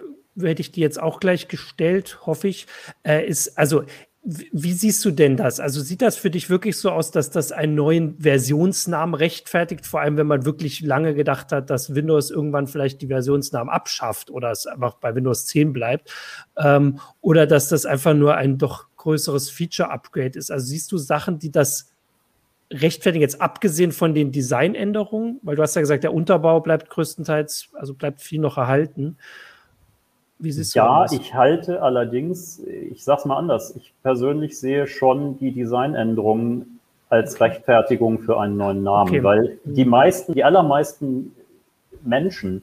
hätte 0.41 0.61
ich 0.61 0.71
die 0.71 0.81
jetzt 0.81 1.01
auch 1.01 1.19
gleich 1.19 1.47
gestellt, 1.47 2.19
hoffe 2.25 2.49
ich, 2.49 2.67
äh, 3.03 3.25
ist, 3.25 3.57
also 3.57 3.83
wie 4.25 4.71
siehst 4.71 5.03
du 5.03 5.11
denn 5.11 5.35
das? 5.35 5.59
Also 5.59 5.81
sieht 5.81 6.01
das 6.01 6.15
für 6.15 6.29
dich 6.29 6.49
wirklich 6.49 6.77
so 6.77 6.91
aus, 6.91 7.11
dass 7.11 7.29
das 7.29 7.51
einen 7.51 7.75
neuen 7.75 8.17
Versionsnamen 8.19 9.15
rechtfertigt? 9.15 9.85
Vor 9.85 9.99
allem, 9.99 10.15
wenn 10.15 10.27
man 10.27 10.45
wirklich 10.45 10.79
lange 10.79 11.13
gedacht 11.13 11.51
hat, 11.51 11.69
dass 11.69 11.93
Windows 11.93 12.31
irgendwann 12.31 12.67
vielleicht 12.67 13.01
die 13.01 13.07
Versionsnamen 13.07 13.69
abschafft 13.69 14.31
oder 14.31 14.51
es 14.51 14.65
einfach 14.65 14.93
bei 14.95 15.13
Windows 15.13 15.45
10 15.47 15.73
bleibt. 15.73 16.09
Ähm, 16.57 16.99
oder 17.19 17.45
dass 17.45 17.67
das 17.67 17.85
einfach 17.85 18.13
nur 18.13 18.35
ein 18.35 18.57
doch 18.57 18.87
größeres 18.95 19.49
Feature-Upgrade 19.49 20.39
ist. 20.39 20.51
Also 20.51 20.67
siehst 20.67 20.93
du 20.93 20.97
Sachen, 20.97 21.37
die 21.39 21.51
das 21.51 21.91
rechtfertigen, 22.71 23.21
jetzt 23.21 23.41
abgesehen 23.41 23.91
von 23.91 24.13
den 24.13 24.31
Designänderungen? 24.31 25.41
Weil 25.43 25.57
du 25.57 25.63
hast 25.63 25.75
ja 25.75 25.81
gesagt, 25.81 26.05
der 26.05 26.13
Unterbau 26.13 26.61
bleibt 26.61 26.89
größtenteils, 26.89 27.71
also 27.73 27.93
bleibt 27.93 28.21
viel 28.21 28.39
noch 28.39 28.57
erhalten. 28.57 29.17
Wie 30.43 30.51
siehst 30.51 30.75
du 30.75 30.79
ja, 30.79 31.03
das? 31.03 31.13
ich 31.13 31.33
halte 31.33 31.81
allerdings, 31.81 32.59
ich 32.59 33.01
sage 33.05 33.19
es 33.19 33.25
mal 33.25 33.37
anders, 33.37 33.73
ich 33.77 33.93
persönlich 34.03 34.59
sehe 34.59 34.87
schon 34.87 35.37
die 35.37 35.53
Designänderungen 35.53 36.79
als. 37.07 37.39
Rechtfertigung 37.39 38.19
für 38.19 38.37
einen 38.39 38.57
neuen 38.57 38.83
Namen, 38.83 39.09
okay. 39.09 39.23
weil 39.23 39.57
mhm. 39.63 39.73
die 39.73 39.85
meisten, 39.85 40.33
die 40.33 40.43
allermeisten 40.43 41.33
Menschen 42.03 42.61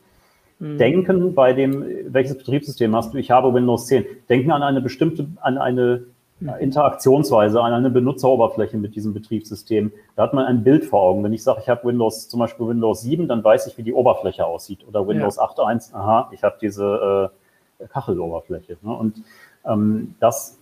mhm. 0.59 0.77
denken 0.77 1.35
bei 1.35 1.55
dem, 1.55 1.83
welches 2.09 2.37
Betriebssystem 2.37 2.95
hast 2.95 3.15
du? 3.15 3.19
Ich 3.19 3.31
habe 3.31 3.55
Windows 3.55 3.87
10, 3.87 4.05
denken 4.29 4.53
an 4.53 4.63
eine 4.63 4.83
bestimmte, 4.83 5.29
an 5.41 5.57
eine 5.57 6.05
mhm. 6.39 6.51
Interaktionsweise, 6.61 7.63
an 7.63 7.73
eine 7.73 7.89
Benutzeroberfläche 7.89 8.77
mit 8.77 8.95
diesem 8.95 9.15
Betriebssystem. 9.15 9.91
Da 10.17 10.25
hat 10.25 10.35
man 10.35 10.45
ein 10.45 10.65
Bild 10.65 10.85
vor 10.85 11.01
Augen. 11.01 11.25
Wenn 11.25 11.33
ich 11.33 11.43
sage, 11.43 11.61
ich 11.63 11.69
habe 11.71 11.89
Windows, 11.89 12.29
zum 12.29 12.41
Beispiel 12.41 12.69
Windows 12.69 13.01
7, 13.01 13.27
dann 13.27 13.43
weiß 13.43 13.69
ich, 13.69 13.79
wie 13.79 13.85
die 13.85 13.95
Oberfläche 13.95 14.45
aussieht. 14.45 14.87
Oder 14.87 15.09
Windows 15.09 15.37
ja. 15.37 15.45
8.1, 15.45 15.95
aha, 15.95 16.31
ich 16.35 16.43
habe 16.43 16.59
diese 16.61 17.31
äh, 17.33 17.40
Kacheloberfläche. 17.89 18.77
Ne? 18.83 18.93
Und 18.93 19.23
ähm, 19.65 20.15
das 20.21 20.59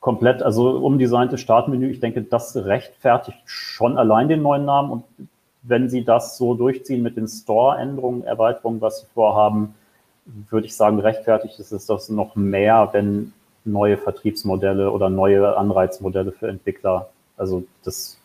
komplett, 0.00 0.42
also 0.42 0.70
umdesigntes 0.78 1.40
Startmenü, 1.40 1.90
ich 1.90 2.00
denke, 2.00 2.22
das 2.22 2.56
rechtfertigt 2.56 3.42
schon 3.44 3.98
allein 3.98 4.28
den 4.28 4.42
neuen 4.42 4.64
Namen. 4.64 4.90
Und 4.90 5.04
wenn 5.62 5.88
Sie 5.88 6.04
das 6.04 6.38
so 6.38 6.54
durchziehen 6.54 7.02
mit 7.02 7.16
den 7.16 7.26
Store-Änderungen, 7.26 8.22
Erweiterungen, 8.24 8.80
was 8.80 9.00
Sie 9.00 9.06
vorhaben, 9.14 9.74
würde 10.48 10.66
ich 10.66 10.76
sagen, 10.76 11.00
rechtfertigt 11.00 11.58
ist 11.58 11.72
es 11.72 11.86
das 11.86 12.08
noch 12.08 12.36
mehr, 12.36 12.88
wenn 12.92 13.32
neue 13.64 13.96
Vertriebsmodelle 13.96 14.90
oder 14.90 15.10
neue 15.10 15.56
Anreizmodelle 15.56 16.32
für 16.32 16.48
Entwickler, 16.48 17.08
also 17.36 17.64
das 17.84 18.18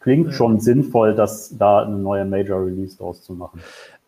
klingt 0.00 0.32
schon 0.34 0.60
sinnvoll, 0.60 1.14
dass 1.14 1.56
da 1.56 1.82
eine 1.82 1.96
neue 1.96 2.24
Major 2.24 2.64
Release 2.64 2.96
draus 2.96 3.22
zu 3.22 3.34
machen. 3.34 3.60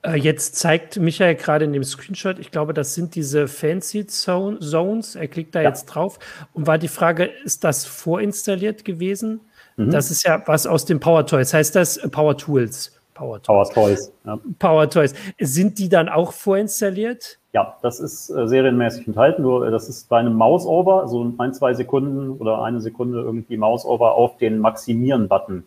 Äh, 0.02 0.16
jetzt 0.16 0.56
zeigt 0.56 0.98
Michael 0.98 1.34
gerade 1.34 1.64
in 1.64 1.72
dem 1.72 1.84
Screenshot, 1.84 2.38
ich 2.38 2.50
glaube, 2.50 2.72
das 2.72 2.94
sind 2.94 3.14
diese 3.14 3.48
Fancy 3.48 4.06
Zones. 4.06 5.14
Er 5.14 5.28
klickt 5.28 5.54
da 5.54 5.60
ja. 5.60 5.68
jetzt 5.68 5.86
drauf. 5.86 6.18
Und 6.52 6.66
war 6.66 6.78
die 6.78 6.88
Frage, 6.88 7.24
ist 7.44 7.64
das 7.64 7.84
vorinstalliert 7.84 8.84
gewesen? 8.84 9.40
Mhm. 9.76 9.90
Das 9.90 10.10
ist 10.10 10.24
ja 10.24 10.42
was 10.46 10.66
aus 10.66 10.84
dem 10.84 11.00
Power 11.00 11.26
Toys. 11.26 11.52
Heißt 11.52 11.76
das 11.76 11.98
äh, 11.98 12.08
Power 12.08 12.36
Tools? 12.36 12.96
Power 13.14 13.42
Toys. 13.42 13.46
Power 13.46 13.86
Toys, 13.86 14.12
ja. 14.24 14.38
Power 14.58 14.88
Toys. 14.88 15.14
Sind 15.38 15.78
die 15.78 15.90
dann 15.90 16.08
auch 16.08 16.32
vorinstalliert? 16.32 17.38
Ja, 17.52 17.76
das 17.82 18.00
ist 18.00 18.30
äh, 18.30 18.48
serienmäßig 18.48 19.06
enthalten. 19.06 19.42
Nur 19.42 19.66
äh, 19.66 19.70
das 19.70 19.90
ist 19.90 20.08
bei 20.08 20.18
einem 20.18 20.32
Mouse-Over, 20.34 21.08
so 21.08 21.30
ein, 21.36 21.52
zwei 21.52 21.74
Sekunden 21.74 22.30
oder 22.30 22.62
eine 22.62 22.80
Sekunde 22.80 23.20
irgendwie 23.20 23.58
Mouse-Over 23.58 24.12
auf 24.12 24.38
den 24.38 24.60
Maximieren-Button. 24.60 25.64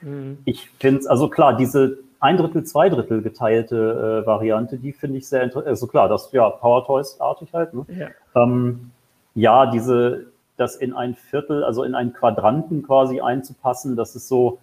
Mhm. 0.00 0.38
Ich 0.44 0.70
finde 0.80 1.00
es, 1.00 1.06
also 1.06 1.28
klar, 1.28 1.56
diese 1.56 1.98
ein 2.20 2.36
Drittel, 2.36 2.64
zwei 2.64 2.88
Drittel 2.88 3.22
geteilte 3.22 4.22
äh, 4.22 4.26
Variante, 4.26 4.78
die 4.78 4.92
finde 4.92 5.18
ich 5.18 5.28
sehr 5.28 5.42
interessant. 5.42 5.68
Also 5.68 5.86
klar, 5.86 6.08
das 6.08 6.32
ja 6.32 6.48
Power 6.50 6.84
Toys-artig 6.84 7.52
halt. 7.52 7.74
Ne? 7.74 7.86
Ja. 7.88 8.08
Ähm, 8.42 8.90
ja, 9.34 9.66
diese, 9.66 10.26
das 10.56 10.76
in 10.76 10.94
ein 10.94 11.14
Viertel, 11.14 11.62
also 11.62 11.84
in 11.84 11.94
einen 11.94 12.12
Quadranten 12.12 12.82
quasi 12.82 13.20
einzupassen, 13.20 13.96
das 13.96 14.16
ist 14.16 14.28
so, 14.28 14.58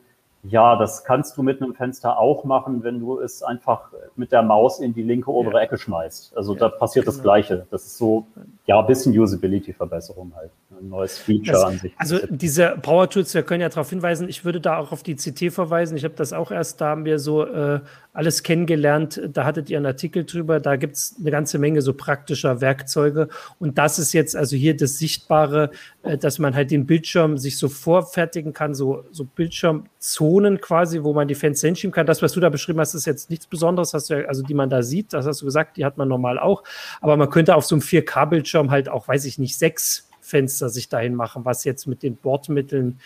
ja, 0.47 0.75
das 0.75 1.03
kannst 1.03 1.37
du 1.37 1.43
mit 1.43 1.61
einem 1.61 1.73
Fenster 1.73 2.17
auch 2.17 2.43
machen, 2.43 2.83
wenn 2.83 2.99
du 2.99 3.19
es 3.19 3.41
einfach 3.41 3.91
mit 4.15 4.31
der 4.31 4.43
Maus 4.43 4.79
in 4.79 4.93
die 4.93 5.03
linke 5.03 5.31
obere 5.31 5.55
ja. 5.55 5.61
Ecke 5.61 5.77
schmeißt. 5.77 6.35
Also 6.35 6.53
ja, 6.53 6.59
da 6.59 6.69
passiert 6.69 7.05
genau. 7.05 7.15
das 7.15 7.23
Gleiche. 7.23 7.67
Das 7.71 7.85
ist 7.85 7.97
so, 7.97 8.27
ja, 8.65 8.79
ein 8.79 8.87
bisschen 8.87 9.17
Usability-Verbesserung 9.17 10.33
halt. 10.35 10.51
Ein 10.77 10.89
neues 10.89 11.17
Feature 11.17 11.53
das, 11.53 11.63
an 11.63 11.77
sich. 11.79 11.93
Also 11.97 12.19
diese 12.29 12.77
Power 12.81 13.09
Tools, 13.09 13.33
wir 13.33 13.43
können 13.43 13.61
ja 13.61 13.69
darauf 13.69 13.89
hinweisen, 13.89 14.27
ich 14.27 14.43
würde 14.43 14.59
da 14.59 14.77
auch 14.77 14.91
auf 14.91 15.03
die 15.03 15.15
CT 15.15 15.53
verweisen. 15.53 15.95
Ich 15.95 16.03
habe 16.03 16.15
das 16.15 16.33
auch 16.33 16.51
erst, 16.51 16.81
da 16.81 16.87
haben 16.87 17.05
wir 17.05 17.19
so 17.19 17.45
äh, 17.45 17.79
alles 18.13 18.43
kennengelernt. 18.43 19.21
Da 19.31 19.45
hattet 19.45 19.69
ihr 19.69 19.77
einen 19.77 19.85
Artikel 19.85 20.25
drüber. 20.25 20.59
Da 20.59 20.75
gibt 20.75 20.95
es 20.95 21.15
eine 21.19 21.31
ganze 21.31 21.59
Menge 21.59 21.81
so 21.81 21.93
praktischer 21.93 22.61
Werkzeuge. 22.61 23.29
Und 23.59 23.77
das 23.77 23.99
ist 23.99 24.13
jetzt 24.13 24.35
also 24.35 24.55
hier 24.55 24.75
das 24.75 24.97
Sichtbare, 24.97 25.71
äh, 26.03 26.17
dass 26.17 26.39
man 26.39 26.55
halt 26.55 26.71
den 26.71 26.85
Bildschirm 26.85 27.37
sich 27.37 27.57
so 27.57 27.69
vorfertigen 27.69 28.53
kann, 28.53 28.75
so, 28.75 29.03
so 29.11 29.23
Bildschirmzonen 29.23 30.34
quasi, 30.61 31.03
wo 31.03 31.13
man 31.13 31.27
die 31.27 31.35
Fenster 31.35 31.67
hinschieben 31.67 31.93
kann. 31.93 32.05
Das, 32.05 32.21
was 32.21 32.33
du 32.33 32.39
da 32.39 32.49
beschrieben 32.49 32.79
hast, 32.79 32.93
ist 32.93 33.05
jetzt 33.05 33.29
nichts 33.29 33.47
Besonderes, 33.47 33.93
hast 33.93 34.09
du 34.09 34.27
also 34.27 34.43
die 34.43 34.53
man 34.53 34.69
da 34.69 34.83
sieht. 34.83 35.13
Das 35.13 35.25
hast 35.25 35.41
du 35.41 35.45
gesagt, 35.45 35.77
die 35.77 35.85
hat 35.85 35.97
man 35.97 36.07
normal 36.07 36.39
auch. 36.39 36.63
Aber 37.01 37.17
man 37.17 37.29
könnte 37.29 37.55
auf 37.55 37.65
so 37.65 37.75
einem 37.75 37.81
4K-Bildschirm 37.81 38.71
halt 38.71 38.89
auch, 38.89 39.07
weiß 39.07 39.25
ich 39.25 39.37
nicht, 39.37 39.57
sechs 39.57 40.09
Fenster 40.21 40.69
sich 40.69 40.89
dahin 40.89 41.15
machen, 41.15 41.45
was 41.45 41.63
jetzt 41.63 41.87
mit 41.87 42.03
den 42.03 42.15
Bordmitteln 42.15 42.99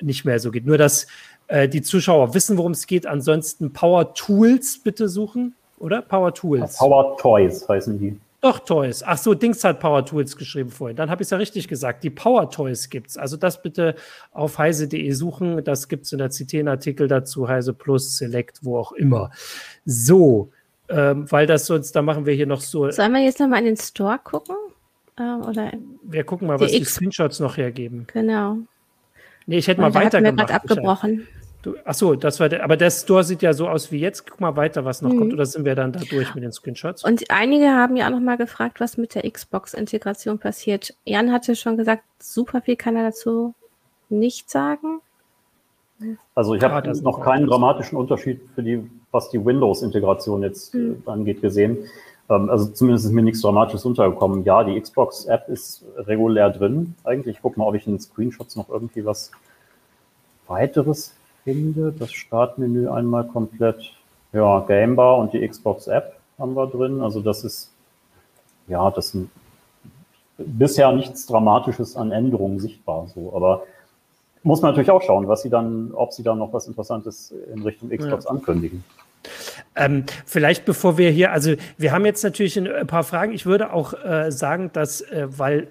nicht 0.00 0.24
mehr 0.24 0.38
so 0.38 0.50
geht. 0.50 0.66
Nur, 0.66 0.78
dass 0.78 1.06
äh, 1.48 1.68
die 1.68 1.82
Zuschauer 1.82 2.34
wissen, 2.34 2.56
worum 2.56 2.72
es 2.72 2.86
geht. 2.86 3.06
Ansonsten 3.06 3.72
Power 3.72 4.14
Tools 4.14 4.80
bitte 4.82 5.08
suchen, 5.08 5.54
oder? 5.78 6.02
Power 6.02 6.32
Tools. 6.32 6.76
Power 6.78 7.16
Toys 7.18 7.68
heißen 7.68 7.98
die. 7.98 8.18
Doch, 8.40 8.60
Toys. 8.60 9.02
Ach 9.04 9.18
so, 9.18 9.34
Dings 9.34 9.62
hat 9.64 9.80
Power 9.80 10.04
Tools 10.04 10.36
geschrieben 10.36 10.70
vorhin. 10.70 10.96
Dann 10.96 11.10
habe 11.10 11.22
ich 11.22 11.26
es 11.26 11.30
ja 11.30 11.36
richtig 11.36 11.68
gesagt. 11.68 12.02
Die 12.04 12.10
Power 12.10 12.50
Toys 12.50 12.88
gibt's. 12.88 13.18
Also 13.18 13.36
das 13.36 13.60
bitte 13.60 13.94
auf 14.32 14.56
heise.de 14.56 15.10
suchen. 15.12 15.62
Das 15.62 15.88
gibt's 15.88 16.12
in 16.12 16.18
der 16.18 16.30
CT-Artikel 16.30 17.06
dazu, 17.06 17.48
Heise 17.48 17.74
Plus, 17.74 18.16
Select, 18.16 18.60
wo 18.62 18.78
auch 18.78 18.92
immer. 18.92 19.30
So, 19.84 20.52
ähm, 20.88 21.30
weil 21.30 21.46
das 21.46 21.66
sonst, 21.66 21.92
da 21.92 22.00
machen 22.00 22.24
wir 22.24 22.32
hier 22.32 22.46
noch 22.46 22.62
so. 22.62 22.90
Sollen 22.90 23.12
wir 23.12 23.20
jetzt 23.20 23.40
nochmal 23.40 23.60
in 23.60 23.66
den 23.66 23.76
Store 23.76 24.18
gucken? 24.22 24.56
Ähm, 25.18 25.42
oder 25.42 25.72
wir 26.02 26.24
gucken 26.24 26.48
mal, 26.48 26.58
was 26.58 26.72
die, 26.72 26.78
die 26.78 26.84
Screenshots 26.84 27.40
noch 27.40 27.58
hergeben. 27.58 28.06
Genau. 28.12 28.56
Nee, 29.46 29.58
ich 29.58 29.68
hätte 29.68 29.80
mal 29.82 29.92
weitergemacht. 29.92 30.50
abgebrochen. 30.50 31.26
Du, 31.62 31.74
ach 31.84 31.92
so, 31.92 32.14
das 32.14 32.40
war 32.40 32.48
der, 32.48 32.64
aber 32.64 32.76
der 32.78 32.90
Store 32.90 33.22
sieht 33.22 33.42
ja 33.42 33.52
so 33.52 33.68
aus 33.68 33.92
wie 33.92 33.98
jetzt. 33.98 34.26
Guck 34.28 34.40
mal 34.40 34.56
weiter, 34.56 34.84
was 34.86 35.02
noch 35.02 35.12
mhm. 35.12 35.18
kommt, 35.18 35.32
oder 35.34 35.44
sind 35.44 35.66
wir 35.66 35.74
dann 35.74 35.92
da 35.92 36.00
durch 36.08 36.34
mit 36.34 36.42
den 36.42 36.52
Screenshots? 36.52 37.04
Und 37.04 37.30
einige 37.30 37.68
haben 37.68 37.96
ja 37.96 38.06
auch 38.06 38.10
noch 38.10 38.20
mal 38.20 38.38
gefragt, 38.38 38.80
was 38.80 38.96
mit 38.96 39.14
der 39.14 39.30
Xbox-Integration 39.30 40.38
passiert. 40.38 40.94
Jan 41.04 41.30
hatte 41.30 41.54
schon 41.56 41.76
gesagt, 41.76 42.02
super 42.18 42.62
viel 42.62 42.76
kann 42.76 42.96
er 42.96 43.04
dazu 43.04 43.54
nicht 44.08 44.48
sagen. 44.48 45.00
Also 46.34 46.54
ich 46.54 46.62
habe 46.62 46.88
ah, 46.88 46.92
noch 47.02 47.20
keinen 47.20 47.46
dramatischen 47.46 47.98
Unterschied 47.98 48.40
für 48.54 48.62
die, 48.62 48.90
was 49.10 49.28
die 49.28 49.44
Windows-Integration 49.44 50.42
jetzt 50.42 50.74
mhm. 50.74 51.02
angeht, 51.04 51.42
gesehen. 51.42 51.76
Ähm, 52.30 52.48
also 52.48 52.68
zumindest 52.68 53.04
ist 53.04 53.12
mir 53.12 53.22
nichts 53.22 53.42
Dramatisches 53.42 53.84
untergekommen. 53.84 54.44
Ja, 54.44 54.64
die 54.64 54.80
Xbox-App 54.80 55.50
ist 55.50 55.84
regulär 55.96 56.48
drin. 56.48 56.94
Eigentlich 57.04 57.36
ich 57.36 57.42
guck 57.42 57.58
mal, 57.58 57.66
ob 57.66 57.74
ich 57.74 57.86
in 57.86 57.94
den 57.94 58.00
Screenshots 58.00 58.56
noch 58.56 58.70
irgendwie 58.70 59.04
was 59.04 59.30
weiteres 60.46 61.14
finde. 61.44 61.92
Das 61.98 62.12
Startmenü 62.12 62.88
einmal 62.88 63.26
komplett. 63.26 63.92
Ja, 64.32 64.60
Gamebar 64.60 65.18
und 65.18 65.32
die 65.32 65.46
Xbox 65.46 65.88
App 65.88 66.14
haben 66.38 66.54
wir 66.54 66.66
drin. 66.66 67.00
Also 67.00 67.20
das 67.20 67.42
ist, 67.42 67.72
ja, 68.68 68.90
das 68.90 69.14
ist 69.14 69.26
bisher 70.38 70.92
nichts 70.92 71.26
Dramatisches 71.26 71.96
an 71.96 72.12
Änderungen 72.12 72.60
sichtbar. 72.60 73.08
So, 73.14 73.32
aber 73.34 73.64
muss 74.42 74.62
man 74.62 74.70
natürlich 74.70 74.90
auch 74.90 75.02
schauen, 75.02 75.28
was 75.28 75.42
sie 75.42 75.50
dann, 75.50 75.92
ob 75.92 76.12
sie 76.12 76.22
dann 76.22 76.38
noch 76.38 76.52
was 76.52 76.66
Interessantes 76.66 77.34
in 77.52 77.62
Richtung 77.62 77.90
Xbox 77.90 78.24
ja. 78.24 78.30
ankündigen. 78.30 78.84
Ähm, 79.76 80.04
vielleicht 80.24 80.64
bevor 80.64 80.96
wir 80.96 81.10
hier, 81.10 81.32
also 81.32 81.54
wir 81.76 81.92
haben 81.92 82.06
jetzt 82.06 82.24
natürlich 82.24 82.58
ein 82.58 82.86
paar 82.86 83.04
Fragen. 83.04 83.32
Ich 83.32 83.44
würde 83.44 83.72
auch 83.72 83.92
äh, 83.92 84.32
sagen, 84.32 84.70
dass, 84.72 85.02
äh, 85.02 85.26
weil 85.28 85.68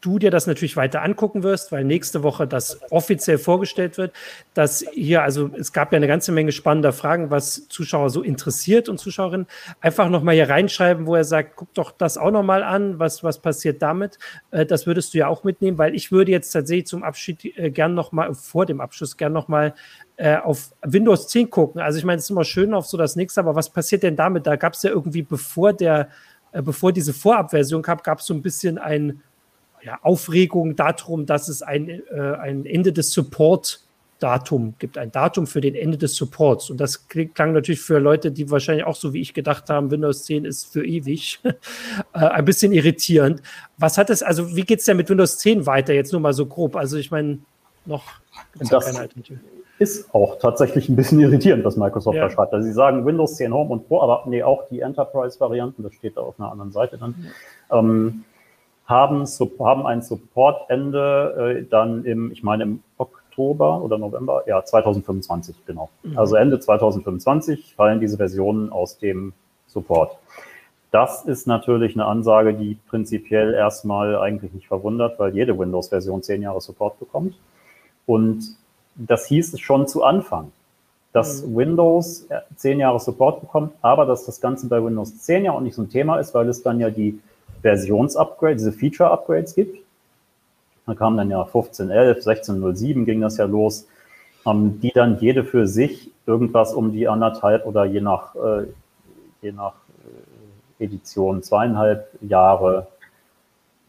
du 0.00 0.18
dir 0.18 0.30
das 0.30 0.46
natürlich 0.46 0.76
weiter 0.76 1.02
angucken 1.02 1.42
wirst, 1.42 1.72
weil 1.72 1.84
nächste 1.84 2.22
Woche 2.22 2.46
das 2.46 2.80
offiziell 2.90 3.38
vorgestellt 3.38 3.96
wird, 3.96 4.12
dass 4.52 4.84
hier, 4.92 5.22
also 5.22 5.50
es 5.58 5.72
gab 5.72 5.92
ja 5.92 5.96
eine 5.96 6.06
ganze 6.06 6.32
Menge 6.32 6.52
spannender 6.52 6.92
Fragen, 6.92 7.30
was 7.30 7.66
Zuschauer 7.68 8.10
so 8.10 8.22
interessiert 8.22 8.90
und 8.90 8.98
Zuschauerinnen, 8.98 9.46
einfach 9.80 10.10
nochmal 10.10 10.34
hier 10.34 10.50
reinschreiben, 10.50 11.06
wo 11.06 11.14
er 11.14 11.24
sagt, 11.24 11.56
guck 11.56 11.72
doch 11.72 11.92
das 11.92 12.18
auch 12.18 12.30
nochmal 12.30 12.62
an, 12.62 12.98
was, 12.98 13.24
was 13.24 13.38
passiert 13.38 13.80
damit. 13.80 14.18
Äh, 14.50 14.66
das 14.66 14.86
würdest 14.86 15.14
du 15.14 15.18
ja 15.18 15.28
auch 15.28 15.44
mitnehmen, 15.44 15.78
weil 15.78 15.94
ich 15.94 16.12
würde 16.12 16.30
jetzt 16.30 16.50
tatsächlich 16.50 16.86
zum 16.86 17.02
Abschied 17.02 17.56
äh, 17.56 17.70
gern 17.70 17.94
nochmal, 17.94 18.34
vor 18.34 18.66
dem 18.66 18.82
Abschluss 18.82 19.16
gern 19.16 19.32
nochmal 19.32 19.74
äh, 20.16 20.36
auf 20.36 20.74
Windows 20.82 21.28
10 21.28 21.48
gucken. 21.48 21.80
Also 21.80 21.98
ich 21.98 22.04
meine, 22.04 22.18
es 22.18 22.24
ist 22.24 22.30
immer 22.30 22.44
schön 22.44 22.74
auf 22.74 22.86
so 22.86 22.98
das 22.98 23.16
nächste, 23.16 23.40
aber 23.40 23.54
was 23.54 23.70
passiert 23.70 24.02
denn 24.02 24.16
damit? 24.16 24.46
Da 24.46 24.56
gab 24.56 24.74
es 24.74 24.82
ja 24.82 24.90
irgendwie, 24.90 25.22
bevor 25.22 25.72
der, 25.72 26.08
bevor 26.52 26.92
diese 26.92 27.14
Vorabversion 27.14 27.82
gab, 27.82 28.04
gab 28.04 28.20
es 28.20 28.26
so 28.26 28.34
ein 28.34 28.42
bisschen 28.42 28.78
ein 28.78 29.22
ja, 29.84 29.98
Aufregung 30.02 30.76
darum, 30.76 31.26
dass 31.26 31.48
es 31.48 31.62
ein, 31.62 31.88
äh, 31.88 32.02
ein 32.40 32.66
Ende 32.66 32.92
des 32.92 33.12
Support 33.12 33.80
Datum 34.20 34.74
gibt, 34.78 34.96
ein 34.96 35.12
Datum 35.12 35.46
für 35.46 35.60
den 35.60 35.74
Ende 35.74 35.98
des 35.98 36.16
Supports. 36.16 36.70
Und 36.70 36.80
das 36.80 37.08
klang 37.08 37.52
natürlich 37.52 37.80
für 37.80 37.98
Leute, 37.98 38.32
die 38.32 38.50
wahrscheinlich 38.50 38.86
auch 38.86 38.94
so 38.94 39.12
wie 39.12 39.20
ich 39.20 39.34
gedacht 39.34 39.68
haben, 39.68 39.90
Windows 39.90 40.24
10 40.24 40.46
ist 40.46 40.72
für 40.72 40.84
ewig, 40.84 41.40
äh, 41.44 42.18
ein 42.18 42.44
bisschen 42.44 42.72
irritierend. 42.72 43.42
Was 43.76 43.98
hat 43.98 44.08
es, 44.08 44.22
also 44.22 44.56
wie 44.56 44.62
geht 44.62 44.78
es 44.78 44.86
denn 44.86 44.96
mit 44.96 45.10
Windows 45.10 45.38
10 45.38 45.66
weiter? 45.66 45.92
Jetzt 45.92 46.12
nur 46.12 46.22
mal 46.22 46.32
so 46.32 46.46
grob. 46.46 46.76
Also 46.76 46.96
ich 46.96 47.10
meine, 47.10 47.40
noch 47.84 48.04
das 48.58 48.70
ist 49.78 50.14
auch 50.14 50.38
tatsächlich 50.38 50.88
ein 50.88 50.96
bisschen 50.96 51.18
irritierend, 51.20 51.64
was 51.64 51.76
Microsoft 51.76 52.16
ja. 52.16 52.28
da 52.28 52.30
schreibt. 52.30 52.54
Also 52.54 52.66
sie 52.66 52.72
sagen 52.72 53.04
Windows 53.04 53.34
10 53.34 53.52
Home 53.52 53.70
und 53.70 53.88
Pro, 53.88 54.00
aber 54.00 54.22
nee, 54.26 54.42
auch 54.42 54.68
die 54.68 54.80
Enterprise-Varianten, 54.80 55.82
das 55.82 55.92
steht 55.94 56.16
da 56.16 56.22
auf 56.22 56.38
einer 56.38 56.50
anderen 56.50 56.72
Seite 56.72 56.96
dann. 56.96 57.14
Ja. 57.70 57.78
Ähm, 57.80 58.24
haben, 58.86 59.26
haben 59.26 59.86
ein 59.86 60.02
Supportende 60.02 61.56
äh, 61.60 61.64
dann 61.68 62.04
im, 62.04 62.32
ich 62.32 62.42
meine 62.42 62.64
im 62.64 62.82
Oktober 62.98 63.82
oder 63.82 63.98
November, 63.98 64.44
ja 64.46 64.64
2025 64.64 65.56
genau. 65.66 65.90
Mhm. 66.02 66.18
Also 66.18 66.36
Ende 66.36 66.60
2025 66.60 67.74
fallen 67.74 68.00
diese 68.00 68.16
Versionen 68.16 68.70
aus 68.70 68.98
dem 68.98 69.32
Support. 69.66 70.18
Das 70.90 71.24
ist 71.24 71.48
natürlich 71.48 71.94
eine 71.94 72.04
Ansage, 72.04 72.54
die 72.54 72.76
prinzipiell 72.88 73.52
erstmal 73.54 74.16
eigentlich 74.16 74.52
nicht 74.52 74.68
verwundert, 74.68 75.18
weil 75.18 75.34
jede 75.34 75.58
Windows-Version 75.58 76.22
zehn 76.22 76.42
Jahre 76.42 76.60
Support 76.60 77.00
bekommt. 77.00 77.34
Und 78.06 78.54
das 78.94 79.26
hieß 79.26 79.54
es 79.54 79.60
schon 79.60 79.88
zu 79.88 80.04
Anfang, 80.04 80.52
dass 81.12 81.44
mhm. 81.44 81.56
Windows 81.56 82.26
äh, 82.28 82.40
zehn 82.54 82.78
Jahre 82.78 83.00
Support 83.00 83.40
bekommt, 83.40 83.72
aber 83.82 84.06
dass 84.06 84.26
das 84.26 84.40
Ganze 84.40 84.68
bei 84.68 84.84
Windows 84.84 85.18
10 85.18 85.46
ja 85.46 85.52
auch 85.52 85.60
nicht 85.60 85.74
so 85.74 85.82
ein 85.82 85.88
Thema 85.88 86.18
ist, 86.18 86.34
weil 86.34 86.48
es 86.48 86.62
dann 86.62 86.78
ja 86.78 86.90
die 86.90 87.18
Versionsupgrades, 87.64 88.62
diese 88.62 88.72
Feature-Upgrades 88.72 89.54
gibt. 89.54 89.78
Da 90.86 90.94
kam 90.94 91.16
dann 91.16 91.30
ja 91.30 91.42
15.11, 91.42 92.22
16.07 92.22 93.06
ging 93.06 93.22
das 93.22 93.38
ja 93.38 93.46
los, 93.46 93.88
ähm, 94.46 94.80
die 94.82 94.92
dann 94.92 95.18
jede 95.18 95.44
für 95.44 95.66
sich 95.66 96.10
irgendwas 96.26 96.74
um 96.74 96.92
die 96.92 97.08
anderthalb 97.08 97.64
oder 97.64 97.86
je 97.86 98.02
nach, 98.02 98.34
äh, 98.34 98.66
je 99.40 99.52
nach 99.52 99.72
äh, 100.78 100.84
Edition 100.84 101.42
zweieinhalb 101.42 102.06
Jahre 102.20 102.86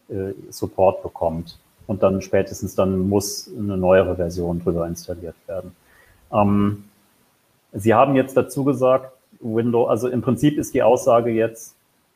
äh, 0.08 0.32
Support 0.48 1.02
bekommt. 1.02 1.58
Und 1.86 2.02
dann 2.02 2.22
spätestens 2.22 2.74
dann 2.74 3.08
muss 3.10 3.50
eine 3.56 3.76
neuere 3.76 4.16
Version 4.16 4.60
drüber 4.62 4.86
installiert 4.86 5.36
werden. 5.46 5.76
Ähm, 6.32 6.84
Sie 7.72 7.92
haben 7.92 8.16
jetzt 8.16 8.34
dazu 8.38 8.64
gesagt, 8.64 9.12
Windows, 9.40 9.90
also 9.90 10.08
im 10.08 10.22
Prinzip 10.22 10.56
ist 10.56 10.72
die 10.72 10.82
Aussage 10.82 11.30
jetzt, 11.30 11.74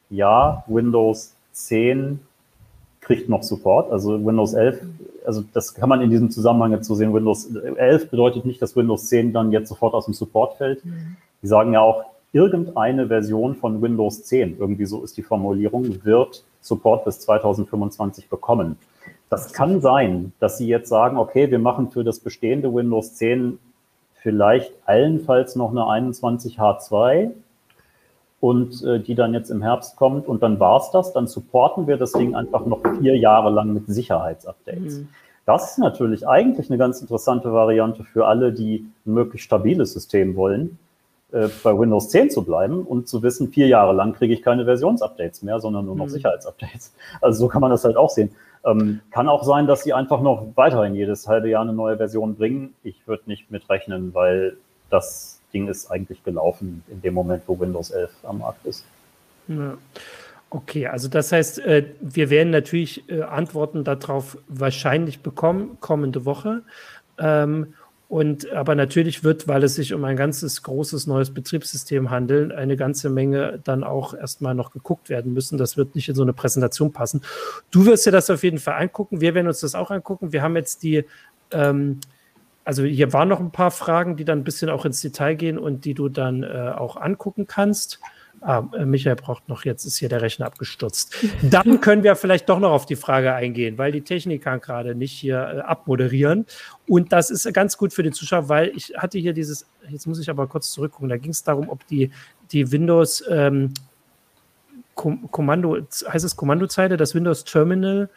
ja, 0.09 0.65
Windows 0.67 1.35
10 1.53 2.21
kriegt 3.01 3.29
noch 3.29 3.43
Support, 3.43 3.91
also 3.91 4.25
Windows 4.25 4.55
11, 4.55 4.83
also 5.27 5.43
das 5.53 5.75
kann 5.75 5.89
man 5.89 6.01
in 6.01 6.11
diesem 6.11 6.31
Zusammenhang 6.31 6.73
jetzt 6.73 6.87
so 6.87 6.95
sehen, 6.95 7.13
Windows 7.13 7.55
11 7.55 8.11
bedeutet 8.11 8.45
nicht, 8.45 8.61
dass 8.63 8.77
Windows 8.77 9.07
10 9.07 9.33
dann 9.33 9.53
jetzt 9.53 9.69
sofort 9.69 9.95
aus 9.95 10.05
dem 10.05 10.15
Support 10.15 10.57
fällt. 10.57 10.85
Mhm. 10.85 11.17
Die 11.43 11.47
sagen 11.47 11.73
ja 11.73 11.81
auch, 11.81 12.05
irgendeine 12.33 13.09
Version 13.09 13.57
von 13.57 13.83
Windows 13.83 14.25
10, 14.25 14.59
irgendwie 14.59 14.85
so 14.85 15.03
ist 15.03 15.17
die 15.17 15.23
Formulierung, 15.23 16.05
wird 16.05 16.45
Support 16.61 17.05
bis 17.05 17.21
2025 17.21 18.29
bekommen. 18.29 18.77
Das 19.29 19.53
kann 19.53 19.81
sein, 19.81 20.33
dass 20.41 20.59
sie 20.59 20.67
jetzt 20.67 20.89
sagen, 20.89 21.17
okay, 21.17 21.51
wir 21.51 21.59
machen 21.59 21.91
für 21.91 22.05
das 22.05 22.21
bestehende 22.21 22.73
Windows 22.73 23.15
10 23.15 23.59
vielleicht 24.15 24.73
allenfalls 24.85 25.57
noch 25.57 25.71
eine 25.71 25.83
21H2 25.83 27.31
und 28.41 28.83
äh, 28.85 29.01
die 29.01 29.15
dann 29.15 29.35
jetzt 29.35 29.51
im 29.51 29.63
Herbst 29.63 29.97
kommt 29.97 30.27
und 30.27 30.43
dann 30.43 30.59
war's 30.59 30.91
das, 30.91 31.13
dann 31.13 31.27
supporten 31.27 31.87
wir 31.87 31.99
das 31.99 32.13
Ding 32.13 32.35
einfach 32.35 32.65
noch 32.65 32.81
vier 32.99 33.17
Jahre 33.17 33.51
lang 33.51 33.75
mit 33.75 33.87
Sicherheitsupdates. 33.87 34.99
Mhm. 34.99 35.09
Das 35.47 35.73
ist 35.73 35.79
natürlich 35.79 36.27
eigentlich 36.27 36.71
eine 36.71 36.79
ganz 36.79 37.01
interessante 37.01 37.53
Variante 37.53 38.05
für 38.05 38.27
alle, 38.27 38.53
die 38.53 38.87
ein 39.05 39.13
möglichst 39.15 39.47
stabiles 39.47 39.93
System 39.93 40.37
wollen, 40.37 40.79
äh, 41.33 41.49
bei 41.63 41.79
Windows 41.79 42.09
10 42.09 42.31
zu 42.31 42.43
bleiben 42.43 42.83
und 42.83 43.09
zu 43.09 43.23
wissen, 43.23 43.49
vier 43.49 43.67
Jahre 43.67 43.93
lang 43.93 44.15
kriege 44.15 44.33
ich 44.33 44.43
keine 44.43 44.65
Versionsupdates 44.65 45.43
mehr, 45.43 45.61
sondern 45.61 45.85
nur 45.87 45.97
noch 45.97 46.07
mhm. 46.07 46.11
Sicherheitsupdates. 46.11 46.95
Also 47.21 47.41
so 47.41 47.49
kann 47.49 47.61
man 47.61 47.71
das 47.71 47.85
halt 47.85 47.97
auch 47.97 48.11
sehen. 48.11 48.31
Ähm, 48.65 49.01
kann 49.11 49.29
auch 49.29 49.43
sein, 49.43 49.67
dass 49.67 49.83
sie 49.83 49.93
einfach 49.93 50.21
noch 50.21 50.47
weiterhin 50.55 50.95
jedes 50.95 51.27
halbe 51.29 51.49
Jahr 51.49 51.63
eine 51.63 51.73
neue 51.73 51.97
Version 51.97 52.37
bringen. 52.37 52.75
Ich 52.83 53.07
würde 53.07 53.23
nicht 53.27 53.51
mitrechnen, 53.51 54.13
weil 54.15 54.57
das 54.91 55.40
Ding 55.53 55.69
ist 55.69 55.91
eigentlich 55.91 56.23
gelaufen 56.25 56.83
in 56.89 57.01
dem 57.03 57.15
Moment, 57.15 57.43
wo 57.47 57.59
Windows 57.59 57.91
11 57.91 58.11
am 58.23 58.39
Markt 58.39 58.65
ist. 58.67 58.85
Ja. 59.49 59.77
Okay, 60.53 60.89
also 60.89 61.07
das 61.09 61.31
heißt, 61.31 61.61
äh, 61.61 61.85
wir 62.01 62.29
werden 62.29 62.51
natürlich 62.51 63.09
äh, 63.09 63.23
Antworten 63.23 63.85
darauf 63.85 64.37
wahrscheinlich 64.49 65.21
bekommen 65.21 65.79
kommende 65.81 66.25
Woche. 66.25 66.63
Ähm, 67.19 67.75
und 68.09 68.51
aber 68.51 68.75
natürlich 68.75 69.23
wird, 69.23 69.47
weil 69.47 69.63
es 69.63 69.77
sich 69.77 69.95
um 69.95 70.05
ein 70.05 70.17
ganzes 70.17 70.65
großes 70.65 71.07
neues 71.07 71.33
Betriebssystem 71.33 72.11
handelt, 72.11 72.51
eine 72.51 72.77
ganze 72.77 73.09
Menge 73.09 73.61
dann 73.63 73.85
auch 73.85 74.15
erstmal 74.15 74.57
noch 74.57 74.73
geguckt 74.73 75.09
werden 75.09 75.33
müssen. 75.33 75.59
Das 75.59 75.77
wird 75.77 75.95
nicht 75.95 76.09
in 76.09 76.17
so 76.17 76.23
eine 76.23 76.33
Präsentation 76.33 76.93
passen. 76.93 77.23
Du 77.71 77.87
wirst 77.87 78.05
dir 78.05 78.11
das 78.11 78.29
auf 78.29 78.43
jeden 78.43 78.59
Fall 78.59 78.83
angucken. 78.83 79.21
Wir 79.21 79.37
werden 79.37 79.47
uns 79.47 79.61
das 79.61 79.77
auch 79.77 79.93
angucken. 79.93 80.33
Wir 80.33 80.43
haben 80.43 80.57
jetzt 80.57 80.83
die 80.83 81.05
ähm, 81.53 82.01
also 82.65 82.85
hier 82.85 83.13
waren 83.13 83.29
noch 83.29 83.41
ein 83.41 83.53
paar 83.53 83.71
Fragen, 83.71 84.17
die 84.17 84.25
dann 84.25 84.41
ein 84.41 84.45
bisschen 84.45 84.71
auch 84.71 84.85
ins 84.85 85.01
Detail 85.01 85.35
gehen 85.35 85.59
und 85.59 85.85
die 85.85 85.95
du 85.95 86.09
dann 86.09 86.43
äh, 86.43 86.73
auch 86.77 86.97
angucken 86.97 87.47
kannst. 87.47 88.01
Ah, 88.43 88.63
äh, 88.75 88.87
Michael 88.87 89.17
braucht 89.17 89.49
noch, 89.51 89.67
jetzt 89.67 89.85
ist 89.85 89.99
hier 89.99 90.09
der 90.09 90.23
Rechner 90.23 90.47
abgestürzt. 90.47 91.15
Dann 91.43 91.83
können 91.83 92.03
wir 92.03 92.17
vielleicht 92.17 92.49
doch 92.49 92.59
noch 92.59 92.71
auf 92.71 92.87
die 92.87 92.97
Frage 92.97 93.35
eingehen, 93.35 93.77
weil 93.77 93.93
die 93.93 94.01
Technik 94.01 94.45
kann 94.45 94.61
gerade 94.61 94.95
nicht 94.95 95.13
hier 95.13 95.37
äh, 95.37 95.61
abmoderieren. 95.61 96.47
Und 96.89 97.13
das 97.13 97.29
ist 97.31 97.53
ganz 97.53 97.77
gut 97.77 97.93
für 97.93 98.03
den 98.03 98.15
Zuschauer, 98.15 98.49
weil 98.49 98.69
ich 98.75 98.95
hatte 98.97 99.19
hier 99.19 99.35
dieses, 99.35 99.67
jetzt 99.91 100.07
muss 100.07 100.19
ich 100.19 100.31
aber 100.31 100.47
kurz 100.47 100.71
zurückgucken, 100.71 101.11
da 101.11 101.19
ging 101.19 101.33
es 101.33 101.43
darum, 101.43 101.69
ob 101.69 101.87
die, 101.89 102.13
die 102.51 102.73
Windows 102.73 103.23
ähm, 103.29 103.75
Kommando, 104.95 105.77
heißt 105.77 106.25
es 106.25 106.37
Kommandozeile, 106.37 106.97
das 106.97 107.15
Windows 107.15 107.45
Terminal, 107.45 108.09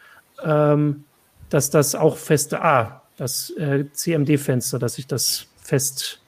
ähm, 0.42 1.04
dass 1.50 1.68
das 1.68 1.94
auch 1.94 2.16
feste, 2.16 2.62
ah, 2.62 3.02
das 3.16 3.50
äh, 3.50 3.84
CMD-Fenster, 3.90 4.78
dass 4.78 4.98
ich 4.98 5.06
das 5.06 5.46
fest. 5.56 6.20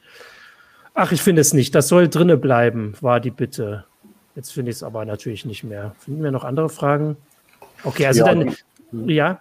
Ach, 0.94 1.12
ich 1.12 1.20
finde 1.20 1.40
es 1.40 1.52
nicht. 1.52 1.74
Das 1.74 1.88
soll 1.88 2.08
drinne 2.08 2.36
bleiben, 2.36 2.94
war 3.00 3.20
die 3.20 3.30
Bitte. 3.30 3.84
Jetzt 4.34 4.52
finde 4.52 4.70
ich 4.70 4.76
es 4.76 4.82
aber 4.82 5.04
natürlich 5.04 5.44
nicht 5.44 5.64
mehr. 5.64 5.94
Finden 5.98 6.22
wir 6.22 6.30
noch 6.30 6.44
andere 6.44 6.68
Fragen? 6.68 7.16
Okay, 7.84 8.06
also 8.06 8.20
ja, 8.20 8.34
dann, 8.34 8.54
die, 8.92 9.14
ja. 9.14 9.40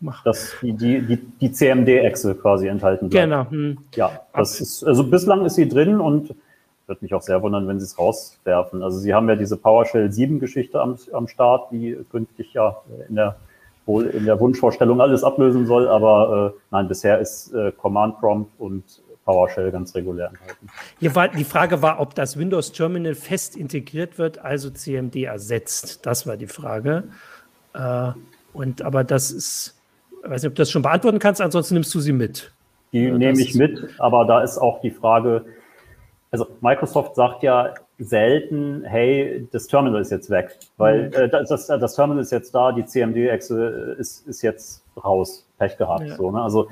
Mach. 0.00 0.22
Dass 0.22 0.54
die, 0.62 0.72
die, 0.72 1.02
die, 1.02 1.16
die 1.16 1.52
CMD-Echse 1.52 2.36
quasi 2.36 2.68
enthalten 2.68 3.08
bleibt. 3.08 3.24
Genau. 3.24 3.50
Hm. 3.50 3.78
Ja, 3.94 4.20
das 4.32 4.60
ist, 4.60 4.84
also 4.84 5.04
bislang 5.04 5.44
ist 5.44 5.56
sie 5.56 5.68
drin 5.68 6.00
und 6.00 6.34
würde 6.86 7.02
mich 7.02 7.12
auch 7.14 7.22
sehr 7.22 7.42
wundern, 7.42 7.68
wenn 7.68 7.78
sie 7.78 7.84
es 7.84 7.98
rauswerfen. 7.98 8.82
Also 8.82 8.98
sie 8.98 9.12
haben 9.12 9.28
ja 9.28 9.36
diese 9.36 9.56
PowerShell 9.56 10.10
7 10.10 10.38
Geschichte 10.38 10.80
am, 10.80 10.96
am 11.12 11.28
Start, 11.28 11.70
die 11.72 11.96
künftig 12.10 12.52
ja 12.54 12.80
in 13.08 13.16
der 13.16 13.36
wohl 13.88 14.06
in 14.06 14.26
der 14.26 14.38
Wunschvorstellung 14.38 15.00
alles 15.00 15.24
ablösen 15.24 15.66
soll, 15.66 15.88
aber 15.88 16.54
äh, 16.54 16.60
nein, 16.70 16.86
bisher 16.86 17.18
ist 17.18 17.52
äh, 17.54 17.72
Command 17.72 18.20
Prompt 18.20 18.52
und 18.60 18.84
PowerShell 19.24 19.70
ganz 19.72 19.94
regulär 19.94 20.28
enthalten. 20.28 20.68
Hier 21.00 21.14
war, 21.14 21.28
die 21.28 21.44
Frage 21.44 21.82
war, 21.82 22.00
ob 22.00 22.14
das 22.14 22.38
Windows 22.38 22.72
Terminal 22.72 23.14
fest 23.14 23.56
integriert 23.56 24.18
wird, 24.18 24.38
also 24.38 24.70
CMD 24.70 25.24
ersetzt. 25.24 26.06
Das 26.06 26.26
war 26.26 26.36
die 26.36 26.46
Frage. 26.46 27.04
Äh, 27.74 28.12
und 28.52 28.82
aber 28.82 29.04
das 29.04 29.30
ist, 29.30 29.78
ich 30.24 30.30
weiß 30.30 30.42
nicht, 30.42 30.50
ob 30.50 30.54
du 30.54 30.62
das 30.62 30.70
schon 30.70 30.82
beantworten 30.82 31.18
kannst, 31.18 31.40
ansonsten 31.40 31.74
nimmst 31.74 31.94
du 31.94 32.00
sie 32.00 32.12
mit. 32.12 32.52
Die 32.92 33.04
ja, 33.04 33.16
nehme 33.16 33.40
ich 33.40 33.54
mit, 33.54 33.94
aber 33.98 34.24
da 34.24 34.42
ist 34.42 34.56
auch 34.58 34.80
die 34.80 34.90
Frage, 34.90 35.44
also 36.30 36.46
Microsoft 36.60 37.14
sagt 37.14 37.42
ja 37.42 37.74
selten, 37.98 38.84
hey, 38.84 39.48
das 39.50 39.66
Terminal 39.66 40.00
ist 40.00 40.10
jetzt 40.10 40.30
weg, 40.30 40.56
weil 40.76 41.08
mhm. 41.08 41.14
äh, 41.14 41.28
das, 41.28 41.66
das, 41.66 41.94
Terminal 41.94 42.22
ist 42.22 42.30
jetzt 42.30 42.54
da, 42.54 42.72
die 42.72 42.84
CMD-Echse 42.84 43.96
ist, 43.98 44.26
ist 44.26 44.42
jetzt 44.42 44.84
raus, 45.02 45.46
Pech 45.58 45.76
gehabt. 45.76 46.06
Ja. 46.06 46.16
So, 46.16 46.30
ne? 46.30 46.40
Also 46.40 46.68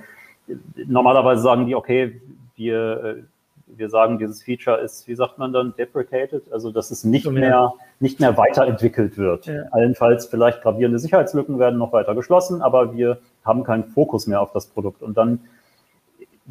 normalerweise 0.87 1.43
sagen 1.43 1.67
die, 1.67 1.75
okay, 1.75 2.21
wir, 2.55 3.05
äh, 3.05 3.23
wir 3.67 3.91
sagen, 3.91 4.19
dieses 4.19 4.43
Feature 4.43 4.79
ist, 4.79 5.09
wie 5.09 5.17
sagt 5.17 5.39
man 5.39 5.53
dann, 5.53 5.75
deprecated, 5.77 6.53
also 6.53 6.71
dass 6.71 6.93
es 6.93 7.03
nicht 7.03 7.29
mehr, 7.29 7.73
nicht 7.99 8.21
mehr 8.21 8.37
weiterentwickelt 8.37 9.19
wird. 9.19 9.47
Ja. 9.47 9.65
Allenfalls 9.73 10.27
vielleicht 10.27 10.63
gravierende 10.63 11.01
Sicherheitslücken 11.01 11.59
werden 11.59 11.79
noch 11.79 11.93
weiter 11.93 12.15
geschlossen, 12.15 12.63
aber 12.63 12.95
wir 12.95 13.19
haben 13.45 13.65
keinen 13.65 13.85
Fokus 13.85 14.29
mehr 14.29 14.41
auf 14.41 14.53
das 14.53 14.67
Produkt. 14.69 15.03
Und 15.03 15.17
dann, 15.17 15.41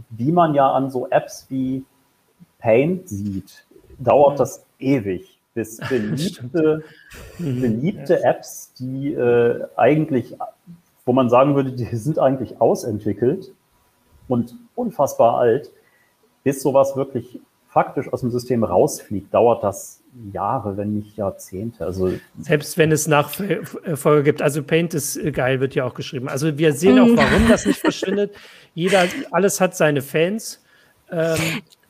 wie 0.09 0.33
man 0.33 0.53
ja 0.53 0.69
an 0.69 0.91
so 0.91 1.07
Apps 1.09 1.45
wie 1.49 1.85
Paint 2.59 3.07
sieht, 3.07 3.64
dauert 3.99 4.39
das 4.39 4.65
ewig, 4.79 5.39
bis 5.53 5.77
beliebte, 5.89 6.83
mhm. 7.39 7.61
beliebte 7.61 8.23
Apps, 8.23 8.73
die 8.79 9.13
äh, 9.13 9.65
eigentlich, 9.75 10.35
wo 11.05 11.13
man 11.13 11.29
sagen 11.29 11.55
würde, 11.55 11.71
die 11.71 11.95
sind 11.95 12.19
eigentlich 12.19 12.59
ausentwickelt 12.61 13.51
und 14.27 14.55
unfassbar 14.75 15.37
alt, 15.37 15.71
bis 16.43 16.61
sowas 16.61 16.95
wirklich 16.95 17.39
faktisch 17.67 18.11
aus 18.13 18.21
dem 18.21 18.31
System 18.31 18.63
rausfliegt, 18.63 19.33
dauert 19.33 19.61
das 19.61 20.01
Jahre, 20.31 20.77
wenn 20.77 20.93
nicht 20.93 21.17
Jahrzehnte. 21.17 21.85
Also 21.85 22.13
Selbst 22.39 22.77
wenn 22.77 22.89
es 22.91 23.05
Nachfolger 23.05 24.23
gibt. 24.23 24.41
Also 24.41 24.63
Paint 24.63 24.93
ist 24.93 25.19
geil, 25.33 25.59
wird 25.59 25.75
ja 25.75 25.83
auch 25.83 25.93
geschrieben. 25.93 26.29
Also 26.29 26.57
wir 26.57 26.71
sehen 26.71 26.99
auch, 26.99 27.07
mhm. 27.07 27.17
warum 27.17 27.49
das 27.49 27.65
nicht 27.65 27.79
verschwindet. 27.81 28.33
Jeder, 28.73 29.03
alles 29.31 29.59
hat 29.59 29.75
seine 29.75 30.01
Fans. 30.01 30.63
Ähm, 31.11 31.35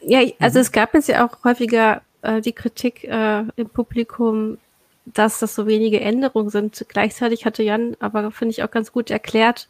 ja, 0.05 0.19
also 0.39 0.59
mhm. 0.59 0.61
es 0.61 0.71
gab 0.71 0.93
jetzt 0.93 1.09
ja 1.09 1.25
auch 1.25 1.43
häufiger 1.43 2.01
äh, 2.21 2.41
die 2.41 2.53
Kritik 2.53 3.03
äh, 3.03 3.43
im 3.55 3.69
Publikum, 3.69 4.57
dass 5.05 5.39
das 5.39 5.55
so 5.55 5.67
wenige 5.67 5.99
Änderungen 5.99 6.49
sind. 6.49 6.85
Gleichzeitig 6.89 7.45
hatte 7.45 7.63
Jan 7.63 7.95
aber, 7.99 8.31
finde 8.31 8.51
ich, 8.51 8.63
auch 8.63 8.71
ganz 8.71 8.91
gut 8.91 9.11
erklärt, 9.11 9.67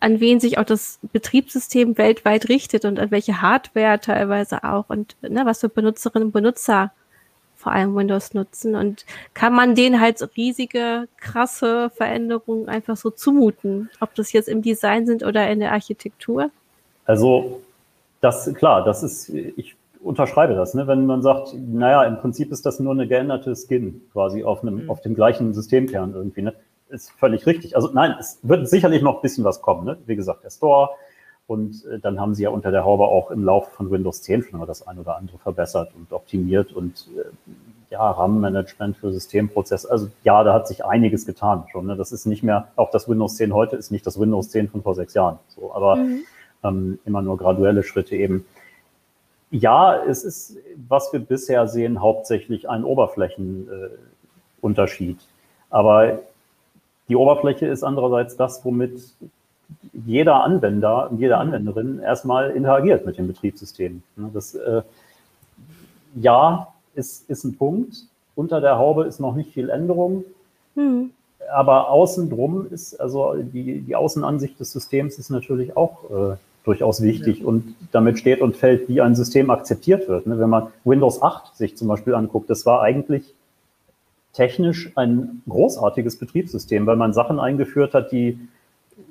an 0.00 0.20
wen 0.20 0.40
sich 0.40 0.58
auch 0.58 0.64
das 0.64 0.98
Betriebssystem 1.12 1.96
weltweit 1.96 2.48
richtet 2.48 2.84
und 2.84 2.98
an 2.98 3.10
welche 3.10 3.40
Hardware 3.40 4.00
teilweise 4.00 4.64
auch 4.64 4.86
und 4.88 5.16
ne, 5.22 5.46
was 5.46 5.60
für 5.60 5.68
Benutzerinnen 5.68 6.28
und 6.28 6.32
Benutzer 6.32 6.92
vor 7.56 7.72
allem 7.72 7.96
Windows 7.96 8.34
nutzen 8.34 8.74
und 8.74 9.06
kann 9.32 9.54
man 9.54 9.74
denen 9.74 10.00
halt 10.00 10.20
riesige, 10.36 11.08
krasse 11.16 11.88
Veränderungen 11.88 12.68
einfach 12.68 12.96
so 12.96 13.08
zumuten, 13.08 13.88
ob 14.00 14.14
das 14.14 14.32
jetzt 14.32 14.48
im 14.48 14.60
Design 14.60 15.06
sind 15.06 15.22
oder 15.22 15.48
in 15.48 15.60
der 15.60 15.72
Architektur? 15.72 16.50
Also 17.06 17.62
das, 18.24 18.52
klar, 18.54 18.84
das 18.84 19.02
ist, 19.02 19.28
ich 19.28 19.76
unterschreibe 20.00 20.54
das, 20.54 20.74
ne? 20.74 20.86
wenn 20.86 21.04
man 21.06 21.22
sagt, 21.22 21.54
naja, 21.54 22.04
im 22.04 22.16
Prinzip 22.18 22.50
ist 22.52 22.64
das 22.64 22.80
nur 22.80 22.92
eine 22.92 23.06
geänderte 23.06 23.54
Skin 23.54 24.00
quasi 24.12 24.44
auf 24.44 24.62
einem, 24.62 24.84
mhm. 24.84 24.90
auf 24.90 25.02
dem 25.02 25.14
gleichen 25.14 25.52
Systemkern 25.52 26.14
irgendwie, 26.14 26.42
ne? 26.42 26.54
Ist 26.90 27.10
völlig 27.12 27.46
richtig. 27.46 27.76
Also 27.76 27.90
nein, 27.92 28.14
es 28.20 28.38
wird 28.42 28.68
sicherlich 28.68 29.02
noch 29.02 29.16
ein 29.16 29.22
bisschen 29.22 29.42
was 29.42 29.62
kommen, 29.62 29.84
ne? 29.84 29.96
Wie 30.06 30.16
gesagt, 30.16 30.44
der 30.44 30.50
Store. 30.50 30.90
Und 31.46 31.84
äh, 31.86 31.98
dann 31.98 32.20
haben 32.20 32.34
sie 32.34 32.44
ja 32.44 32.50
unter 32.50 32.70
der 32.70 32.84
Haube 32.84 33.04
auch 33.04 33.30
im 33.30 33.42
Laufe 33.42 33.70
von 33.70 33.90
Windows 33.90 34.22
10 34.22 34.44
schon 34.44 34.60
mal 34.60 34.66
das 34.66 34.86
ein 34.86 34.98
oder 34.98 35.16
andere 35.16 35.38
verbessert 35.38 35.92
und 35.96 36.12
optimiert 36.12 36.72
und 36.72 37.08
äh, 37.16 37.24
ja, 37.90 38.10
RAM-Management 38.10 38.96
für 38.96 39.12
Systemprozesse. 39.12 39.90
Also 39.90 40.08
ja, 40.22 40.44
da 40.44 40.54
hat 40.54 40.68
sich 40.68 40.84
einiges 40.84 41.26
getan 41.26 41.64
schon. 41.72 41.86
Ne? 41.86 41.96
Das 41.96 42.12
ist 42.12 42.26
nicht 42.26 42.42
mehr, 42.42 42.68
auch 42.76 42.90
das 42.90 43.08
Windows 43.08 43.36
10 43.36 43.52
heute 43.52 43.76
ist 43.76 43.90
nicht 43.90 44.06
das 44.06 44.18
Windows 44.18 44.50
10 44.50 44.68
von 44.68 44.82
vor 44.82 44.94
sechs 44.94 45.14
Jahren. 45.14 45.38
So, 45.48 45.74
aber 45.74 45.96
mhm. 45.96 46.24
Ähm, 46.64 46.98
immer 47.04 47.22
nur 47.22 47.38
graduelle 47.38 47.82
Schritte 47.82 48.16
eben. 48.16 48.44
Ja, 49.50 50.02
es 50.04 50.24
ist, 50.24 50.56
was 50.88 51.12
wir 51.12 51.20
bisher 51.20 51.68
sehen, 51.68 52.00
hauptsächlich 52.00 52.68
ein 52.68 52.82
Oberflächenunterschied. 52.82 55.16
Äh, 55.16 55.20
Aber 55.70 56.18
die 57.08 57.16
Oberfläche 57.16 57.66
ist 57.66 57.84
andererseits 57.84 58.36
das, 58.36 58.64
womit 58.64 59.00
jeder 59.92 60.42
Anwender 60.42 61.10
und 61.10 61.20
jede 61.20 61.36
Anwenderin 61.36 62.00
erstmal 62.00 62.50
interagiert 62.50 63.06
mit 63.06 63.18
dem 63.18 63.28
Betriebssystem. 63.28 64.02
Das, 64.16 64.54
äh, 64.54 64.82
ja, 66.16 66.68
ist, 66.94 67.28
ist 67.30 67.44
ein 67.44 67.56
Punkt. 67.56 68.04
Unter 68.34 68.60
der 68.60 68.78
Haube 68.78 69.04
ist 69.04 69.20
noch 69.20 69.34
nicht 69.34 69.52
viel 69.52 69.70
Änderung. 69.70 70.24
Mhm. 70.74 71.10
Aber 71.52 71.90
außen 71.90 72.30
drum 72.30 72.66
ist, 72.70 72.98
also 73.00 73.34
die, 73.36 73.82
die 73.82 73.96
Außenansicht 73.96 74.58
des 74.58 74.72
Systems 74.72 75.18
ist 75.18 75.30
natürlich 75.30 75.76
auch 75.76 76.10
äh, 76.10 76.36
durchaus 76.64 77.02
wichtig 77.02 77.40
ja. 77.40 77.46
und 77.46 77.74
damit 77.92 78.18
steht 78.18 78.40
und 78.40 78.56
fällt, 78.56 78.88
wie 78.88 79.00
ein 79.00 79.14
System 79.14 79.50
akzeptiert 79.50 80.08
wird. 80.08 80.26
Ne? 80.26 80.38
Wenn 80.38 80.50
man 80.50 80.68
Windows 80.84 81.22
8 81.22 81.54
sich 81.54 81.76
zum 81.76 81.88
Beispiel 81.88 82.14
anguckt, 82.14 82.50
das 82.50 82.66
war 82.66 82.82
eigentlich 82.82 83.34
technisch 84.32 84.90
ein 84.96 85.42
großartiges 85.48 86.18
Betriebssystem, 86.18 86.86
weil 86.86 86.96
man 86.96 87.12
Sachen 87.12 87.38
eingeführt 87.38 87.94
hat, 87.94 88.10
die, 88.10 88.38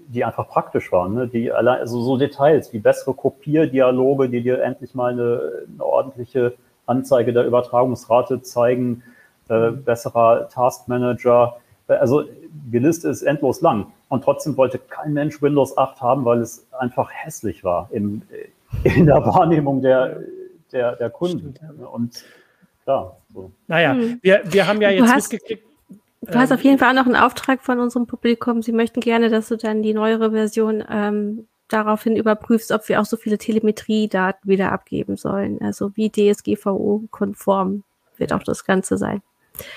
die 0.07 0.25
einfach 0.25 0.49
praktisch 0.49 0.91
waren, 0.91 1.13
ne? 1.13 1.27
die 1.27 1.51
allein, 1.51 1.79
also 1.79 2.01
so 2.01 2.17
Details 2.17 2.73
wie 2.73 2.79
bessere 2.79 3.13
Kopierdialoge, 3.13 4.29
die 4.29 4.41
dir 4.41 4.61
endlich 4.61 4.95
mal 4.95 5.13
eine, 5.13 5.51
eine 5.73 5.85
ordentliche 5.85 6.53
Anzeige 6.85 7.33
der 7.33 7.45
Übertragungsrate 7.45 8.41
zeigen, 8.41 9.03
äh, 9.47 9.71
besserer 9.71 10.49
Taskmanager, 10.49 11.57
also 11.87 12.23
die 12.51 12.79
Liste 12.79 13.09
ist 13.09 13.23
endlos 13.23 13.61
lang. 13.61 13.87
Und 14.09 14.23
trotzdem 14.23 14.55
wollte 14.57 14.77
kein 14.77 15.13
Mensch 15.13 15.41
Windows 15.41 15.77
8 15.77 16.01
haben, 16.01 16.25
weil 16.25 16.39
es 16.41 16.67
einfach 16.83 17.09
hässlich 17.11 17.63
war 17.63 17.89
im, 17.91 18.21
in 18.83 19.05
der 19.05 19.25
Wahrnehmung 19.25 19.81
der, 19.81 20.19
der, 20.71 20.95
der 20.95 21.09
Kunden. 21.09 21.55
Und 21.91 22.23
ja, 22.85 23.15
so. 23.33 23.51
Naja, 23.67 23.93
hm. 23.93 24.19
wir, 24.21 24.41
wir 24.45 24.67
haben 24.67 24.81
ja 24.81 24.89
jetzt 24.89 25.07
du 25.07 25.13
hast, 25.13 25.31
mitgekriegt. 25.31 25.63
Du 26.21 26.35
hast 26.35 26.51
auf 26.51 26.61
jeden 26.61 26.79
Fall 26.79 26.91
auch 26.91 27.01
noch 27.01 27.05
einen 27.05 27.21
Auftrag 27.21 27.61
von 27.61 27.79
unserem 27.79 28.07
Publikum. 28.07 28.61
Sie 28.61 28.71
möchten 28.71 29.01
gerne, 29.01 29.29
dass 29.29 29.49
du 29.49 29.57
dann 29.57 29.83
die 29.83 29.93
neuere 29.93 30.31
Version 30.31 30.83
ähm, 30.89 31.47
daraufhin 31.67 32.15
überprüfst, 32.15 32.71
ob 32.71 32.87
wir 32.87 33.01
auch 33.01 33.05
so 33.05 33.17
viele 33.17 33.37
Telemetriedaten 33.37 34.49
wieder 34.49 34.71
abgeben 34.71 35.17
sollen. 35.17 35.59
Also 35.61 35.95
wie 35.95 36.09
DSGVO-konform 36.09 37.83
wird 38.17 38.31
auch 38.31 38.43
das 38.43 38.63
Ganze 38.63 38.97
sein. 38.97 39.21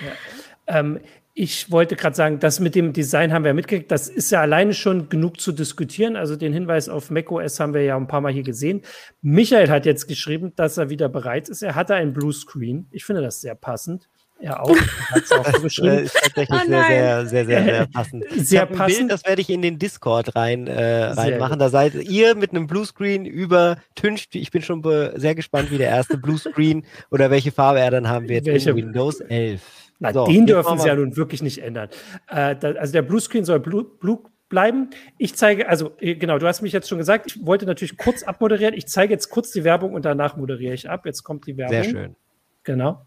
Ja. 0.00 0.78
Ähm, 0.78 1.00
ich 1.38 1.70
wollte 1.70 1.96
gerade 1.96 2.16
sagen, 2.16 2.40
das 2.40 2.60
mit 2.60 2.74
dem 2.74 2.94
Design 2.94 3.30
haben 3.30 3.44
wir 3.44 3.52
mitgekriegt. 3.52 3.90
Das 3.90 4.08
ist 4.08 4.30
ja 4.30 4.40
alleine 4.40 4.72
schon 4.72 5.10
genug 5.10 5.38
zu 5.38 5.52
diskutieren. 5.52 6.16
Also 6.16 6.34
den 6.34 6.54
Hinweis 6.54 6.88
auf 6.88 7.10
macOS 7.10 7.60
haben 7.60 7.74
wir 7.74 7.82
ja 7.82 7.94
ein 7.94 8.06
paar 8.06 8.22
Mal 8.22 8.32
hier 8.32 8.42
gesehen. 8.42 8.80
Michael 9.20 9.68
hat 9.68 9.84
jetzt 9.84 10.08
geschrieben, 10.08 10.54
dass 10.56 10.78
er 10.78 10.88
wieder 10.88 11.10
bereit 11.10 11.50
ist. 11.50 11.60
Er 11.60 11.74
hatte 11.74 11.94
einen 11.94 12.14
Bluescreen. 12.14 12.88
Ich 12.90 13.04
finde 13.04 13.20
das 13.20 13.42
sehr 13.42 13.54
passend. 13.54 14.08
Er 14.40 14.62
auch. 14.62 14.74
Hat 15.10 15.24
es 15.24 15.30
auch 15.30 15.52
geschrieben. 15.62 15.98
ist 15.98 16.14
tatsächlich 16.14 16.58
oh 16.58 16.66
sehr, 16.66 16.86
sehr, 16.88 17.26
sehr, 17.26 17.44
sehr, 17.44 17.64
sehr 17.64 17.86
passend. 17.92 18.24
Sehr 18.34 18.64
passend. 18.64 18.98
Bild, 19.00 19.10
das 19.10 19.24
werde 19.26 19.42
ich 19.42 19.50
in 19.50 19.60
den 19.60 19.78
Discord 19.78 20.36
rein, 20.36 20.66
äh, 20.68 21.04
reinmachen. 21.04 21.58
Da 21.58 21.68
seid 21.68 21.96
ihr 21.96 22.34
mit 22.34 22.52
einem 22.52 22.66
Bluescreen 22.66 23.26
übertüncht. 23.26 24.34
Ich 24.36 24.50
bin 24.50 24.62
schon 24.62 24.82
sehr 25.16 25.34
gespannt, 25.34 25.70
wie 25.70 25.76
der 25.76 25.88
erste 25.90 26.16
Bluescreen 26.16 26.86
oder 27.10 27.30
welche 27.30 27.52
Farbe 27.52 27.80
er 27.80 27.90
dann 27.90 28.08
haben 28.08 28.26
wird 28.26 28.46
welche? 28.46 28.70
in 28.70 28.76
Windows 28.76 29.20
11. 29.20 29.60
Na, 29.98 30.12
so, 30.12 30.26
den 30.26 30.46
dürfen 30.46 30.78
sie 30.78 30.88
ja 30.88 30.94
nun 30.94 31.16
wirklich 31.16 31.42
nicht 31.42 31.58
ändern. 31.62 31.88
Äh, 32.28 32.56
da, 32.56 32.72
also 32.72 32.92
der 32.92 33.02
Bluescreen 33.02 33.44
soll 33.44 33.60
blue, 33.60 33.84
blue 33.84 34.20
bleiben. 34.48 34.90
Ich 35.18 35.34
zeige, 35.34 35.68
also 35.68 35.92
äh, 36.00 36.14
genau, 36.14 36.38
du 36.38 36.46
hast 36.46 36.62
mich 36.62 36.72
jetzt 36.72 36.88
schon 36.88 36.98
gesagt, 36.98 37.26
ich 37.26 37.46
wollte 37.46 37.66
natürlich 37.66 37.96
kurz 37.96 38.22
abmoderieren. 38.22 38.74
Ich 38.74 38.86
zeige 38.86 39.12
jetzt 39.12 39.30
kurz 39.30 39.50
die 39.52 39.64
Werbung 39.64 39.94
und 39.94 40.04
danach 40.04 40.36
moderiere 40.36 40.74
ich 40.74 40.88
ab. 40.88 41.06
Jetzt 41.06 41.22
kommt 41.24 41.46
die 41.46 41.56
Werbung. 41.56 41.82
Sehr 41.82 41.90
schön. 41.90 42.16
Genau. 42.64 43.06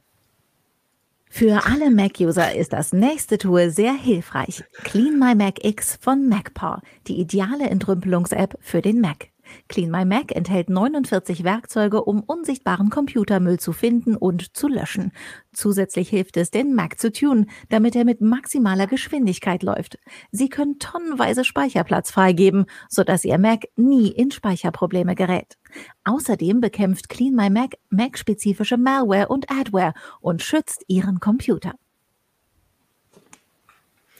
Für 1.32 1.66
alle 1.68 1.92
Mac-User 1.92 2.56
ist 2.56 2.74
das 2.74 2.92
nächste 2.92 3.38
Tool 3.38 3.70
sehr 3.70 3.94
hilfreich. 3.94 4.64
Clean 4.84 5.20
My 5.20 5.36
Mac 5.36 5.64
X 5.64 5.98
von 6.02 6.28
MacPaw, 6.28 6.82
die 7.08 7.20
ideale 7.20 7.70
Entrümpelungs-App 7.70 8.58
für 8.62 8.82
den 8.82 9.00
Mac. 9.00 9.28
Clean 9.68 9.90
My 9.90 10.06
Mac 10.06 10.36
enthält 10.36 10.70
49 10.70 11.44
Werkzeuge, 11.44 12.04
um 12.04 12.22
unsichtbaren 12.22 12.90
Computermüll 12.90 13.60
zu 13.60 13.74
finden 13.74 14.16
und 14.16 14.56
zu 14.56 14.68
löschen. 14.68 15.12
Zusätzlich 15.54 16.10
hilft 16.10 16.38
es, 16.38 16.52
den 16.52 16.76
Mac 16.76 17.00
zu 17.00 17.12
tunen, 17.12 17.50
damit 17.70 17.96
er 17.96 18.06
mit 18.06 18.22
maximaler 18.22 18.88
Geschwindigkeit 18.88 19.64
läuft. 19.64 19.98
Sie 20.32 20.50
können 20.50 20.80
tonnenweise 20.80 21.44
Speicherplatz 21.44 22.12
freigeben, 22.12 22.66
sodass 22.90 23.26
Ihr 23.26 23.38
Mac 23.38 23.66
nie 23.76 24.10
in 24.10 24.32
Speicherprobleme 24.32 25.16
gerät. 25.16 25.58
Außerdem 26.04 26.62
bekämpft 26.62 27.10
Clean 27.10 27.36
My 27.36 27.50
Mac 27.50 27.76
Mac-spezifische 27.90 28.78
Malware 28.78 29.28
und 29.28 29.52
Adware 29.52 29.94
und 30.22 30.42
schützt 30.42 30.84
Ihren 30.88 31.20
Computer. 31.20 31.74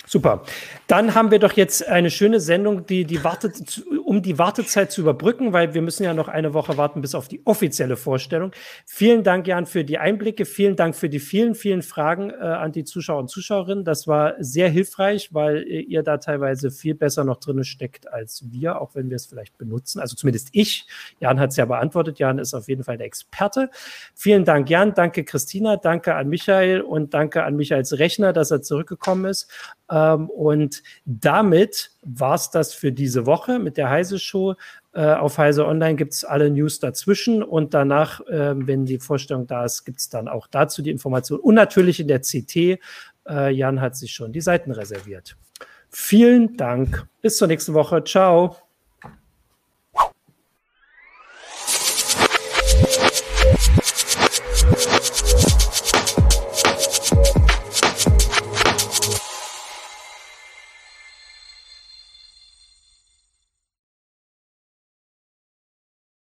Super. 0.10 0.42
Dann 0.88 1.14
haben 1.14 1.30
wir 1.30 1.38
doch 1.38 1.54
jetzt 1.54 1.88
eine 1.88 2.10
schöne 2.10 2.40
Sendung, 2.40 2.84
die, 2.88 3.06
die 3.06 3.24
wartet, 3.24 3.84
um 4.10 4.24
die 4.24 4.40
Wartezeit 4.40 4.92
zu 4.92 5.02
überbrücken, 5.02 5.54
weil 5.54 5.76
wir 5.76 5.84
müssen 5.84 6.02
ja 6.02 6.16
noch 6.16 6.30
eine 6.30 6.56
Woche 6.56 6.78
warten 6.78 7.00
bis 7.00 7.14
auf 7.14 7.28
die 7.28 7.46
offizielle 7.46 7.96
Vorstellung. 7.96 8.54
Vielen 8.88 9.24
Dank, 9.24 9.46
Jan, 9.46 9.68
für 9.68 9.84
die 9.84 10.00
Einblicke. 10.00 10.46
Vielen 10.46 10.76
Dank 10.76 10.96
für 10.96 11.10
die 11.10 11.20
vielen, 11.20 11.54
vielen 11.54 11.84
Fragen 11.84 12.32
äh, 12.32 12.34
an 12.38 12.72
die 12.72 12.86
Zuschauer 12.86 13.20
und 13.20 13.30
Zuschauerinnen. 13.30 13.86
Das 13.86 14.08
war 14.08 14.34
sehr 14.40 14.68
hilfreich, 14.68 15.32
weil 15.32 15.58
äh, 15.58 15.82
ihr 15.82 16.02
da 16.02 16.18
teilweise 16.18 16.72
viel 16.72 16.96
besser 16.96 17.24
noch 17.24 17.38
drin 17.38 17.64
steckt 17.64 18.12
als 18.12 18.44
wir, 18.50 18.82
auch 18.82 18.96
wenn 18.96 19.12
wir 19.12 19.16
es 19.16 19.28
vielleicht 19.28 19.60
benutzen. 19.60 20.00
Also 20.00 20.16
zumindest 20.16 20.50
ich. 20.54 20.88
Jan 21.20 21.40
hat 21.40 21.52
es 21.52 21.58
ja 21.58 21.66
beantwortet. 21.66 22.18
Jan 22.18 22.40
ist 22.40 22.56
auf 22.56 22.68
jeden 22.68 22.84
Fall 22.84 22.98
der 22.98 23.06
Experte. 23.06 23.70
Vielen 24.16 24.44
Dank, 24.44 24.72
Jan. 24.72 24.96
Danke, 24.96 25.24
Christina. 25.24 25.78
Danke 25.78 26.16
an 26.16 26.30
Michael 26.30 26.82
und 26.82 27.14
danke 27.14 27.44
an 27.44 27.56
Michaels 27.56 28.00
Rechner, 28.00 28.34
dass 28.34 28.50
er 28.50 28.64
zurückgekommen 28.64 29.26
ist. 29.26 29.52
Ähm, 29.92 30.32
und 30.32 30.82
damit 31.06 31.92
war 32.02 32.36
es 32.36 32.50
das 32.50 32.74
für 32.74 32.92
diese 32.92 33.26
Woche 33.26 33.60
mit 33.60 33.78
der 33.78 33.90
Heise 33.90 34.20
Show. 34.20 34.56
Äh, 34.94 35.14
auf 35.14 35.38
Heise 35.38 35.66
Online 35.66 35.96
gibt 35.96 36.14
es 36.14 36.24
alle 36.24 36.50
News 36.50 36.80
dazwischen 36.80 37.44
und 37.44 37.74
danach, 37.74 38.22
äh, 38.28 38.54
wenn 38.56 38.86
die 38.86 39.00
Vorstellung 39.00 39.48
da 39.48 39.66
ist, 39.66 39.84
gibt 39.86 40.00
es 40.00 40.10
dann 40.10 40.28
auch 40.28 40.48
dazu 40.48 40.82
die 40.82 40.92
Information. 40.92 41.40
Und 41.40 41.56
natürlich 41.56 42.00
in 42.00 42.08
der 42.08 42.22
CT. 42.22 42.80
Äh, 43.28 43.52
Jan 43.52 43.82
hat 43.82 43.96
sich 43.96 44.12
schon 44.12 44.32
die 44.32 44.42
Seiten 44.42 44.72
reserviert. 44.72 45.38
Vielen 45.90 46.56
Dank. 46.58 47.08
Bis 47.22 47.38
zur 47.38 47.48
nächsten 47.48 47.74
Woche. 47.74 48.04
Ciao. 48.04 48.69